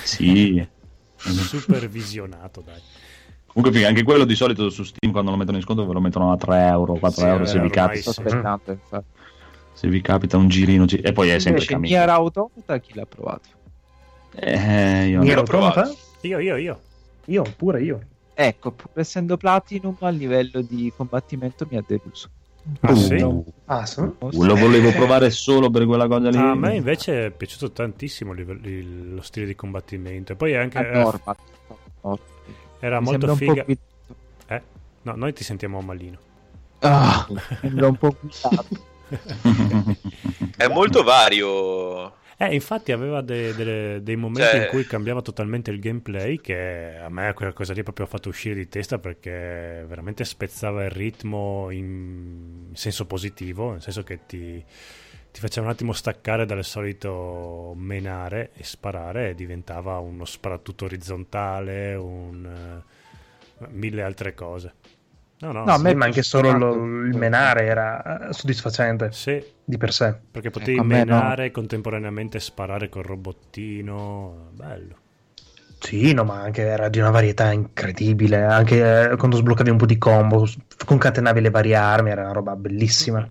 [0.04, 0.66] sì.
[1.18, 2.82] Supervisionato, dai.
[3.60, 6.00] Comunque figa, anche quello di solito su Steam quando lo mettono in sconto ve lo
[6.00, 8.24] mettono a 3 euro, 4 Sì, euro se vi, capita, sì.
[9.74, 10.86] se vi capita un girino.
[10.86, 11.94] gi- E poi è sempre Invece Camino.
[11.98, 13.50] Nier Automata chi l'ha provato?
[14.36, 15.94] Eh, io Nier l'ho provato.
[16.22, 16.80] Io, io, io.
[17.26, 18.00] Io, pure io.
[18.34, 22.30] Ecco, pur essendo Platinum a livello di combattimento mi ha deluso.
[22.80, 23.16] Ah, sì?
[23.16, 24.00] Uh, Ah, sì?
[24.00, 26.38] lo volevo provare solo per quella cosa lì.
[26.38, 30.32] A me invece è piaciuto tantissimo il il- lo stile di combattimento.
[30.32, 31.36] E poi anche A norma.
[32.02, 32.18] norma.
[32.80, 33.66] Era Mi molto figa.
[33.66, 34.62] Eh?
[35.04, 36.18] No, noi ti sentiamo malino.
[36.80, 37.28] Ah,
[37.62, 38.16] sembra un po'.
[40.56, 42.16] È molto vario.
[42.42, 46.96] Eh, infatti aveva de- delle- dei momenti Cioè- in cui cambiava totalmente il gameplay che
[46.98, 50.90] a me quella cosa lì proprio ha fatto uscire di testa perché veramente spezzava il
[50.92, 54.64] ritmo in senso positivo, nel senso che ti,
[55.32, 61.96] ti faceva un attimo staccare dal solito menare e sparare e diventava uno sparatutto orizzontale,
[61.96, 62.46] un,
[63.62, 64.74] eh, mille altre cose.
[65.42, 66.74] No, no, No, a me- ma anche solo lo-
[67.06, 70.20] il menare era eh, soddisfacente sì, di per sé.
[70.32, 71.06] perché potevi Ecco, no.
[71.06, 74.98] menare e contemporaneamente sparare col robottino, bello.
[75.80, 78.44] Sì, no, ma anche era di una varietà incredibile.
[78.44, 80.46] Anche eh, quando sbloccavi un po' di combo,
[80.86, 83.28] concatenavi le varie armi, era una roba bellissima.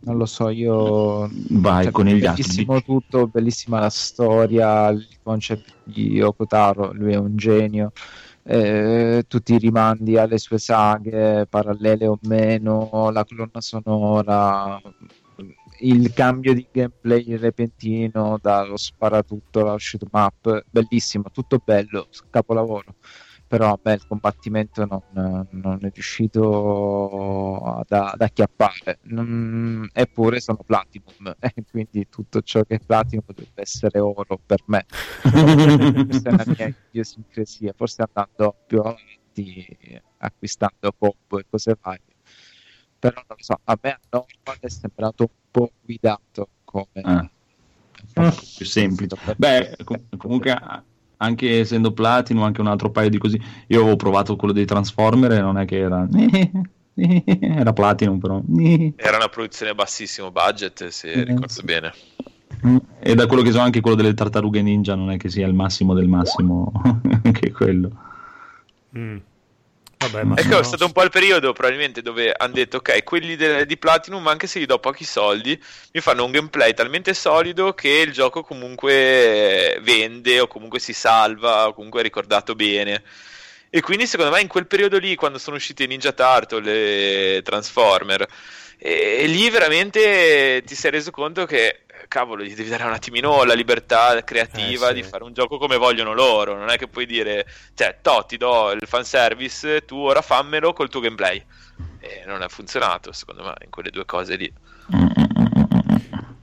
[0.00, 1.28] Non lo so, io...
[1.50, 7.16] Vai cioè, con gli bellissimo tutto, bellissima la storia, il concept di Okotaro, lui è
[7.16, 7.92] un genio.
[8.48, 14.80] eh, tutti i rimandi alle sue saghe, parallele o meno, la colonna sonora,
[15.80, 22.94] il cambio di gameplay repentino dallo sparatutto allo shoot 'em up, bellissimo, tutto bello, capolavoro.
[23.48, 28.98] Però a me il combattimento non, non è riuscito ad, ad acchiappare.
[29.02, 34.62] Non- eppure sono Platinum, e quindi tutto ciò che è Platinum dovrebbe essere oro per
[34.66, 34.84] me.
[35.22, 37.72] Questa è la mia idiosincrasia.
[37.76, 42.00] Forse andando più avanti, acquistando combo e cose varie.
[42.98, 47.30] Però non lo so, a me a Normal è sembrato un po' guidato come Ah.
[48.56, 49.16] più semplice.
[49.36, 50.50] Beh, com- comunque
[51.18, 53.40] anche essendo Platinum, anche un altro paio di così.
[53.68, 56.06] Io avevo provato quello dei Transformer e non è che era.
[56.94, 58.42] era Platinum, però.
[58.96, 61.64] Era una produzione a bassissimo budget, se eh, ricordo sì.
[61.64, 61.92] bene.
[63.00, 65.54] E da quello che so, anche quello delle tartarughe ninja non è che sia il
[65.54, 66.72] massimo del massimo,
[67.32, 67.90] che quello.
[68.96, 69.16] Mm.
[69.98, 70.58] Vabbè, ma ecco, no...
[70.58, 74.26] è stato un po' il periodo probabilmente dove hanno detto ok, quelli de- di Platinum
[74.26, 75.58] anche se gli do pochi soldi
[75.92, 81.68] mi fanno un gameplay talmente solido che il gioco comunque vende o comunque si salva
[81.68, 83.02] o comunque è ricordato bene.
[83.70, 88.26] E quindi secondo me in quel periodo lì quando sono usciti Ninja Turtle e Transformer
[88.78, 93.44] e, e lì veramente ti sei reso conto che cavolo, gli devi dare un attimino
[93.44, 95.00] la libertà creativa eh, sì.
[95.00, 96.56] di fare un gioco come vogliono loro.
[96.56, 100.88] Non è che puoi dire, cioè, to, ti do il fanservice, tu ora fammelo col
[100.88, 101.42] tuo gameplay.
[102.00, 105.35] E non ha funzionato, secondo me, in quelle due cose lì.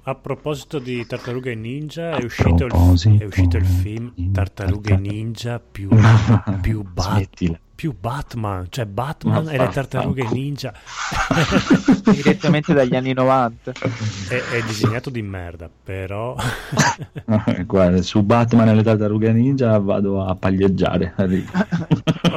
[0.06, 2.72] A proposito di Tartarughe Ninja, è uscito, il,
[3.20, 5.88] è uscito il film Tartarughe Ninja più,
[6.62, 10.74] più, bat, più Batman, cioè Batman e le tartarughe ninja.
[12.12, 13.72] Direttamente dagli anni 90.
[14.30, 16.36] È, è disegnato di merda, però...
[17.66, 21.14] Guarda, su Batman e le tartarughe ninja vado a paglieggiare.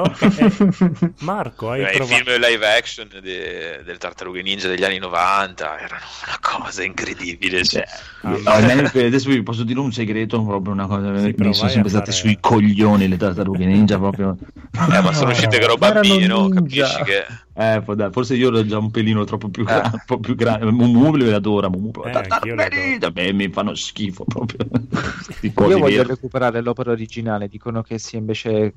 [0.01, 1.12] Okay.
[1.20, 2.12] Marco, hai Beh, provato...
[2.12, 7.64] I film live action de, delle tartarughe ninja degli anni 90 erano una cosa incredibile.
[7.64, 7.85] Cioè.
[8.23, 8.51] Ah, no,
[8.93, 11.18] adesso vi posso dire un segreto, proprio una cosa...
[11.18, 12.16] Sì, mi sono sempre state fare...
[12.16, 14.36] sui coglioni le tartarughe ninja proprio...
[14.73, 17.24] Eh, ma sono uscite che ero bambino, capisci che...
[17.59, 19.90] Eh, forse io ero già un pelino troppo più, gra- eh.
[19.94, 20.70] un po' più grande.
[20.70, 21.70] Mumu le adora.
[21.70, 24.59] Mumu, eh, beh, mi fanno schifo proprio.
[25.40, 27.48] io voglio recuperare l'opera originale.
[27.48, 28.74] Dicono che sia invece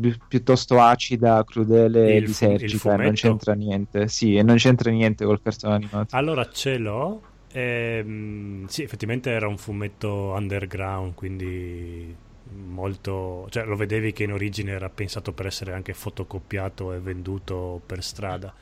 [0.00, 2.96] pi- piuttosto acida, crudele e disergica.
[2.96, 4.08] Non c'entra niente.
[4.08, 6.16] Sì, e non c'entra niente col cartone animato.
[6.16, 7.22] Allora ce l'ho.
[7.52, 12.14] Ehm, sì, effettivamente era un fumetto underground, quindi
[12.54, 17.80] molto cioè lo vedevi che in origine era pensato per essere anche fotocopiato e venduto
[17.86, 18.52] per strada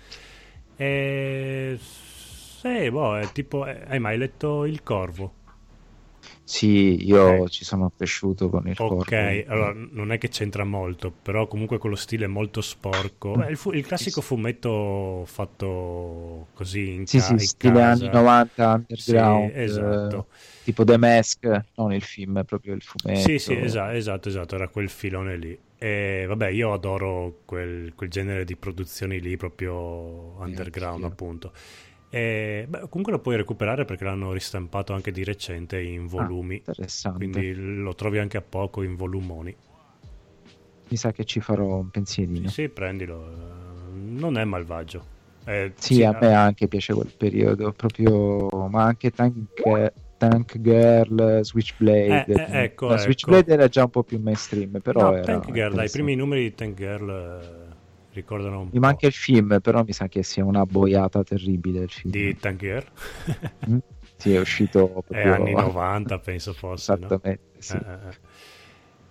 [0.77, 5.35] e sì, boh, è tipo hai mai letto Il Corvo?
[6.51, 7.49] Sì, io okay.
[7.49, 8.97] ci sono cresciuto con il corvo.
[8.97, 13.35] Ok, allora non è che c'entra molto, però comunque quello stile molto sporco.
[13.37, 18.05] Beh, il, fu- il, classico fumetto fatto così in, sì, ca- sì, stile casa.
[18.05, 19.53] anni 90 underground.
[19.53, 20.27] Sì, esatto.
[20.29, 23.21] Eh, tipo The Mask, non il film, proprio il fumetto.
[23.21, 25.57] Sì, sì, esatto, esatto, esatto era quel filone lì.
[25.79, 31.53] E vabbè, io adoro quel, quel genere di produzioni lì, proprio underground, sì, appunto.
[32.13, 36.61] E, beh, comunque lo puoi recuperare perché l'hanno ristampato anche di recente in ah, volumi.
[36.67, 39.55] Ah, quindi lo trovi anche a poco in volumoni.
[40.89, 42.49] Mi sa che ci farò un pensierino.
[42.49, 43.89] Sì, sì prendilo.
[43.93, 45.19] Non è malvagio.
[45.45, 51.41] Eh, sì, sì, a me anche piace quel periodo, proprio, ma anche Tank, Tank Girl,
[51.43, 52.25] Switchblade.
[52.27, 53.03] Eh, eh, ecco, no, ecco.
[53.03, 56.43] Switchblade era già un po' più mainstream, però no, Tank Girl, dai, i primi numeri
[56.43, 57.60] di Tank Girl
[58.13, 62.11] ricordano mi manca il film, però mi sa che sia una boiata terribile il film.
[62.11, 62.91] Di Tangier?
[63.69, 63.79] mm?
[64.17, 65.19] Sì, è uscito proprio...
[65.19, 66.93] È anni 90, penso fosse.
[66.93, 67.61] Esattamente, no?
[67.61, 67.77] sì.
[67.77, 68.09] Eh,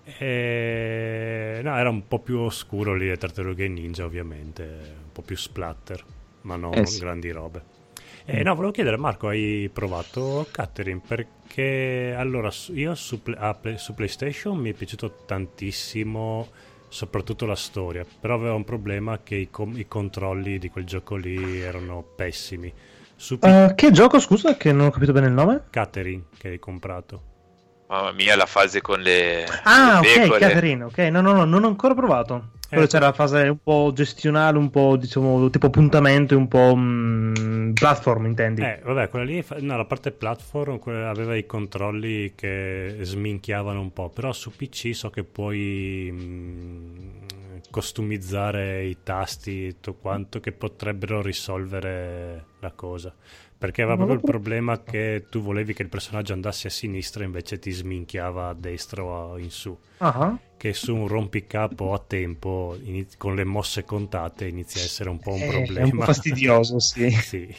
[0.07, 1.57] eh.
[1.57, 1.61] E...
[1.63, 6.03] No, era un po' più oscuro lì le tartarughe ninja, ovviamente, un po' più splatter,
[6.41, 6.99] ma non eh, sì.
[6.99, 7.77] grandi robe.
[8.25, 11.01] E no, volevo chiedere, Marco, hai provato Catherine?
[11.05, 13.19] Perché allora io su,
[13.75, 16.47] su PlayStation mi è piaciuto tantissimo
[16.89, 21.15] soprattutto la storia, però aveva un problema che i, com- i controlli di quel gioco
[21.15, 22.73] lì erano pessimi.
[23.15, 25.65] Su P- uh, che gioco, scusa, che non ho capito bene il nome?
[25.69, 27.23] Catherine, che hai comprato.
[27.87, 29.45] Mamma mia, la fase con le.
[29.63, 32.51] Ah, le ok, Catherine, ok, no, no, no, non ho ancora provato.
[32.69, 36.75] Poi eh, c'era la fase un po' gestionale, un po' diciamo tipo puntamento, un po'
[36.75, 38.61] mh, mm, platform, intendi?
[38.61, 44.09] Eh, vabbè, quella lì, no, la parte platform aveva i controlli che sminchiavano un po',
[44.09, 50.51] però su PC so che puoi mh, mm, costumizzare i tasti e tutto quanto che
[50.51, 53.13] potrebbero risolvere la cosa.
[53.59, 57.59] Perché aveva proprio il problema che tu volevi che il personaggio andasse a sinistra invece
[57.59, 59.77] ti sminchiava a destra o in su.
[59.97, 60.37] Uh-huh.
[60.55, 65.19] Che su un rompicapo a tempo, iniz- con le mosse contate, inizia a essere un
[65.19, 65.79] po' un eh, problema.
[65.81, 67.11] È un po' fastidioso, sì.
[67.11, 67.53] sì.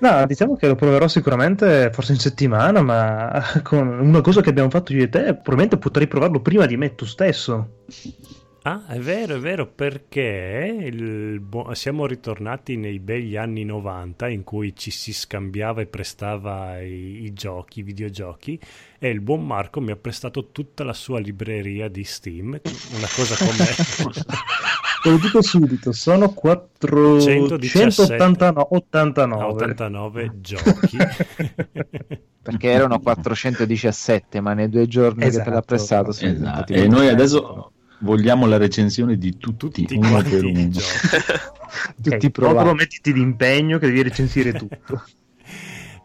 [0.00, 4.68] No, diciamo che lo proverò sicuramente, forse in settimana, ma con una cosa che abbiamo
[4.68, 7.84] fatto io e te, probabilmente potrei provarlo prima di me tu stesso.
[8.66, 10.90] Ah, è vero, è vero, perché
[11.40, 17.22] bu- siamo ritornati nei begli anni 90 in cui ci si scambiava e prestava i,
[17.22, 18.58] i giochi, i videogiochi,
[18.98, 23.36] e il buon Marco mi ha prestato tutta la sua libreria di Steam, una cosa
[23.36, 23.54] come...
[25.00, 30.96] Te lo dico subito, sono 489 89 giochi.
[32.42, 35.38] perché erano 417, ma nei due giorni esatto.
[35.38, 35.66] che te l'ha esatto.
[35.66, 36.72] prestato sono esatto.
[36.72, 40.70] E noi adesso vogliamo la recensione di tutti, tutti uno per uno.
[41.96, 42.74] tutti okay, provati.
[42.74, 45.04] mettiti d'impegno che devi recensire tutto.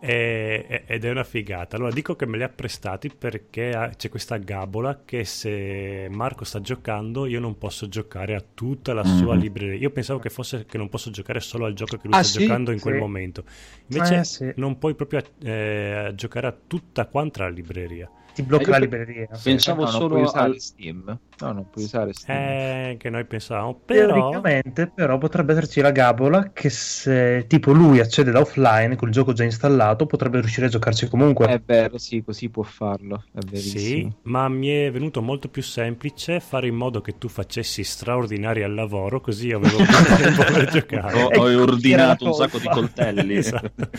[0.04, 1.76] E, ed è una figata.
[1.76, 6.60] Allora dico che me li ha prestati perché c'è questa gabola che se Marco sta
[6.60, 9.40] giocando io non posso giocare a tutta la sua mm-hmm.
[9.40, 9.78] libreria.
[9.78, 12.40] Io pensavo che fosse che non posso giocare solo al gioco che lui ah, sta
[12.40, 12.46] sì?
[12.46, 12.84] giocando in sì.
[12.84, 13.44] quel momento.
[13.90, 14.52] Invece eh, sì.
[14.56, 19.28] non puoi proprio eh, giocare a tutta quanta la libreria ti blocca eh, la libreria.
[19.42, 21.20] Pensavo no, solo a Steam.
[21.40, 22.38] No, non puoi usare Steam.
[22.38, 23.82] Eh, che noi pensavamo.
[23.86, 24.14] Però...
[24.14, 29.14] Teoricamente, però, potrebbe esserci la gabola che se tipo lui accede da offline con il
[29.14, 31.48] gioco già installato, potrebbe riuscire a giocarci comunque.
[31.48, 33.24] È vero, sì, così può farlo.
[33.34, 33.80] È verissimo.
[33.80, 38.64] Sì, ma mi è venuto molto più semplice fare in modo che tu facesci straordinari
[38.64, 39.86] al lavoro, così avevo più
[40.18, 41.22] tempo per giocare.
[41.22, 43.36] Ho, ho ordinato un sacco di coltelli.
[43.42, 43.90] esatto.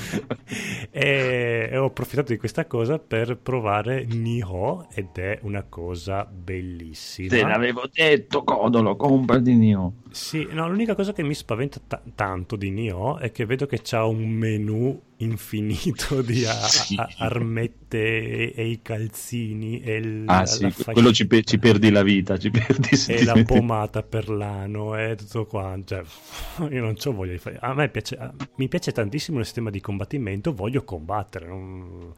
[0.90, 7.28] e, e ho approfittato di questa cosa per provare Niho ed è una cosa bellissima.
[7.28, 9.94] Te l'avevo detto, Codolo, compra di Nioh.
[10.10, 13.80] Sì, no, l'unica cosa che mi spaventa t- tanto di Nioh è che vedo che
[13.82, 16.94] c'ha un menu infinito di a- sì.
[16.96, 21.90] a- armette e-, e, i calzini e l- ah, sì, quello ci, pe- ci, perdi
[21.90, 25.94] la vita, ci perdi E la pomata per l'ano e tutto quanto.
[25.94, 27.58] Cioè, io non ho voglia di fare.
[27.60, 31.46] A me piace, a- mi piace tantissimo il sistema di combattimento, voglio combattere.
[31.46, 32.12] Non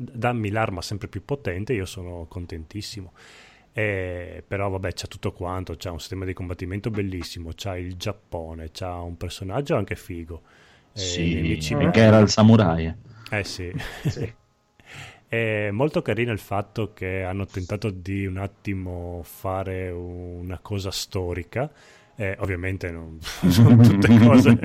[0.00, 3.12] dammi l'arma sempre più potente, io sono contentissimo.
[3.72, 8.70] Eh, però vabbè c'è tutto quanto, c'è un sistema di combattimento bellissimo, c'ha il Giappone,
[8.72, 10.42] c'ha un personaggio anche figo.
[10.92, 11.58] Eh, sì,
[11.92, 12.92] che era il samurai.
[13.30, 13.72] Eh sì.
[14.08, 14.32] sì.
[15.28, 21.70] È molto carino il fatto che hanno tentato di un attimo fare una cosa storica,
[22.16, 24.58] eh, ovviamente non sono tutte cose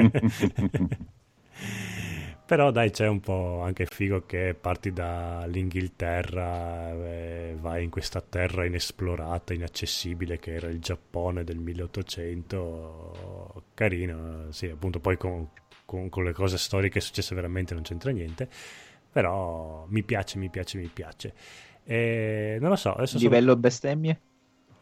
[2.45, 8.65] Però dai, c'è un po' anche figo che parti dall'Inghilterra e vai in questa terra
[8.65, 13.63] inesplorata, inaccessibile che era il Giappone del 1800.
[13.73, 15.49] Carino, sì, appunto poi con,
[15.85, 18.47] con, con le cose storiche successe veramente non c'entra niente.
[19.11, 21.33] Però mi piace, mi piace, mi piace.
[21.83, 22.93] E non lo so.
[22.93, 23.61] Adesso Livello sono...
[23.61, 24.19] bestemmie?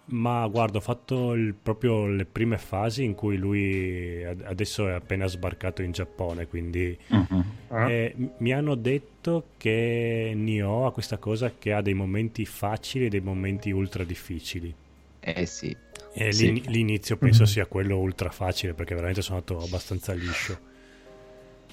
[0.05, 5.27] Ma guarda, ho fatto il, proprio le prime fasi in cui lui adesso è appena
[5.27, 7.87] sbarcato in Giappone, quindi uh-huh.
[7.87, 13.09] eh, mi hanno detto che Nioh ha questa cosa che ha dei momenti facili e
[13.09, 14.73] dei momenti ultra difficili.
[15.21, 15.75] Eh sì.
[16.15, 16.61] E sì.
[16.67, 17.47] l'inizio penso uh-huh.
[17.47, 20.71] sia quello ultra facile perché veramente sono andato abbastanza liscio.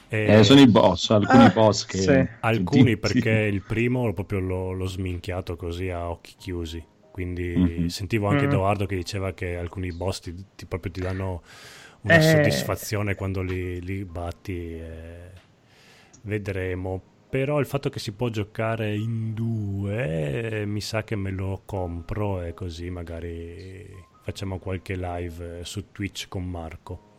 [0.09, 0.39] E...
[0.39, 1.99] Eh, sono i boss, alcuni ah, boss che...
[1.99, 2.29] Sì.
[2.41, 7.87] Alcuni perché il primo proprio l'ho, l'ho sminchiato così a occhi chiusi quindi mm-hmm.
[7.87, 8.53] sentivo anche mm-hmm.
[8.53, 11.43] Edoardo che diceva che alcuni boss ti, ti proprio ti danno
[12.03, 12.23] una eh...
[12.23, 15.31] soddisfazione quando li, li batti eh,
[16.23, 21.31] vedremo però il fatto che si può giocare in due eh, mi sa che me
[21.31, 23.87] lo compro e così magari
[24.23, 27.10] facciamo qualche live su Twitch con Marco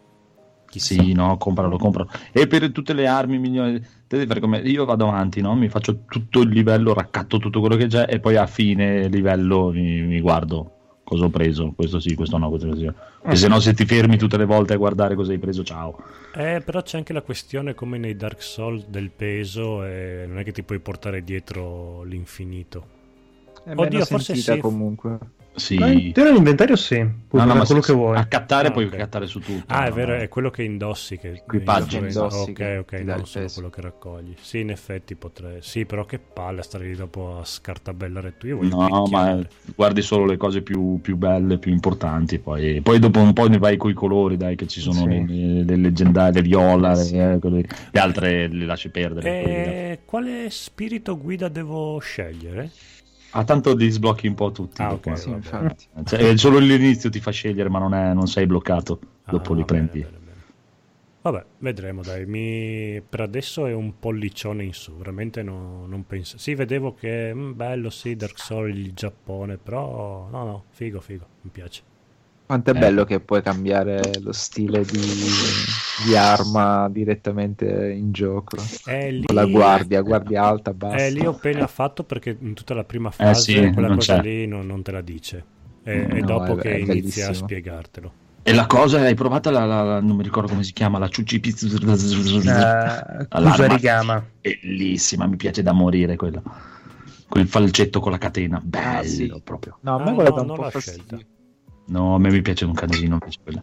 [0.71, 1.03] Chissà.
[1.03, 2.09] Sì, no, compralo, compralo.
[2.31, 3.85] E per tutte le armi migliori,
[4.63, 5.53] io vado avanti, no?
[5.53, 9.71] mi faccio tutto il livello, raccatto tutto quello che c'è e poi a fine livello
[9.71, 11.73] mi, mi guardo cosa ho preso.
[11.75, 12.89] Questo sì, questo no, questo sì.
[13.23, 15.97] E se no, se ti fermi tutte le volte a guardare cosa hai preso, ciao.
[16.33, 20.43] Eh, però c'è anche la questione come nei Dark Souls del peso e non è
[20.45, 22.99] che ti puoi portare dietro l'infinito.
[23.63, 24.57] È Oddio, forse sì.
[24.57, 25.17] comunque.
[25.53, 25.75] Sì.
[25.75, 28.17] Eh, te l'inventario sì, puoi no, no, quello che vuoi.
[28.17, 28.99] Accattare ah, puoi okay.
[28.99, 29.65] cattare su tutto.
[29.67, 31.17] Ah, no, è vero, è quello che indossi.
[31.17, 32.51] Che Equipaggi indossi.
[32.51, 34.33] Ok, ok, non solo quello che raccogli.
[34.39, 35.57] Sì, in effetti potrei.
[35.61, 38.47] Sì, però che palle stare lì dopo a scartabellare tu.
[38.47, 39.35] Io voglio no, picchiare.
[39.35, 42.39] ma guardi solo le cose più, più, belle, più importanti.
[42.39, 45.25] Poi, poi dopo un po' ne vai con i colori, dai, che ci sono sì.
[45.25, 47.17] le, le, leggendarie, viola, sì.
[47.17, 49.29] le, le, le, altre le lasci perdere.
[49.29, 52.71] E eh, quale spirito guida devo scegliere?
[53.31, 54.81] Ah, tanto li sblocchi un po' tutti.
[54.81, 55.17] Ah, ok.
[55.17, 55.35] Sì,
[56.05, 58.99] cioè, solo l'inizio ti fa scegliere, ma non, è, non sei bloccato.
[59.23, 59.99] Ah, dopo li prendi.
[59.99, 60.39] Bene, bene.
[61.21, 62.25] Vabbè, vedremo, dai.
[62.25, 63.01] Mi...
[63.07, 66.37] Per adesso è un pollicione in su, veramente no, non penso.
[66.37, 70.99] Sì, vedevo che mh, mm, bello, sì, Dark Souls, il Giappone, però no, no, figo,
[70.99, 71.83] figo, mi piace.
[72.51, 72.79] Quanto è eh.
[72.79, 74.99] bello che puoi cambiare lo stile di,
[76.05, 78.57] di arma direttamente in gioco.
[78.87, 80.97] Lì, con la guardia, guardia alta, basta.
[80.97, 84.17] È lì ho appena fatto perché in tutta la prima fase eh sì, quella cosa
[84.17, 84.21] c'è.
[84.21, 85.45] lì non, non, te la dice.
[85.81, 88.11] È, no, è dopo è, che è inizia a spiegartelo.
[88.43, 91.07] E la cosa, hai provato la, la, la, non mi ricordo come si chiama, la
[91.07, 91.79] Ciucci Pizza uh,
[94.41, 96.41] Bellissima, mi piace da morire quella.
[97.29, 99.41] Quel falcetto con la catena, bello ah, sì.
[99.41, 99.77] proprio.
[99.83, 101.19] No, a me ah, quella no, un po' fastidio.
[101.91, 103.61] No, a me mi piace un casino invece quella.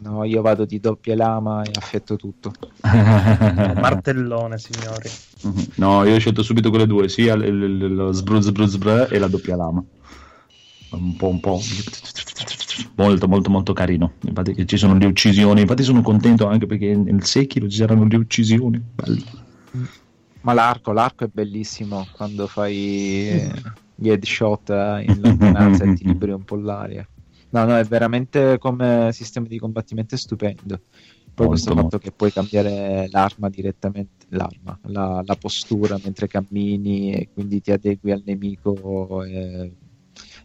[0.00, 2.52] No, io vado di doppia lama e affetto tutto.
[2.82, 5.08] Martellone, signori.
[5.76, 9.18] No, io ho scelto subito quelle due, sia l- l- lo sbru sbru sbru e
[9.20, 9.84] la doppia lama.
[10.90, 11.60] Un po', un po'.
[12.96, 14.14] Molto, molto, molto carino.
[14.26, 15.60] Infatti che ci sono le uccisioni.
[15.60, 18.82] Infatti sono contento anche perché nel Sekiro ci saranno le uccisioni.
[18.94, 19.22] Bello.
[20.40, 23.38] Ma l'arco, l'arco è bellissimo quando fai
[23.94, 27.06] gli headshot eh, in lontananza e ti liberi un po' l'aria.
[27.50, 30.82] No, no, è veramente come sistema di combattimento stupendo.
[31.38, 31.98] Poi Molto, questo fatto molto.
[31.98, 38.10] che puoi cambiare l'arma direttamente, l'arma, la, la postura mentre cammini e quindi ti adegui
[38.10, 39.70] al nemico è,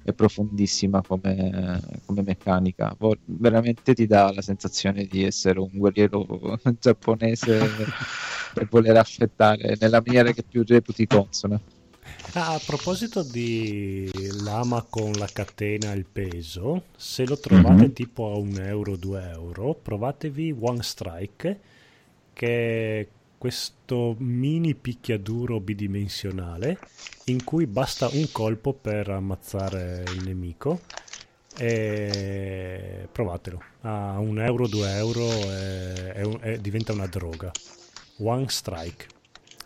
[0.04, 2.96] è profondissima come, come meccanica.
[3.26, 7.60] Veramente ti dà la sensazione di essere un guerriero giapponese
[8.56, 11.60] e voler affettare nella maniera che più reputi consona.
[12.36, 14.10] Ah, a proposito di
[14.44, 17.94] lama con la catena e il peso, se lo trovate Mhm.
[17.94, 21.60] tipo a un euro, due euro, provatevi One Strike,
[22.34, 23.08] che è
[23.38, 26.80] questo mini picchiaduro bidimensionale
[27.26, 30.80] in cui basta un colpo per ammazzare il nemico.
[31.56, 37.52] E provatelo a un euro, due euro, è- è è- diventa una droga.
[38.18, 39.06] One Strike.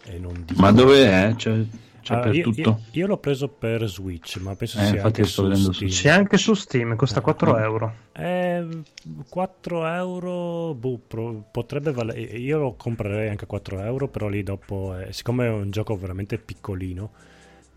[0.04, 0.60] E non dico.
[0.60, 1.34] Ma dove è?
[1.36, 1.64] C'è,
[2.08, 2.60] c'è Allora, per io, tutto?
[2.62, 5.90] io- io l'ho preso per Switch, ma penso Eh, sia infatti anche sto su Steam.
[5.90, 7.94] su- C'è anche su Steam, costa 4 euro.
[8.14, 8.66] Eh,
[9.28, 12.20] 4 euro, boh, pro- potrebbe valere.
[12.38, 15.98] Io lo comprerei anche a 4 euro, però lì dopo, eh, siccome è un gioco
[15.98, 17.12] veramente piccolino,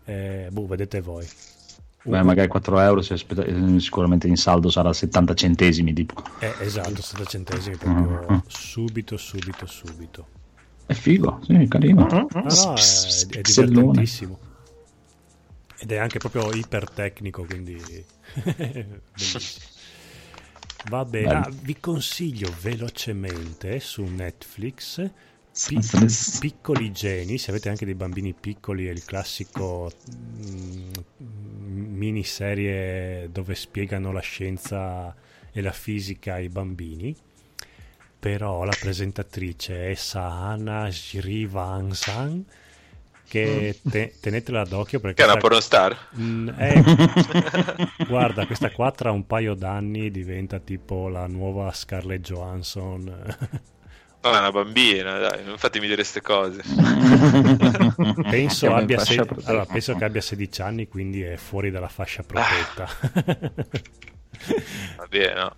[0.05, 1.27] eh, boh, vedete voi.
[2.03, 6.23] Beh, magari 4 euro se aspetta- eh, sicuramente in saldo sarà 70 centesimi tipo.
[6.39, 8.37] Eh, esatto, 7 centesimi proprio Mm.
[8.47, 10.25] subito, subito, subito.
[10.91, 12.03] È figo, sì, carino.
[12.03, 12.43] Mm, mm.
[12.43, 14.39] No, no, è, è divertentissimo.
[15.79, 17.75] Ed è anche proprio ipertecnico, quindi
[19.13, 19.69] bellissimo.
[20.89, 25.09] Va bene, ah, vi consiglio velocemente su Netflix
[25.67, 30.91] Pi- Senza- piccoli geni, se avete anche dei bambini piccoli, è il classico mm,
[31.97, 35.13] miniserie dove spiegano la scienza
[35.51, 37.15] e la fisica ai bambini.
[38.21, 42.45] Però la presentatrice è Sahana Srivansan,
[43.27, 45.97] che te- tenetela d'occhio perché Che è una sta- pornostar.
[46.19, 46.83] Mm, eh,
[48.07, 53.03] guarda, questa qua tra un paio d'anni diventa tipo la nuova Scarlett Johansson.
[54.23, 56.61] No, è una bambina, dai, non fatemi dire queste cose.
[58.29, 59.15] Penso Siamo abbia, se-
[59.45, 62.87] allora, penso che abbia 16 anni, quindi è fuori dalla fascia protetta.
[64.97, 65.55] Va bene, no.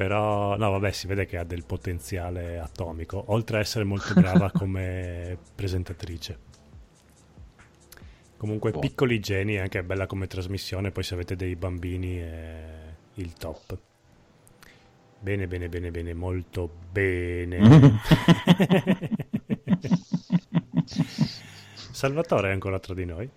[0.00, 4.48] Però, no, vabbè, si vede che ha del potenziale atomico, oltre a essere molto brava
[4.56, 6.38] come presentatrice.
[8.38, 8.88] Comunque, Buono.
[8.88, 13.78] piccoli geni, è anche bella come trasmissione, poi se avete dei bambini è il top.
[15.18, 17.58] Bene, bene, bene, bene, molto bene.
[21.92, 23.28] Salvatore è ancora tra di noi?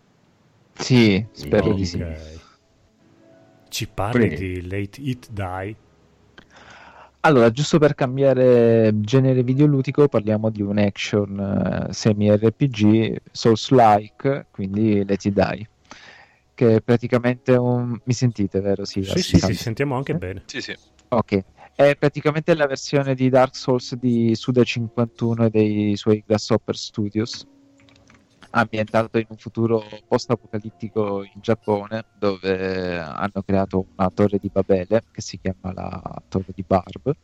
[0.76, 2.02] Sì, spero di sì.
[3.68, 4.36] Ci parli Prego.
[4.38, 5.76] di Late It Die?
[7.26, 15.24] Allora, giusto per cambiare genere videoludico, parliamo di un action eh, semi-RPG, Souls-like, quindi Let
[15.24, 15.70] It Die,
[16.54, 17.98] che è praticamente un...
[18.04, 18.84] Mi sentite, vero?
[18.84, 20.44] Sì, Sì, sì, sì, ti sentiamo anche bene.
[20.48, 20.76] Sì, sì.
[21.08, 21.40] Ok,
[21.76, 27.46] è praticamente la versione di Dark Souls di Suda 51 e dei suoi Grasshopper Studios,
[28.56, 35.22] ambientato in un futuro post-apocalittico in Giappone, dove hanno creato una torre di Babele che
[35.22, 37.16] si chiama la torre di Barb.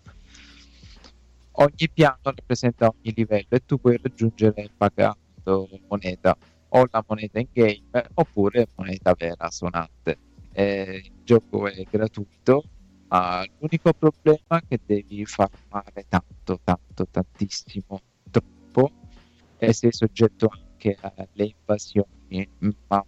[1.51, 6.35] Ogni piano rappresenta ogni livello e tu puoi raggiungere pagando moneta,
[6.69, 10.17] o la moneta in game oppure moneta vera suonante.
[10.51, 12.63] Eh, il gioco è gratuito,
[13.09, 18.01] ma l'unico problema è che devi farmare tanto, tanto, tantissimo,
[18.31, 18.91] troppo,
[19.57, 20.49] e sei soggetto
[20.79, 22.49] anche alle invasioni,
[22.87, 23.03] ma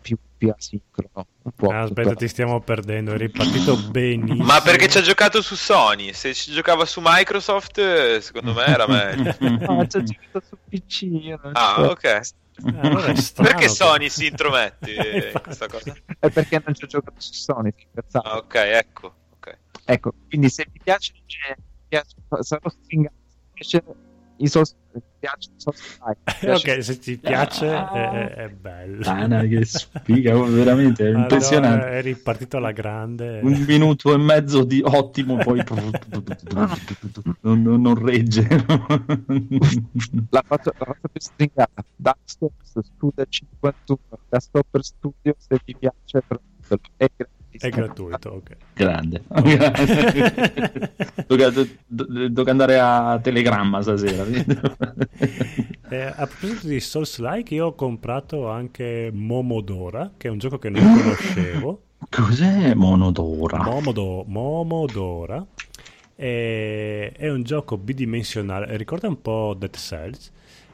[0.00, 1.26] più, più asincrono.
[1.42, 3.12] Un po' Ah, aspetta, ti stiamo perdendo.
[3.12, 4.44] Eri partito benissimo.
[4.44, 6.12] Ma perché ci ha giocato su Sony?
[6.12, 9.36] Se ci giocava su Microsoft, eh, secondo me era meglio.
[9.68, 11.36] No, c'è giocato su PC.
[11.52, 12.04] Ah, ci- ok.
[12.74, 15.40] Ah, allora è strano Perché Sony si intromette in Infatti.
[15.42, 15.96] questa cosa?
[16.18, 17.72] È perché non ci ho giocato su Sony.
[18.12, 19.14] Ah, ok, ecco.
[19.34, 19.58] ok.
[19.84, 21.22] Ecco, quindi se mi piace, mi
[21.88, 23.14] piace sarò stringato.
[24.40, 27.16] Se mi piace i sos- mi piace i sos- dai, mi piace- ok, se ti
[27.18, 27.90] piace Ah.
[27.92, 29.48] è, è- è bello.
[29.48, 31.86] Che sfiga, oh, veramente è Allora, impressionante.
[31.86, 33.40] eri partito alla grande.
[33.42, 35.62] Un minuto e mezzo di ottimo, poi
[37.42, 38.46] non, non- non regge.
[40.30, 41.84] l'ha fatto più stringata.
[41.96, 43.98] Dark Souls Studio 51
[44.28, 46.22] da Stopper Studio se vi piace
[46.96, 48.56] è gratis È gratuito, ok.
[48.74, 49.22] Grande.
[51.26, 54.24] Tocca, andare a Telegramma stasera.
[55.90, 60.68] Eh, a proposito di Souls-like, io ho comprato anche Momodora, che è un gioco che
[60.68, 61.82] non conoscevo.
[62.10, 63.62] Cos'è Monodora?
[63.62, 65.42] Momodo- Momodora.
[66.14, 70.30] Eh, è un gioco bidimensionale, ricorda un po' Dead Cells.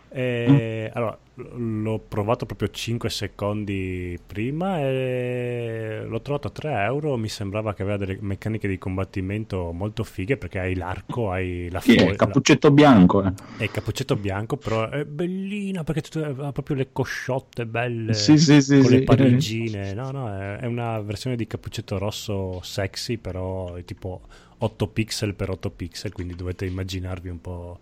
[0.09, 7.17] Eh, Allora, l- l'ho provato proprio 5 secondi prima e l'ho trovato a 3 euro.
[7.17, 11.81] Mi sembrava che aveva delle meccaniche di combattimento molto fighe perché hai l'arco, hai la
[11.81, 11.99] Chi è?
[11.99, 13.23] foil- Cappuccetto bianco.
[13.25, 13.33] eh.
[13.57, 18.61] è il cappuccetto bianco, però è bellina perché ha proprio le cosciotte belle Sì, sì,
[18.63, 19.05] sì, con le sì.
[19.05, 19.93] parigine.
[19.95, 24.23] No, no, è, è una versione di cappuccetto rosso sexy, però è tipo
[24.59, 27.79] 8 pixel per 8 pixel, quindi dovete immaginarvi un po'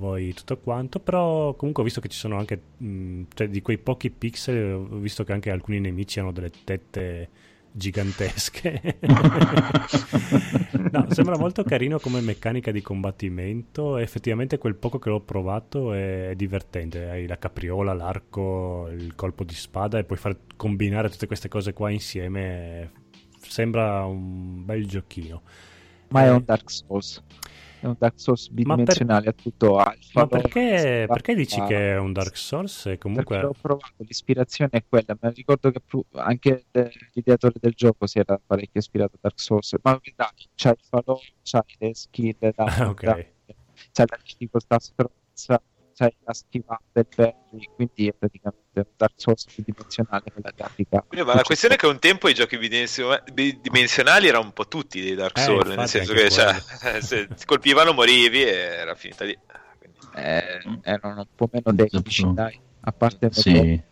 [0.00, 0.98] voi tutto quanto.
[1.00, 4.98] Però comunque ho visto che ci sono anche, mh, cioè di quei pochi pixel, ho
[4.98, 7.30] visto che anche alcuni nemici hanno delle tette
[7.72, 8.98] gigantesche.
[10.90, 13.96] no, sembra molto carino come meccanica di combattimento.
[13.98, 17.08] e Effettivamente, quel poco che l'ho provato è divertente.
[17.08, 21.72] Hai la capriola, l'arco, il colpo di spada e puoi far combinare tutte queste cose
[21.72, 22.90] qua insieme.
[23.40, 25.42] Sembra un bel giochino.
[26.12, 27.22] Ma è Eh, un Dark Souls.
[27.80, 30.20] È un Dark Souls Ma per- bidimensionale a tutto alfa.
[30.20, 32.78] Ma perché, perché dici Ah, che è un Dark Souls?
[32.80, 33.40] E Perché comunque.
[33.40, 35.16] l'ho provato, l'ispirazione è quella.
[35.18, 35.80] Ma ricordo che
[36.16, 36.66] anche
[37.14, 39.74] l'ideatore del gioco si era parecchio ispirato a Dark Souls.
[39.82, 43.02] Ma vedrai, c'hai il falò, c'hai le skill, la Ah, ok.
[43.02, 43.24] c'hai
[44.06, 45.62] la difficoltà stronza,
[46.00, 51.04] c'hai la schivata del berry, quindi è praticamente un Dark Souls bidimensionale con la grafica.
[51.06, 53.02] Quindi, ma la questione è che un tempo i giochi bidimensi-
[53.32, 57.28] bidimensionali erano un po' tutti dei Dark Eh, Souls, nel infatti, senso che cioè, se
[57.28, 59.38] ti colpivano morivi e era finita lì.
[59.78, 62.32] Quindi- Eh, erano un po' meno tecnici, Esatto.
[62.34, 62.60] dai.
[62.82, 63.82] A parte Sì,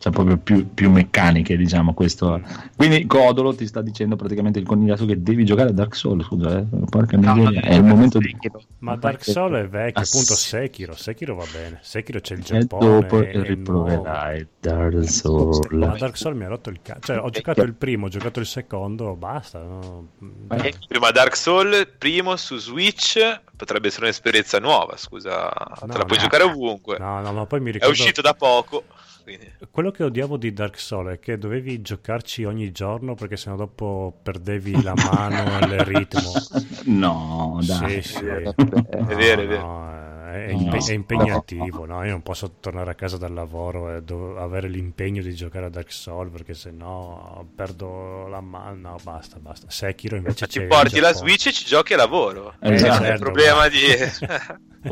[0.00, 1.92] c'è proprio più, più meccaniche, diciamo.
[1.92, 2.40] Questo.
[2.74, 6.24] Quindi Codolo ti sta dicendo praticamente il conigliato che devi giocare a Dark Souls.
[6.24, 6.64] Scusa, eh.
[6.88, 7.60] porca No, miseria.
[7.60, 8.34] è il momento di.
[8.78, 10.34] Ma Dark Souls è vecchio, Ah, appunto.
[10.34, 10.94] Sekiro.
[10.96, 11.80] Sekiro va bene.
[11.82, 12.86] Sekiro c'è il E Giappone.
[13.00, 15.04] dopo è- è riproverai Dark.
[15.06, 15.60] Souls.
[15.68, 17.00] Ma Dark Souls mi ha rotto il cazzo.
[17.12, 19.58] Cioè, ho giocato il primo, ho giocato il secondo, basta.
[19.60, 20.08] no?
[20.48, 23.18] Ma è- Prima Dark Souls, primo su Switch,
[23.54, 26.22] potrebbe essere un'esperienza nuova, scusa, te No, la puoi no.
[26.22, 26.96] giocare ovunque.
[26.98, 27.92] No, no, ma poi mi È ricordo.
[27.92, 28.84] uscito da poco.
[29.36, 29.52] Quindi...
[29.70, 34.18] Quello che odiavo di Dark Souls è che dovevi giocarci ogni giorno perché sennò dopo
[34.22, 36.32] perdevi la mano e il ritmo.
[36.86, 38.02] No, dai.
[38.02, 38.24] Sì, sì.
[38.26, 39.60] È No, vero, è vero.
[39.66, 39.88] no,
[40.32, 40.60] è, No.
[40.60, 42.02] impe- è impegnativo, no?
[42.04, 45.68] Io non posso tornare a casa dal lavoro e do- avere l'impegno di giocare a
[45.68, 48.90] Dark Souls perché sennò perdo la mano.
[48.90, 49.66] No, basta, basta.
[49.68, 51.12] Sekiro invece il porti la.
[51.12, 52.54] Switch e ci giochi a lavoro.
[52.60, 52.92] Eh, Esatto.
[52.94, 53.78] È il certo, problema ma- di...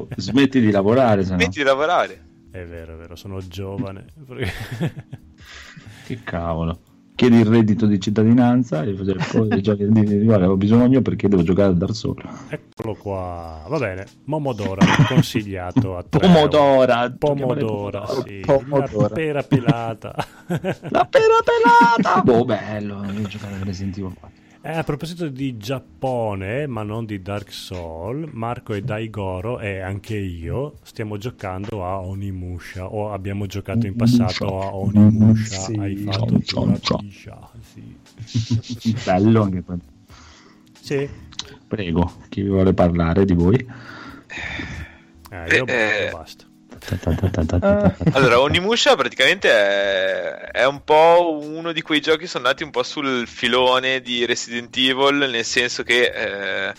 [0.17, 1.37] Smetti di lavorare, se no.
[1.39, 2.27] Smetti di lavorare.
[2.51, 4.07] È vero, è vero, sono giovane.
[6.07, 6.81] Che cavolo.
[7.15, 9.61] Chiedi il reddito di cittadinanza e poi di
[9.91, 12.23] di- guarda, ho bisogno perché devo giocare a Dark Souls.
[12.49, 13.65] Eccolo qua.
[13.67, 14.07] Va bene.
[14.27, 16.09] Momodora, consigliato a euro.
[16.09, 17.11] Pomodora.
[17.11, 18.39] Pomodora, sì.
[18.47, 19.01] Pomodora.
[19.01, 20.15] La pera pelata.
[20.47, 22.23] La pera pelata.
[22.23, 23.01] boh, bello.
[23.01, 24.47] Devo giocare a Resident Evil 4.
[24.61, 30.17] Eh, a proposito di Giappone, ma non di Dark Soul, Marco e Daigoro e anche
[30.17, 35.61] io stiamo giocando a Onimusha o abbiamo giocato in passato a Onimusha.
[35.61, 36.99] Sì, Hai fatto ciao, ciao, ciao.
[36.99, 38.95] piscia, sì.
[39.05, 39.83] Bello anche quello.
[40.81, 41.09] Sì.
[41.69, 43.55] Prego, chi vuole parlare di voi?
[45.31, 46.45] Eh, io, Eh, io basta.
[48.13, 52.71] Allora, Onimusha praticamente è, è un po' uno di quei giochi che sono andati un
[52.71, 56.73] po' sul filone di Resident Evil, nel senso che eh,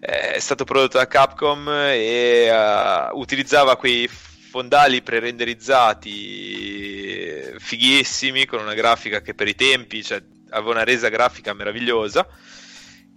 [0.00, 9.20] è stato prodotto da Capcom e eh, utilizzava quei fondali pre-renderizzati fighissimi con una grafica
[9.20, 12.26] che per i tempi cioè, aveva una resa grafica meravigliosa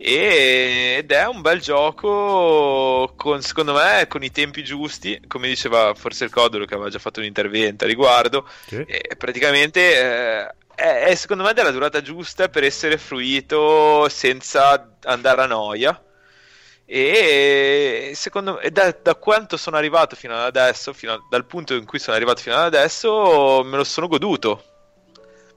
[0.04, 5.22] ed è un bel gioco con, secondo me con i tempi giusti.
[5.28, 8.48] Come diceva forse il Codolo che aveva già fatto un intervento a riguardo.
[8.66, 8.84] Sì.
[9.16, 15.46] praticamente eh, è, è, secondo me della durata giusta per essere fruito senza andare a
[15.46, 16.04] noia.
[16.86, 21.76] E secondo me da, da quanto sono arrivato fino ad adesso fino a- dal punto
[21.76, 24.71] in cui sono arrivato fino ad adesso me lo sono goduto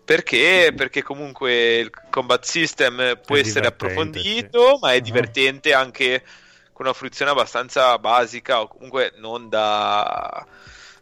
[0.04, 0.72] perché?
[0.76, 5.00] Perché comunque il combat system può È essere approfondito, ma è Ah.
[5.00, 6.22] divertente anche
[6.72, 10.46] con una fruizione abbastanza basica o comunque non da,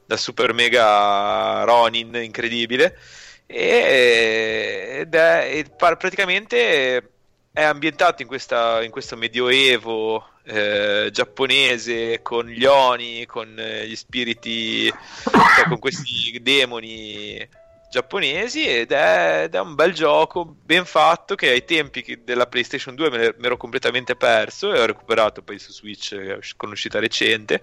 [0.05, 2.99] da super mega Ronin incredibile.
[3.47, 7.11] E, ed è par- praticamente
[7.53, 13.95] è ambientato in, questa, in questo medioevo eh, giapponese con gli oni, con eh, gli
[13.95, 17.47] spiriti, cioè con questi demoni
[17.93, 22.95] giapponesi ed è, ed è, un bel gioco ben fatto che ai tempi della PlayStation
[22.95, 27.63] 2 me ero completamente perso e ho recuperato poi su Switch con uscita recente.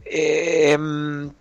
[0.00, 1.34] E, ehm,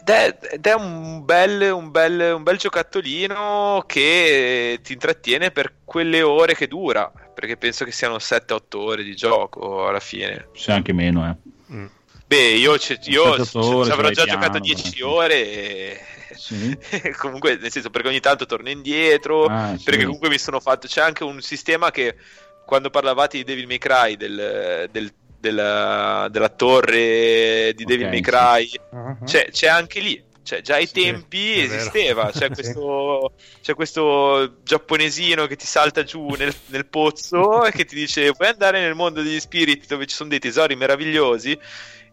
[0.00, 5.74] ed è, ed è un, bel, un, bel, un bel giocattolino che ti intrattiene per
[5.84, 10.48] quelle ore che dura perché penso che siano 7-8 ore di gioco alla fine.
[10.54, 11.72] Se anche meno eh.
[11.72, 11.86] Mm.
[12.26, 16.00] beh io, c- io c- c- avrò già piano, giocato 10 ore e
[16.36, 16.76] sì.
[17.18, 19.46] comunque, nel senso, perché ogni tanto torno indietro.
[19.46, 20.04] Ah, perché sì.
[20.06, 20.86] comunque mi sono fatto.
[20.86, 22.16] C'è anche un sistema che
[22.64, 28.20] quando parlavate di Devil May Cry, del, del, della, della, torre di okay, Devil May
[28.20, 28.80] Cry, sì.
[28.90, 29.24] uh-huh.
[29.24, 30.32] c'è, c'è, anche lì.
[30.42, 32.30] Cioè, già ai tempi esisteva.
[32.30, 33.32] C'è questo,
[33.62, 38.48] c'è questo, giapponesino che ti salta giù nel, nel pozzo e che ti dice: Puoi
[38.48, 41.58] andare nel mondo degli spiriti dove ci sono dei tesori meravigliosi.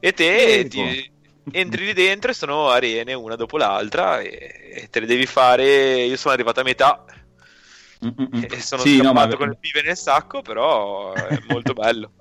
[0.03, 1.11] E te ti,
[1.51, 6.03] entri lì dentro e sono arene una dopo l'altra e, e te le devi fare.
[6.03, 7.05] Io sono arrivato a metà
[8.03, 8.47] Mm-mm.
[8.49, 9.35] e sono sì, scappato no, ma...
[9.35, 12.11] con il pive nel sacco, però è molto bello.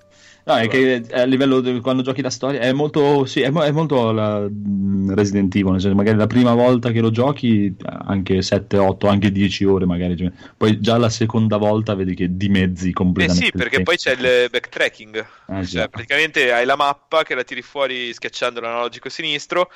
[0.44, 3.70] No, è che a livello di, quando giochi la storia è molto, sì, è, è
[3.70, 8.40] molto la, mm, Resident Evil, nel senso, magari la prima volta che lo giochi anche
[8.40, 12.92] 7, 8, anche 10 ore magari, cioè, poi già la seconda volta vedi che dimezzi
[12.92, 13.46] completamente.
[13.46, 17.44] Eh sì, perché poi c'è il backtracking, ah, cioè, praticamente hai la mappa che la
[17.44, 19.70] tiri fuori schiacciando l'analogico sinistro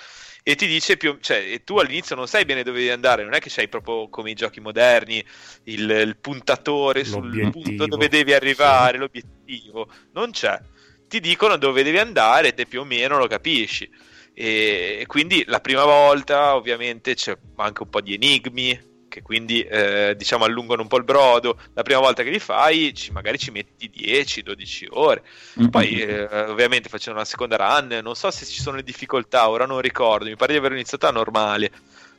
[0.47, 3.39] e ti dice più, cioè, tu all'inizio non sai bene dove devi andare, non è
[3.39, 5.25] che c'hai proprio come i giochi moderni
[5.65, 8.99] il, il puntatore sul punto dove devi arrivare, sì.
[8.99, 10.61] l'obiettivo, non c'è.
[11.09, 13.91] Ti dicono dove devi andare e te più o meno lo capisci.
[14.35, 18.79] E quindi la prima volta ovviamente c'è anche un po' di enigmi,
[19.15, 21.57] che quindi eh, diciamo allungano un po' il brodo.
[21.75, 25.23] La prima volta che li fai, ci, magari ci metti 10-12 ore.
[25.61, 25.69] Mm-hmm.
[25.69, 29.67] Poi, eh, ovviamente, facendo una seconda run, non so se ci sono le difficoltà, ora
[29.67, 30.25] non ricordo.
[30.25, 31.71] Mi pare di aver iniziato a normale,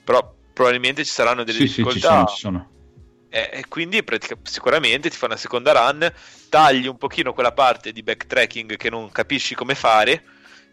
[0.06, 2.00] però probabilmente ci saranno delle sì, difficoltà.
[2.00, 2.70] Sì, ci sono, ci sono.
[3.28, 6.10] Eh, e quindi pratica, sicuramente ti fa una seconda run,
[6.48, 10.24] tagli un pochino quella parte di backtracking che non capisci come fare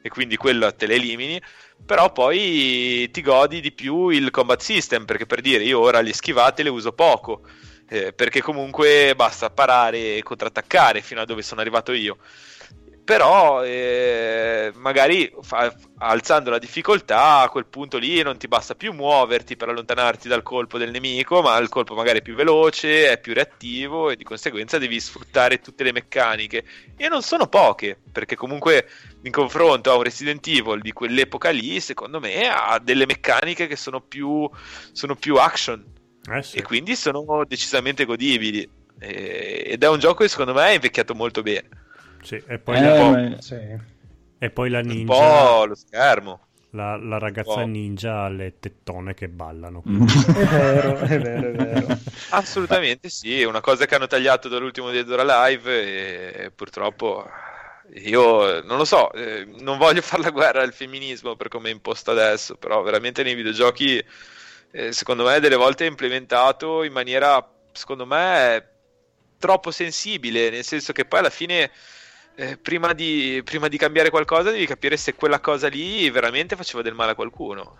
[0.03, 1.41] e quindi quello te l'elimini
[1.85, 6.12] però poi ti godi di più il combat system perché per dire io ora le
[6.12, 7.43] schivate le uso poco
[7.89, 12.19] eh, perché comunque basta parare e contrattaccare fino a dove sono arrivato io
[13.05, 18.93] però eh, magari fa, alzando la difficoltà a quel punto lì non ti basta più
[18.93, 23.19] muoverti per allontanarti dal colpo del nemico ma il colpo magari è più veloce è
[23.19, 26.65] più reattivo e di conseguenza devi sfruttare tutte le meccaniche.
[26.97, 28.89] E non sono poche perché comunque
[29.23, 33.77] in confronto a un Resident Evil di quell'epoca lì secondo me ha delle meccaniche che
[33.77, 34.49] sono più,
[34.93, 35.91] sono più action.
[36.31, 36.59] Eh sì.
[36.59, 38.69] e quindi sono decisamente godibili.
[39.01, 41.81] E, ed è un gioco che secondo me è invecchiato molto bene
[42.23, 43.11] sì, e, poi eh, la...
[43.11, 43.40] ma...
[43.40, 43.59] sì.
[44.39, 45.15] e poi la ninja.
[45.15, 46.40] Un po' lo schermo.
[46.70, 49.82] La, la ragazza ninja ha le tettone che ballano.
[49.85, 51.99] è vero, è vero, è vero.
[52.31, 57.28] Assolutamente sì, è una cosa che hanno tagliato dall'ultimo Dead or Live e purtroppo
[57.94, 61.73] io non lo so, eh, non voglio fare la guerra al femminismo per come è
[61.73, 64.03] imposto adesso, però veramente nei videogiochi
[64.70, 68.69] eh, secondo me delle volte è implementato in maniera, secondo me,
[69.39, 71.70] troppo sensibile, nel senso che poi alla fine
[72.34, 76.82] eh, prima, di, prima di cambiare qualcosa devi capire se quella cosa lì veramente faceva
[76.82, 77.76] del male a qualcuno.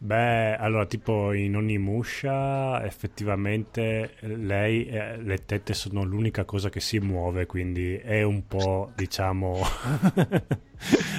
[0.00, 6.78] Beh, allora, tipo in ogni muscia, effettivamente lei, eh, le tette sono l'unica cosa che
[6.78, 9.58] si muove, quindi è un po', diciamo,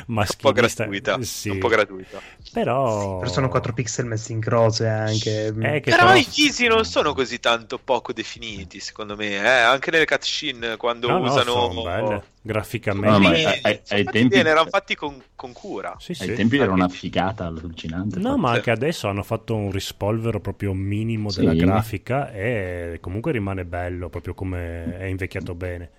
[0.08, 0.84] maschilista.
[0.84, 1.22] Un po' gratuita.
[1.22, 1.50] Sì.
[1.50, 2.22] Un po' gratuita.
[2.52, 3.20] Però...
[3.20, 5.48] Però sono 4 pixel messi in croce anche.
[5.48, 9.36] Eh, però, però, i visi non sono così tanto poco definiti, secondo me.
[9.36, 9.48] Eh?
[9.48, 11.72] Anche nelle cutscene, quando no, usano...
[11.72, 13.20] No, graficamente.
[13.20, 15.96] No, ai, ai, ai tempi bene, erano fatti con, con cura.
[16.00, 16.24] Sì, sì.
[16.24, 18.20] Ai tempi era una figata allucinante.
[18.20, 21.58] No, ma anche adesso hanno fatto un rispolvero proprio minimo della sì.
[21.58, 25.90] grafica e comunque rimane bello, proprio come è invecchiato bene.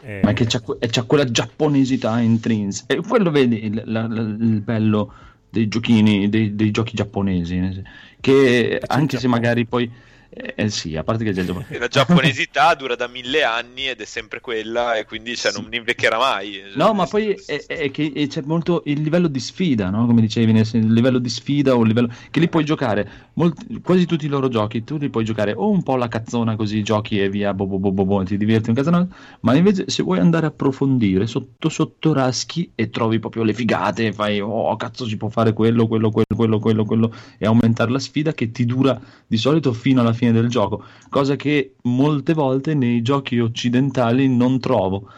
[0.00, 0.20] E...
[0.22, 2.94] Ma che c'ha, c'ha, quella giapponesità intrinseca.
[2.94, 5.12] E quello vedi il, la, la, il bello
[5.50, 7.82] dei giochini, dei, dei giochi giapponesi,
[8.20, 9.90] che anche se magari poi
[10.38, 11.42] eh, eh, sì, a parte che già...
[11.78, 15.62] la giapponesità dura da mille anni ed è sempre quella e quindi cioè, sì.
[15.62, 16.60] non invecchierà mai.
[16.74, 20.04] No, ma poi è, è che c'è molto il livello di sfida, no?
[20.04, 24.04] come dicevi, il livello di sfida o il livello che li puoi giocare, molti, quasi
[24.04, 27.18] tutti i loro giochi, tu li puoi giocare o un po' la cazzona così giochi
[27.18, 29.08] e via, bo, bo, bo, bo, ti diverti un cazzone,
[29.40, 34.12] ma invece se vuoi andare a approfondire sotto sotto raschi e trovi proprio le figate,
[34.12, 37.98] fai oh cazzo si può fare quello, quello, quello, quello, quello, quello e aumentare la
[37.98, 42.34] sfida che ti dura di solito fino alla fine fine del gioco, cosa che molte
[42.34, 45.08] volte nei giochi occidentali non trovo.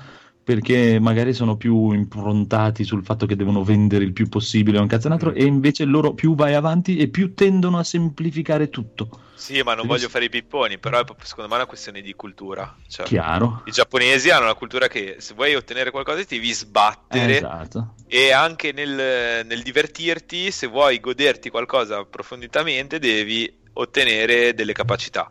[0.48, 5.34] Perché magari sono più improntati sul fatto che devono vendere il più possibile un cazzanatro
[5.34, 9.24] e invece loro più vai avanti e più tendono a semplificare tutto.
[9.34, 11.68] Sì, ma non Perché- voglio fare i pipponi, però è proprio, secondo me è una
[11.68, 12.74] questione di cultura.
[12.88, 13.60] Cioè, Chiaro.
[13.66, 17.92] I giapponesi hanno una cultura che se vuoi ottenere qualcosa ti devi sbattere Esatto.
[18.06, 25.30] e anche nel, nel divertirti, se vuoi goderti qualcosa approfonditamente, devi ottenere delle capacità.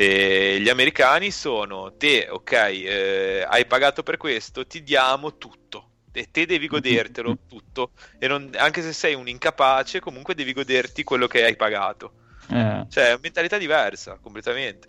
[0.00, 5.90] E gli americani sono te, ok, eh, hai pagato per questo, ti diamo tutto.
[6.12, 7.90] E te devi godertelo tutto.
[8.18, 12.12] E non- anche se sei un incapace, comunque devi goderti quello che hai pagato.
[12.50, 14.86] Eh, Cioè, è una mentalità diversa, completamente.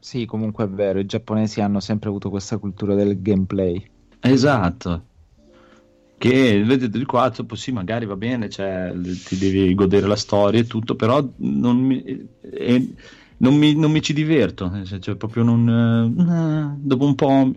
[0.00, 3.90] Sì, comunque è vero, i giapponesi hanno sempre avuto questa cultura del gameplay.
[4.20, 5.06] esatto.
[6.18, 8.92] Che vedete il 4, poi sì, magari va bene, cioè,
[9.24, 12.00] ti devi godere la storia e tutto, però non mi,
[12.40, 12.94] eh,
[13.42, 14.70] non mi, non mi ci diverto,
[15.00, 17.52] cioè, proprio non, eh, dopo un po'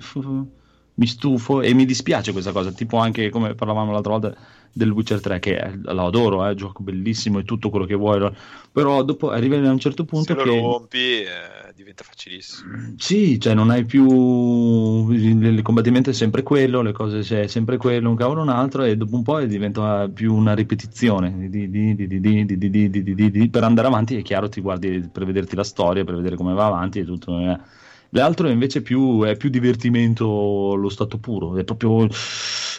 [0.95, 4.35] mi stufo e mi dispiace questa cosa, tipo anche come parlavamo l'altra volta
[4.71, 7.85] del Witcher 3 che è, lo adoro, è eh, un gioco bellissimo e tutto quello
[7.85, 8.29] che vuoi,
[8.71, 12.93] però dopo arrivi a un certo punto Se che lo rompi eh, diventa facilissimo.
[12.97, 18.09] Sì, cioè non hai più il, combattimento è sempre quello, le cose c'è sempre quello,
[18.09, 23.49] un cavolo un altro e dopo un po' diventa più una ripetizione di, di, di,
[23.49, 26.65] per andare avanti è chiaro ti guardi per vederti la storia, per vedere come va
[26.65, 27.83] avanti e tutto eh
[28.15, 32.07] L'altro invece è più, è più divertimento lo stato puro, è proprio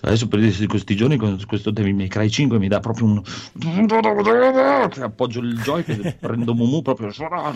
[0.01, 3.23] adesso per dire, questi giorni con questo Devil May Cry 5 mi dà proprio un
[5.03, 7.11] appoggio il joypad prendo Mumu proprio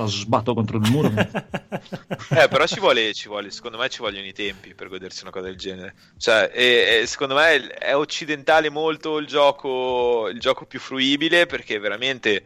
[0.07, 1.11] sbatto contro il muro
[2.33, 5.33] Eh, però ci vuole, ci vuole, secondo me ci vogliono i tempi per godersi una
[5.33, 5.95] cosa del genere.
[6.17, 11.79] Cioè, e- e secondo me è occidentale molto il gioco, il gioco più fruibile perché
[11.79, 12.45] veramente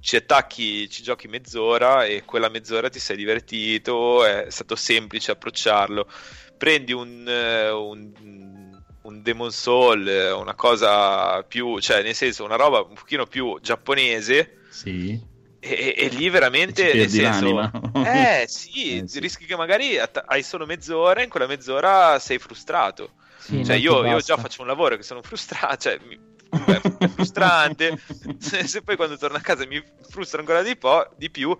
[0.00, 6.08] ci attacchi, ci giochi mezz'ora e quella mezz'ora ti sei divertito, è stato semplice approcciarlo.
[6.56, 12.56] Prendi un, eh, un, un Demon Soul, eh, una cosa più, cioè nel senso una
[12.56, 15.20] roba un pochino più giapponese sì
[15.58, 17.70] e, e lì veramente nel senso, l'anima.
[17.98, 19.20] eh sì, Eh, sì.
[19.20, 23.14] rischi che magari att- hai solo mezz'ora e in quella mezz'ora sei frustrato.
[23.36, 26.18] Sì, cioè io, io già faccio un lavoro che sono frustrato, cioè mi-
[26.50, 27.98] è frustrante,
[28.38, 31.56] se, se poi quando torno a casa mi frustra ancora di, po', di più,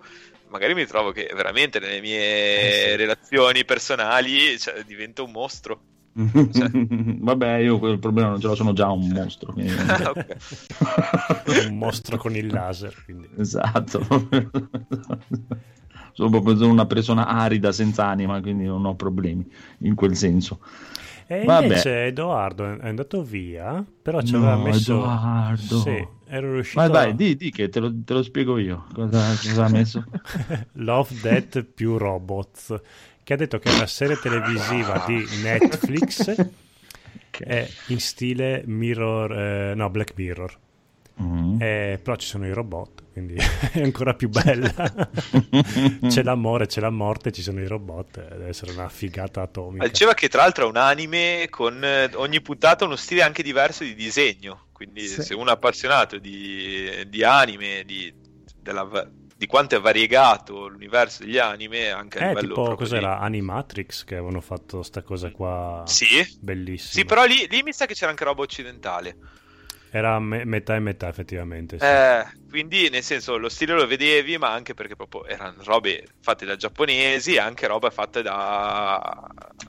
[0.49, 2.95] magari mi trovo che veramente nelle mie Eh, sì.
[2.97, 5.81] relazioni personali cioè, divento un mostro.
[6.13, 9.53] Vabbè, io quel problema non ce l'ho, sono già un mostro.
[9.53, 10.11] quindi- Ah,
[11.67, 12.93] un mostro con il laser.
[13.05, 13.29] Quindi.
[13.37, 14.05] esatto.
[16.13, 19.49] sono proprio una persona arida, senza anima, quindi non ho problemi
[19.79, 20.59] in quel senso.
[21.31, 21.63] E Vabbè.
[21.63, 24.97] invece Edoardo è andato via, però ci aveva No, messo...
[24.97, 25.79] Edoardo.
[25.79, 26.89] Sì, ero riuscito Ma a...
[26.89, 28.87] dai, di, di che te lo, te lo spiego io.
[28.93, 30.03] Cosa, cosa ha messo?
[30.73, 32.77] Love, Death più Robots,
[33.23, 36.35] che ha detto che è una serie televisiva di Netflix
[37.31, 40.57] è in stile Mirror, eh, no, Black Mirror.
[41.21, 41.61] Mm.
[41.61, 43.35] Eh, però ci sono i robot, quindi
[43.73, 44.71] è ancora più bella.
[46.07, 49.87] c'è l'amore, c'è la morte, ci sono i robot, eh, deve essere una figata atomica.
[49.87, 53.83] Diceva che tra l'altro è un anime con eh, ogni puntata uno stile anche diverso
[53.83, 54.67] di disegno.
[54.71, 55.21] Quindi, Sì.
[55.21, 58.11] se uno è appassionato di, di anime, di,
[58.59, 58.87] della
[59.41, 63.17] di quanto è variegato l'universo degli anime, anche a Eh, livello tipo, cos'era?
[63.19, 66.05] Animatrix che avevano fatto sta cosa qua di- Sì,
[66.39, 66.91] bellissima.
[66.91, 69.17] sì, però lì, lì mi sa che c'era anche roba occidentale.
[69.93, 71.77] Era me- metà e metà, effettivamente.
[71.77, 71.83] sì.
[71.85, 76.45] Eh, quindi, nel senso, lo stile lo vedevi, ma anche perché proprio erano robe fatte
[76.45, 79.27] da giapponesi e anche robe fatte da,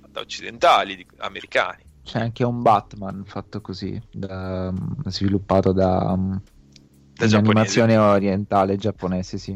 [0.09, 1.83] da occidentali, di- americani.
[2.05, 4.73] C'è anche un Batman fatto così, da-
[5.07, 7.35] sviluppato da, Da in giapponesi.
[7.35, 9.53] animazione orientale giapponese, sì.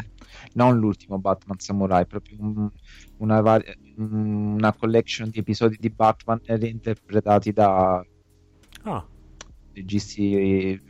[0.54, 2.70] Non l'ultimo Batman Samurai, proprio un-
[3.18, 8.04] una, vari- una collection di episodi di Batman reinterpretati da
[8.82, 9.04] Ah,
[9.76, 10.80] registi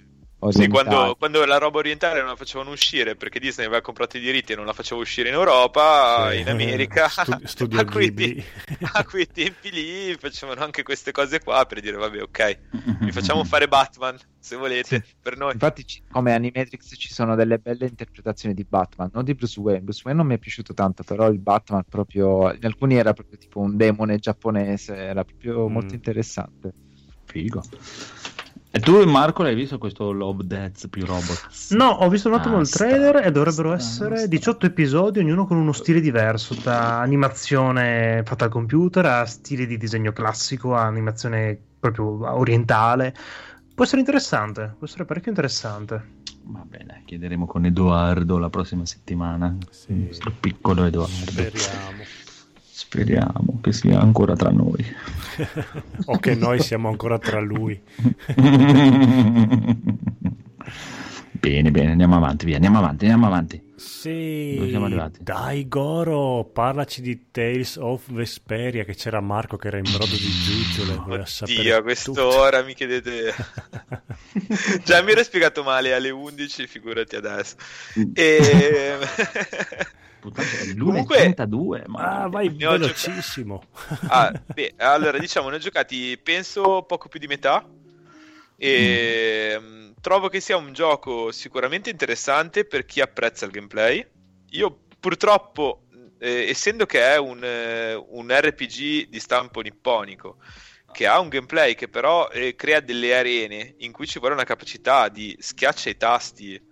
[0.49, 0.69] Sì, orientali.
[0.69, 4.53] quando, quando la roba orientale non la facevano uscire perché Disney aveva comprato i diritti
[4.53, 6.39] e non la faceva uscire in Europa, Sì.
[6.41, 8.35] in America, Stu- studio a, quei Ghibli.
[8.35, 8.45] te-
[8.93, 12.59] a quei tempi lì facevano anche queste cose qua per dire vabbè ok,
[13.01, 15.55] vi facciamo fare Batman se volete, per noi.
[15.55, 19.81] Infatti, come Animatrix ci sono delle belle interpretazioni di Batman, non di Bruce Wayne.
[19.81, 23.37] Bruce Wayne non mi è piaciuto tanto, però il Batman proprio in alcuni era proprio
[23.39, 25.73] tipo un demone giapponese, era proprio Mm.
[25.73, 26.75] molto interessante.
[27.25, 27.61] Figo.
[28.77, 31.71] E tu, Marco, l'hai visto questo Love Death più Robots?
[31.71, 34.27] No, ho visto un attimo Ah, il sta- trailer e dovrebbero sta- essere sta.
[34.27, 39.79] 18 episodi, ognuno con uno stile diverso, da animazione fatta al computer a stile di
[39.79, 43.15] disegno classico, a animazione proprio orientale.
[43.75, 46.15] Può essere interessante, può essere parecchio interessante.
[46.43, 49.57] Va bene, chiederemo con Edoardo la prossima settimana.
[49.71, 49.93] Sì.
[49.93, 51.15] Il nostro piccolo Edoardo.
[51.15, 52.03] speriamo.
[52.77, 54.85] Speriamo che sia ancora tra noi.
[56.05, 57.81] o che noi siamo ancora tra lui.
[61.33, 63.63] bene, bene, andiamo avanti, via, andiamo avanti, andiamo avanti.
[63.77, 64.79] Sì,
[65.21, 70.29] dai Goro, parlaci di Tales of Vesperia, che c'era Marco che era in brodo di
[70.29, 71.25] giuggiole.
[71.41, 73.35] Oddio, a quest'ora mi chiedete...
[74.85, 77.57] Già mi ero spiegato male alle 11, figurati adesso.
[78.13, 78.99] E...
[80.79, 83.63] Comunque, 32, ma ah, vai velocissimo.
[83.79, 84.07] Gioca...
[84.09, 87.67] Ah, beh, allora diciamo, ne ho giocati penso poco più di metà
[88.57, 89.91] e mm.
[90.01, 94.05] trovo che sia un gioco sicuramente interessante per chi apprezza il gameplay.
[94.51, 95.87] Io purtroppo,
[96.19, 100.39] eh, essendo che è un, eh, un, RPG di stampo nipponico,
[100.93, 104.45] che ha un gameplay che però eh, crea delle arene in cui ci vuole una
[104.45, 106.66] capacità di schiaccia i tasti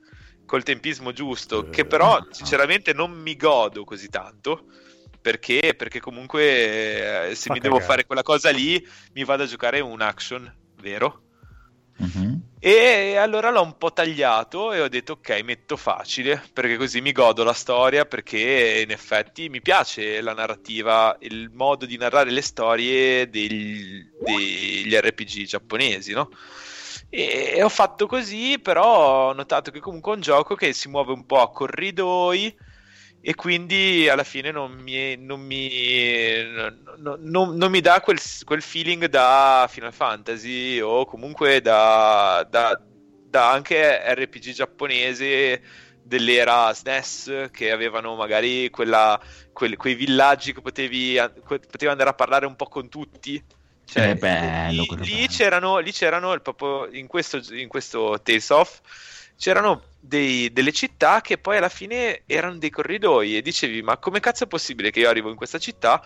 [0.47, 2.27] col tempismo giusto, che però eh.
[2.31, 4.67] sinceramente non mi godo così tanto.
[5.21, 5.75] Perché?
[5.75, 7.61] Perché comunque eh, se Fa mi cagare.
[7.61, 11.23] devo fare quella cosa lì, mi vado a giocare un action, vero?
[11.97, 12.41] Uh-huh.
[12.59, 17.13] E allora l'ho un po' tagliato e ho detto ok, metto facile perché così mi
[17.13, 22.43] godo la storia perché in effetti mi piace la narrativa, il modo di narrare le
[22.43, 26.31] storie degli, degli RPG giapponesi, no?
[27.17, 31.13] E ho fatto così, però ho notato che comunque è un gioco che si muove
[31.13, 32.53] un po' a corridoi
[33.21, 36.43] e quindi alla fine non mi, non mi,
[36.97, 42.77] non, non, non mi dà quel, quel, feeling da Final Fantasy o comunque da, da,
[42.83, 45.63] da anche RPG giapponese
[46.03, 49.21] dell'era SNES che avevano magari quella,
[49.53, 53.41] quel, quei villaggi che potevi, potevi andare a parlare un po' con tutti
[53.85, 58.81] cioè, è bello, lì, lì c'erano, lì c'erano proprio in questo, in questo Tales of
[59.37, 64.21] c'erano dei, delle città che poi alla fine erano dei corridoi e dicevi ma come
[64.21, 66.03] cazzo è possibile che io arrivo in questa città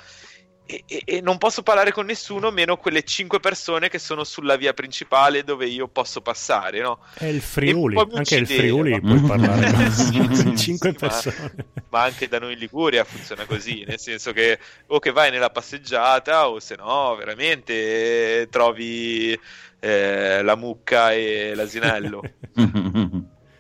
[0.71, 4.57] e, e, e, non posso parlare con nessuno meno quelle cinque persone che sono sulla
[4.57, 6.99] via principale dove io posso passare, no?
[7.15, 9.89] È il Friuli, anche il Friuli puoi parlare con
[10.37, 11.55] sì, cinque persone.
[11.75, 14.59] Ma, ma, anche da noi in Liguria funziona così, nel senso che
[14.89, 19.39] o che vai nella passeggiata o se no veramente trovi
[19.81, 22.21] eh, la mucca e l'asinello.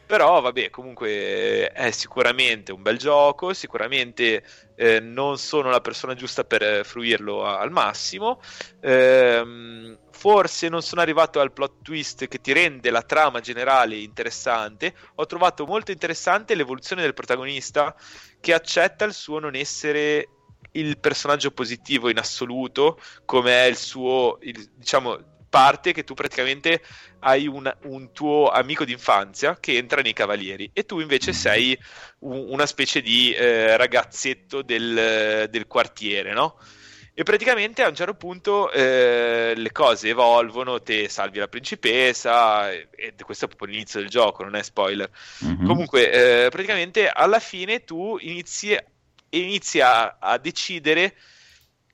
[0.08, 4.42] Però vabbè, comunque è sicuramente un bel gioco, sicuramente
[4.74, 8.40] eh, non sono la persona giusta per eh, fruirlo a- al massimo.
[8.80, 14.94] Ehm, forse non sono arrivato al plot twist che ti rende la trama generale interessante.
[15.16, 17.94] Ho trovato molto interessante l'evoluzione del protagonista
[18.40, 20.30] che accetta il suo non essere
[20.72, 26.82] il personaggio positivo in assoluto, come è il suo, il, diciamo, parte che tu praticamente
[27.20, 31.40] hai un, un, tuo amico d'infanzia che entra nei cavalieri e tu invece mm-hmm.
[31.40, 31.78] sei
[32.20, 36.58] un, una specie di eh, ragazzetto del, del, quartiere, no?
[37.14, 42.88] E praticamente a un certo punto eh, le cose evolvono, te salvi la principessa, e,
[42.94, 45.10] e questo è proprio l'inizio del gioco, non è spoiler.
[45.44, 45.66] Mm-hmm.
[45.66, 48.78] Comunque, eh, praticamente alla fine tu inizi,
[49.30, 51.16] inizi a, a decidere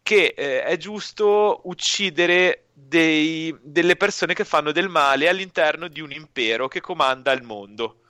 [0.03, 6.11] che eh, è giusto uccidere dei, delle persone che fanno del male all'interno di un
[6.11, 8.01] impero che comanda il mondo.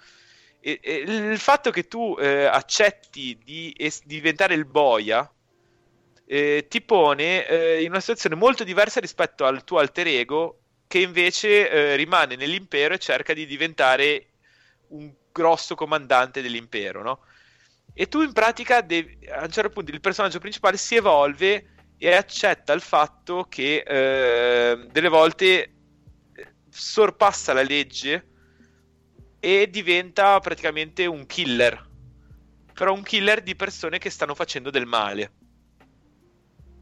[0.61, 5.31] E, e il fatto che tu eh, accetti di es- diventare il boia
[6.27, 11.01] eh, ti pone eh, in una situazione molto diversa rispetto al tuo alter ego che
[11.01, 14.29] invece eh, rimane nell'impero e cerca di diventare
[14.89, 17.21] un grosso comandante dell'impero, no?
[17.93, 21.74] E tu in pratica devi, a un certo punto il personaggio principale si evolve
[22.05, 25.73] e accetta il fatto che eh, delle volte
[26.69, 28.29] sorpassa la legge
[29.41, 31.93] e diventa praticamente un killer.
[32.75, 35.33] Però un killer di persone che stanno facendo del male.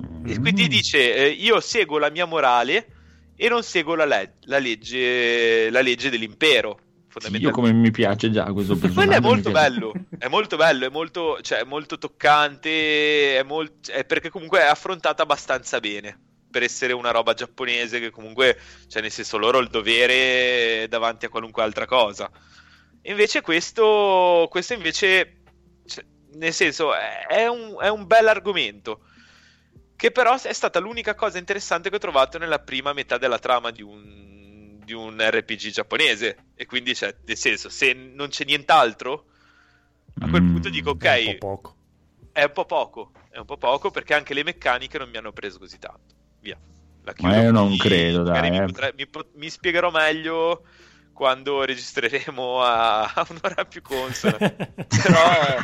[0.02, 0.26] Mm.
[0.26, 2.88] E quindi dice: eh, Io seguo la mia morale
[3.36, 6.80] e non seguo la, le- la, legge, la legge dell'impero.
[7.18, 9.10] Sì, io come mi piace già questo personaggio.
[9.10, 13.90] Quello è molto bello, è molto bello, è molto, cioè, molto toccante, è molt...
[13.90, 16.18] è perché comunque è affrontata abbastanza bene
[16.50, 21.28] per essere una roba giapponese che comunque, cioè nel senso loro il dovere davanti a
[21.28, 22.30] qualunque altra cosa.
[23.02, 25.40] Invece questo, questo invece,
[25.86, 29.06] cioè, nel senso, è un, è un bel argomento
[29.96, 33.70] che però è stata l'unica cosa interessante che ho trovato nella prima metà della trama
[33.70, 34.21] di un,
[34.84, 36.36] di un RPG giapponese.
[36.54, 39.26] E quindi, cioè, nel senso, se non c'è nient'altro,
[40.20, 41.76] a quel punto dico, ok, è un po' poco.
[42.32, 45.32] È un po' poco, è un po' poco perché anche le meccaniche non mi hanno
[45.32, 46.14] preso così tanto.
[46.40, 46.58] Via.
[47.18, 48.50] Ma io non credo, dai.
[48.50, 48.64] Mi, eh.
[48.64, 50.62] potrei, mi, mi, spiegherò meglio
[51.12, 54.38] quando registreremo a, a un'ora più consona.
[54.38, 55.60] Però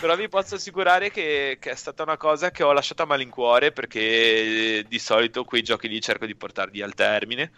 [0.00, 3.72] però vi posso assicurare che, che, è stata una cosa che ho lasciato a malincuore
[3.72, 7.52] perché di solito quei giochi lì cerco di portarli al termine.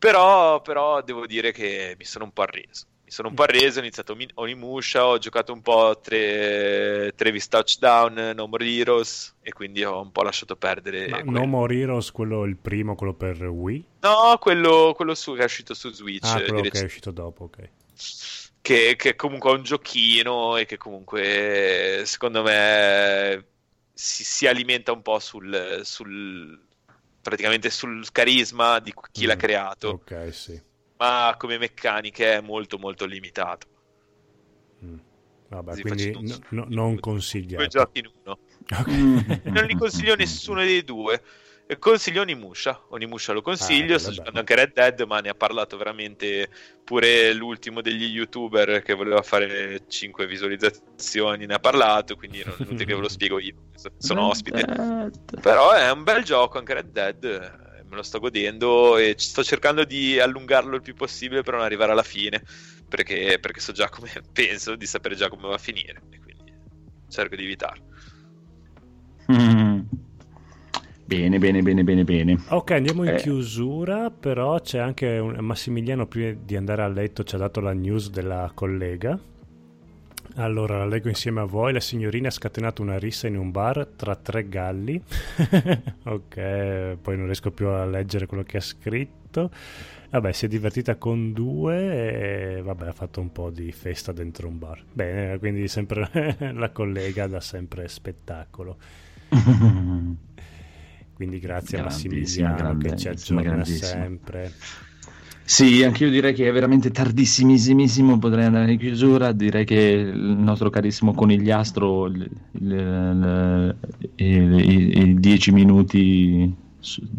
[0.00, 3.80] Però, però devo dire che mi sono un po' arreso mi sono un po' arreso,
[3.80, 9.82] ho iniziato Onimusha, ho giocato un po' tre, Travis Touchdown, No More Heroes e quindi
[9.82, 11.08] ho un po' lasciato perdere.
[11.08, 13.84] Ma no More Heroes, quello il primo, quello per Wii?
[14.02, 16.24] No, quello, quello su, che è uscito su Switch.
[16.24, 17.68] Ah, quello che è uscito dopo, ok.
[18.62, 23.44] Che, che comunque è un giochino e che comunque secondo me
[23.92, 26.68] si, si alimenta un po' sul, sul
[27.20, 29.88] praticamente sul carisma di chi mm, l'ha creato.
[29.88, 30.68] Ok, sì
[31.00, 33.66] ma come meccaniche è molto molto limitato.
[34.84, 34.98] Mm.
[35.48, 37.56] Vabbè, Così quindi no, no, non consiglio.
[37.56, 38.38] Due giochi in uno.
[38.70, 39.40] Okay.
[39.50, 41.20] non li consiglio nessuno dei due.
[41.78, 42.84] Consiglio Onimusha.
[42.88, 43.94] Onimusha lo consiglio.
[43.94, 46.48] Ah, sto giocando anche Red Dead, ma ne ha parlato veramente
[46.82, 51.46] pure l'ultimo degli youtuber che voleva fare 5 visualizzazioni.
[51.46, 53.54] Ne ha parlato, quindi non, non che ve lo spiego io.
[53.98, 54.64] Sono ospite.
[55.40, 59.84] Però è un bel gioco anche Red Dead me lo sto godendo e sto cercando
[59.84, 62.42] di allungarlo il più possibile per non arrivare alla fine,
[62.88, 66.54] perché, perché so già come penso di sapere già come va a finire, e quindi
[67.08, 67.84] cerco di evitarlo.
[69.32, 69.69] Mm.
[71.10, 72.38] Bene, bene, bene, bene, bene.
[72.50, 73.16] Ok, andiamo in eh.
[73.16, 75.36] chiusura, però c'è anche un...
[75.40, 79.18] Massimiliano prima di andare a letto ci ha dato la news della collega
[80.36, 81.72] allora, la leggo insieme a voi.
[81.72, 85.02] La signorina ha scatenato una rissa in un bar tra tre galli.
[86.04, 89.50] ok, poi non riesco più a leggere quello che ha scritto.
[90.10, 94.46] Vabbè, si è divertita con due e vabbè, ha fatto un po' di festa dentro
[94.46, 94.82] un bar.
[94.92, 98.76] Bene, quindi sempre la collega dà sempre spettacolo.
[101.20, 104.50] quindi grazie a Massimiliano che ci aggiorna sempre.
[105.44, 109.74] Sì, anche io direi che è veramente tardissimissimo, potrei andare in chiusura, direi che
[110.14, 112.10] il nostro carissimo conigliastro,
[114.16, 116.54] i 10 minuti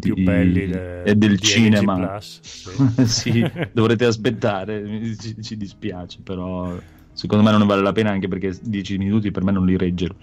[0.00, 2.40] più di, belli de, del cinema, Plus,
[3.06, 3.30] sì.
[3.30, 4.84] sì, dovrete aspettare,
[5.16, 6.76] ci, ci dispiace, però
[7.12, 9.76] secondo me non ne vale la pena anche perché 10 minuti per me non li
[9.76, 10.16] reggero.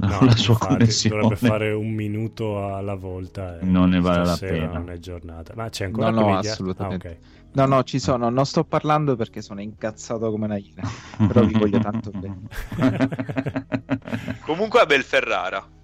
[0.00, 1.20] No, la sua infatti, connessione.
[1.20, 3.58] Dovrebbe fare un minuto alla volta.
[3.62, 4.72] non ne vale la pena.
[4.72, 5.52] Non è giornata.
[5.56, 7.08] Ma c'è ancora No, no, assolutamente.
[7.08, 7.22] Ah, okay.
[7.52, 8.30] No, no, ci sono.
[8.30, 10.82] Non sto parlando perché sono incazzato come una iena.
[11.26, 12.42] Però vi voglio tanto bene.
[14.42, 15.78] Comunque a Belferrara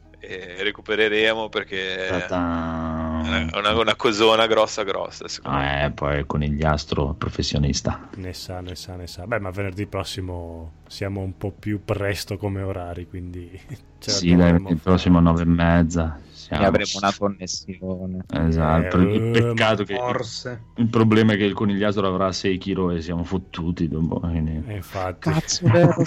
[0.59, 8.09] recupereremo perché è una, una, cosona grossa grossa ah, eh, poi con il conigliastro professionista.
[8.16, 9.27] Ne sa ne sa ne sa.
[9.27, 13.61] Beh ma venerdì prossimo siamo un po' più presto come orari quindi
[13.98, 16.62] sì dai, il prossimo nove e mezza siamo...
[16.62, 18.24] e avremo una connessione.
[18.31, 20.62] Esatto eh, il peccato che forse.
[20.77, 24.62] il problema è che il conigliastro avrà 6 kg e siamo fottuti dopo, quindi...
[24.66, 25.31] Eh, infatti.
[25.31, 25.97] Cazzo vero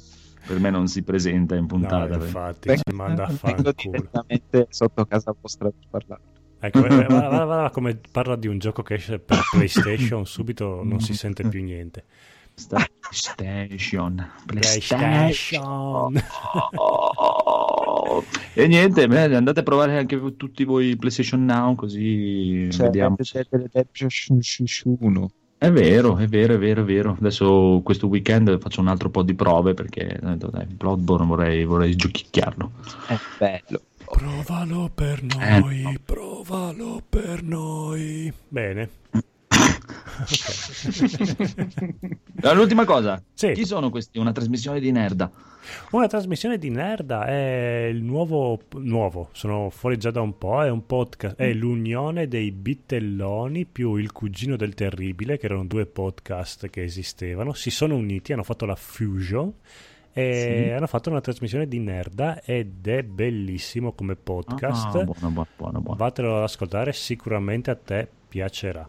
[0.50, 2.16] per me non si presenta in puntata.
[2.16, 2.82] No, infatti, perché...
[2.90, 3.72] ci manda a fanculo.
[3.72, 6.22] direttamente sotto casa vostra per parlare.
[6.58, 10.98] Ecco, guarda, guarda, guarda, come parla di un gioco che esce per PlayStation, subito non
[11.00, 12.04] si sente più niente.
[12.66, 16.20] PlayStation, PlayStation.
[16.74, 18.24] Oh.
[18.52, 23.14] E niente, andate a provare anche tutti voi PlayStation Now, così cioè, vediamo.
[23.14, 24.40] PlayStation
[25.00, 25.30] 1.
[25.62, 27.16] È vero, è vero, è vero, è vero.
[27.20, 32.70] Adesso questo weekend faccio un altro po' di prove perché dai, Bloodborne vorrei, vorrei giochicchiarlo.
[33.06, 33.82] È bello.
[34.02, 36.00] Provalo per noi, eh.
[36.02, 38.32] provalo per noi.
[38.48, 38.88] Bene.
[42.54, 43.52] L'ultima cosa, sì.
[43.52, 44.18] chi sono questi?
[44.18, 45.30] Una trasmissione di Nerda.
[45.90, 50.70] Una trasmissione di Nerda è il nuovo, nuovo, sono fuori già da un po', è
[50.70, 56.68] un podcast, è l'unione dei Bittelloni più il cugino del terribile, che erano due podcast
[56.68, 59.52] che esistevano, si sono uniti, hanno fatto la fusion
[60.12, 60.70] e sì.
[60.72, 64.86] hanno fatto una trasmissione di Nerda ed è bellissimo come podcast.
[64.86, 65.96] Ah, buono, buono, buono, buono.
[65.96, 68.88] Vatelo ad ascoltare, sicuramente a te piacerà.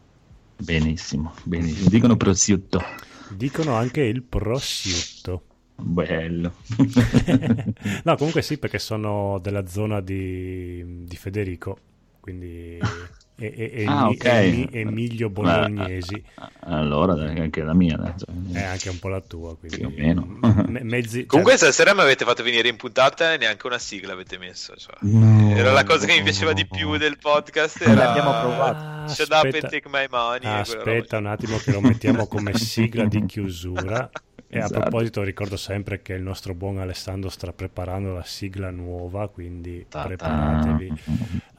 [0.62, 1.90] Benissimo, benissimo.
[1.90, 2.82] Dicono prosciutto.
[3.30, 5.44] Dicono anche il prosciutto.
[5.76, 6.54] Bello.
[8.04, 11.78] no, comunque sì, perché sono della zona di, di Federico,
[12.20, 12.78] quindi
[13.42, 14.68] e, e, e, ah, okay.
[14.72, 16.24] Emilio Bolognesi.
[16.60, 17.98] Allora anche la mia.
[17.98, 18.14] Dai.
[18.54, 19.58] È anche un po' la tua.
[19.58, 20.40] Quindi, Più o meno.
[20.68, 21.72] Me, mezzi, Comunque cioè...
[21.72, 24.76] stasera mi avete fatto venire in puntata e neanche una sigla avete messo.
[24.76, 24.96] Cioè.
[25.00, 27.82] No, era la cosa che mi piaceva di più del podcast.
[27.82, 27.94] Era...
[27.94, 29.12] L'abbiamo provato.
[29.12, 30.60] Shut up and take my money.
[30.60, 34.08] Aspetta un attimo che lo mettiamo come sigla di chiusura.
[34.54, 34.80] E esatto.
[34.80, 39.86] a proposito ricordo sempre che il nostro buon Alessandro sta preparando la sigla nuova, quindi
[39.88, 40.08] Ta-ta.
[40.08, 40.94] preparatevi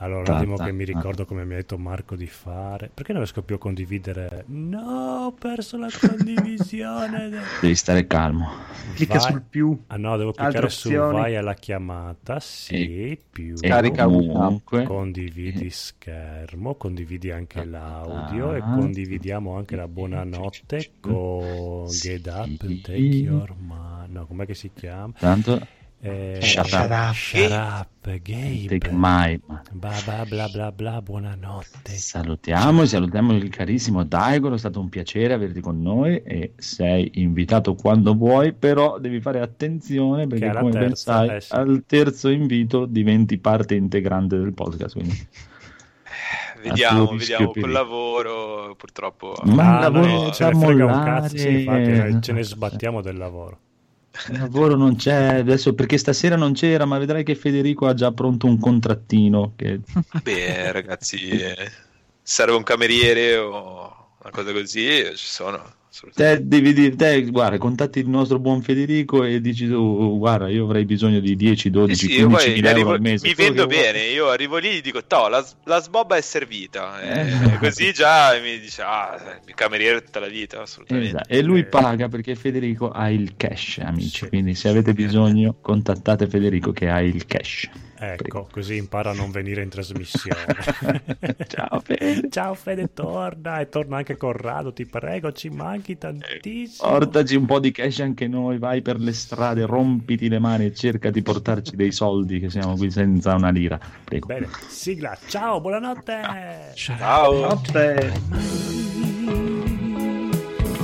[0.03, 2.91] Allora, un attimo che mi ricordo come mi ha detto Marco di fare.
[2.93, 4.43] Perché non riesco più a condividere?
[4.49, 7.31] No, ho perso la condivisione.
[7.62, 8.51] Devi stare calmo.
[8.95, 9.31] Clicca Vai.
[9.31, 9.81] sul più.
[9.87, 12.41] Ah no, devo Altre cliccare su vai alla chiamata.
[12.41, 13.55] Sì, più.
[13.61, 22.27] E Carica comunque, Condividi schermo, condividi anche l'audio e condividiamo anche la buonanotte con Get
[22.27, 22.81] Up, Sì.
[22.81, 24.11] Take Your Man.
[24.11, 25.12] No, com'è che si chiama?
[25.16, 27.12] tanto Eh, Shut up.
[27.15, 27.87] Shut up,
[28.23, 28.66] Gabe.
[28.66, 31.93] take my Bla bla bla bla bla, buonanotte.
[31.93, 37.74] Salutiamo, salutiamo il carissimo Daigoro, è stato un piacere averti con noi e sei invitato
[37.77, 41.53] quando vuoi, però devi fare attenzione perché come ben terza, sai eh sì.
[41.55, 44.95] al terzo invito diventi parte integrante del podcast.
[44.95, 45.29] Quindi.
[46.62, 47.55] Vediamo, rischio vediamo.
[47.55, 49.37] e Col lavoro, purtroppo.
[49.45, 52.33] Ma Ah, il no, lavoro ce ne frega un mollare, cazzo, sì, infatti, eh, ce
[52.33, 53.59] ne sbattiamo del lavoro.
[54.31, 58.12] Il lavoro non c'è adesso perché stasera non c'era, ma vedrai che Federico ha già
[58.12, 59.53] pronto un contrattino.
[59.57, 59.81] Che...
[60.23, 61.70] Beh, ragazzi, eh,
[62.23, 65.81] serve un cameriere o una cosa così, ci sono.
[66.14, 70.64] Te devi dire, te, guarda, contatti il nostro buon Federico e dici tu, guarda, io
[70.64, 73.27] avrei bisogno di 10, 12, Sì, sì, io 15 poi mila euro al mese.
[73.28, 73.93] mi vendo che vuoi.
[73.93, 77.01] bene, io arrivo lì e dico, "Toh, la, la sbobba è servita.
[77.02, 77.59] E Eh.
[77.59, 81.09] così già mi dice, ah, il cameriere tutta la vita, assolutamente.
[81.09, 81.64] Esatto, E lui Eh.
[81.66, 84.20] paga perché Federico ha il cash, amici.
[84.24, 84.28] Sì.
[84.28, 87.69] Quindi se avete bisogno, contattate Federico che ha il cash.
[88.05, 90.41] Ecco, così impara a non venire in trasmissione.
[91.47, 92.29] Ciao, Fede.
[92.31, 96.91] Ciao Fede, torna e torna anche Corrado, ti prego, ci manchi tantissimo.
[96.91, 100.74] Portaci un po' di cash anche noi, vai per le strade, rompiti le mani e
[100.74, 103.79] cerca di portarci dei soldi che siamo qui senza una lira.
[104.03, 104.27] Prego.
[104.27, 106.73] Bene, sigla, ciao, buonanotte.
[106.74, 107.41] Ciao.
[107.41, 108.12] Notte.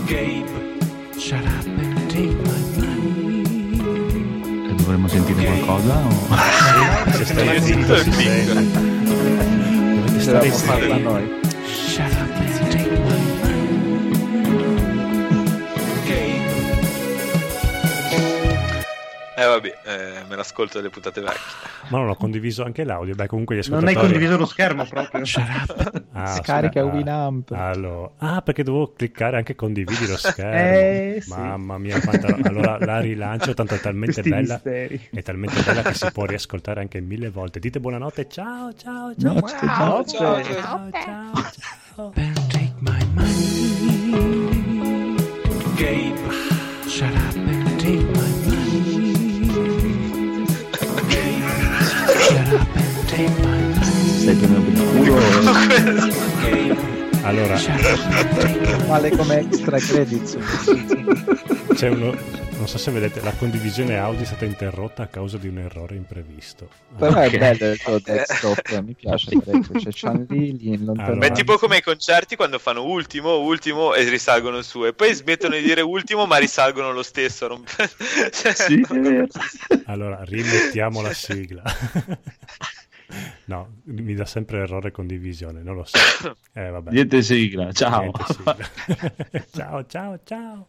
[0.07, 2.48] Gabe, shut up and take
[4.89, 6.01] dovremmo sentire qualcosa?
[6.07, 7.13] O...
[7.13, 8.45] Se stai Io zitto sento si il click.
[8.47, 8.81] sente.
[9.95, 11.03] Dovete Ce stare la farla zitti.
[11.03, 11.31] noi.
[11.67, 12.48] Shut up
[19.39, 21.39] Eh vabbè, eh, me l'ascolto delle puntate vecchie.
[21.91, 23.15] Ma non ho condiviso anche l'audio.
[23.15, 24.11] Beh, comunque gli Non hai ascoltatori...
[24.13, 25.23] condiviso lo schermo proprio.
[26.19, 27.53] Ah, Scarica ah, Winamp.
[27.53, 30.53] Allora, ah, perché dovevo cliccare anche condividi lo schermo.
[30.53, 31.31] Eh, sì.
[31.31, 34.55] Mamma mia, quanta allora la rilancio, tanto è talmente Questi bella.
[34.55, 35.09] misteri.
[35.13, 37.61] È talmente bella che si può riascoltare anche mille volte.
[37.61, 39.35] Dite buonanotte, ciao, ciao, ciao.
[39.35, 40.11] Notte, ciao, notte.
[40.11, 41.33] ciao, ciao, ciao,
[41.95, 42.13] ciao.
[42.49, 44.35] take my money.
[45.77, 46.19] Gabe,
[46.89, 47.48] shut up
[53.27, 56.87] Stai prendendo per il culo?
[57.23, 57.59] Allora,
[58.87, 60.39] Vale come extra credits.
[61.75, 62.15] c'è uno.
[62.59, 65.95] Non so se vedete, la condivisione audio è stata interrotta a causa di un errore
[65.97, 66.69] imprevisto.
[66.97, 67.17] Però Ok.
[67.33, 69.31] è bello il tuo desktop, mi piace.
[69.41, 71.13] C'è Chan lì, lì in lontananza.
[71.13, 71.29] Allora.
[71.29, 75.55] Beh, tipo come ai concerti quando fanno ultimo, ultimo e risalgono su e poi smettono
[75.57, 77.47] di dire ultimo ma risalgono lo stesso.
[77.49, 79.27] non- Cioè, Sì, è vero.
[79.87, 81.63] Allora, rimettiamo la sigla.
[83.47, 85.99] No, mi dà sempre errore condivisione, non lo so.
[86.53, 86.91] Eh, vabbè.
[86.91, 88.03] Niente sigla, ciao.
[88.03, 89.45] Niente sigla.
[89.53, 90.69] ciao, ciao, ciao.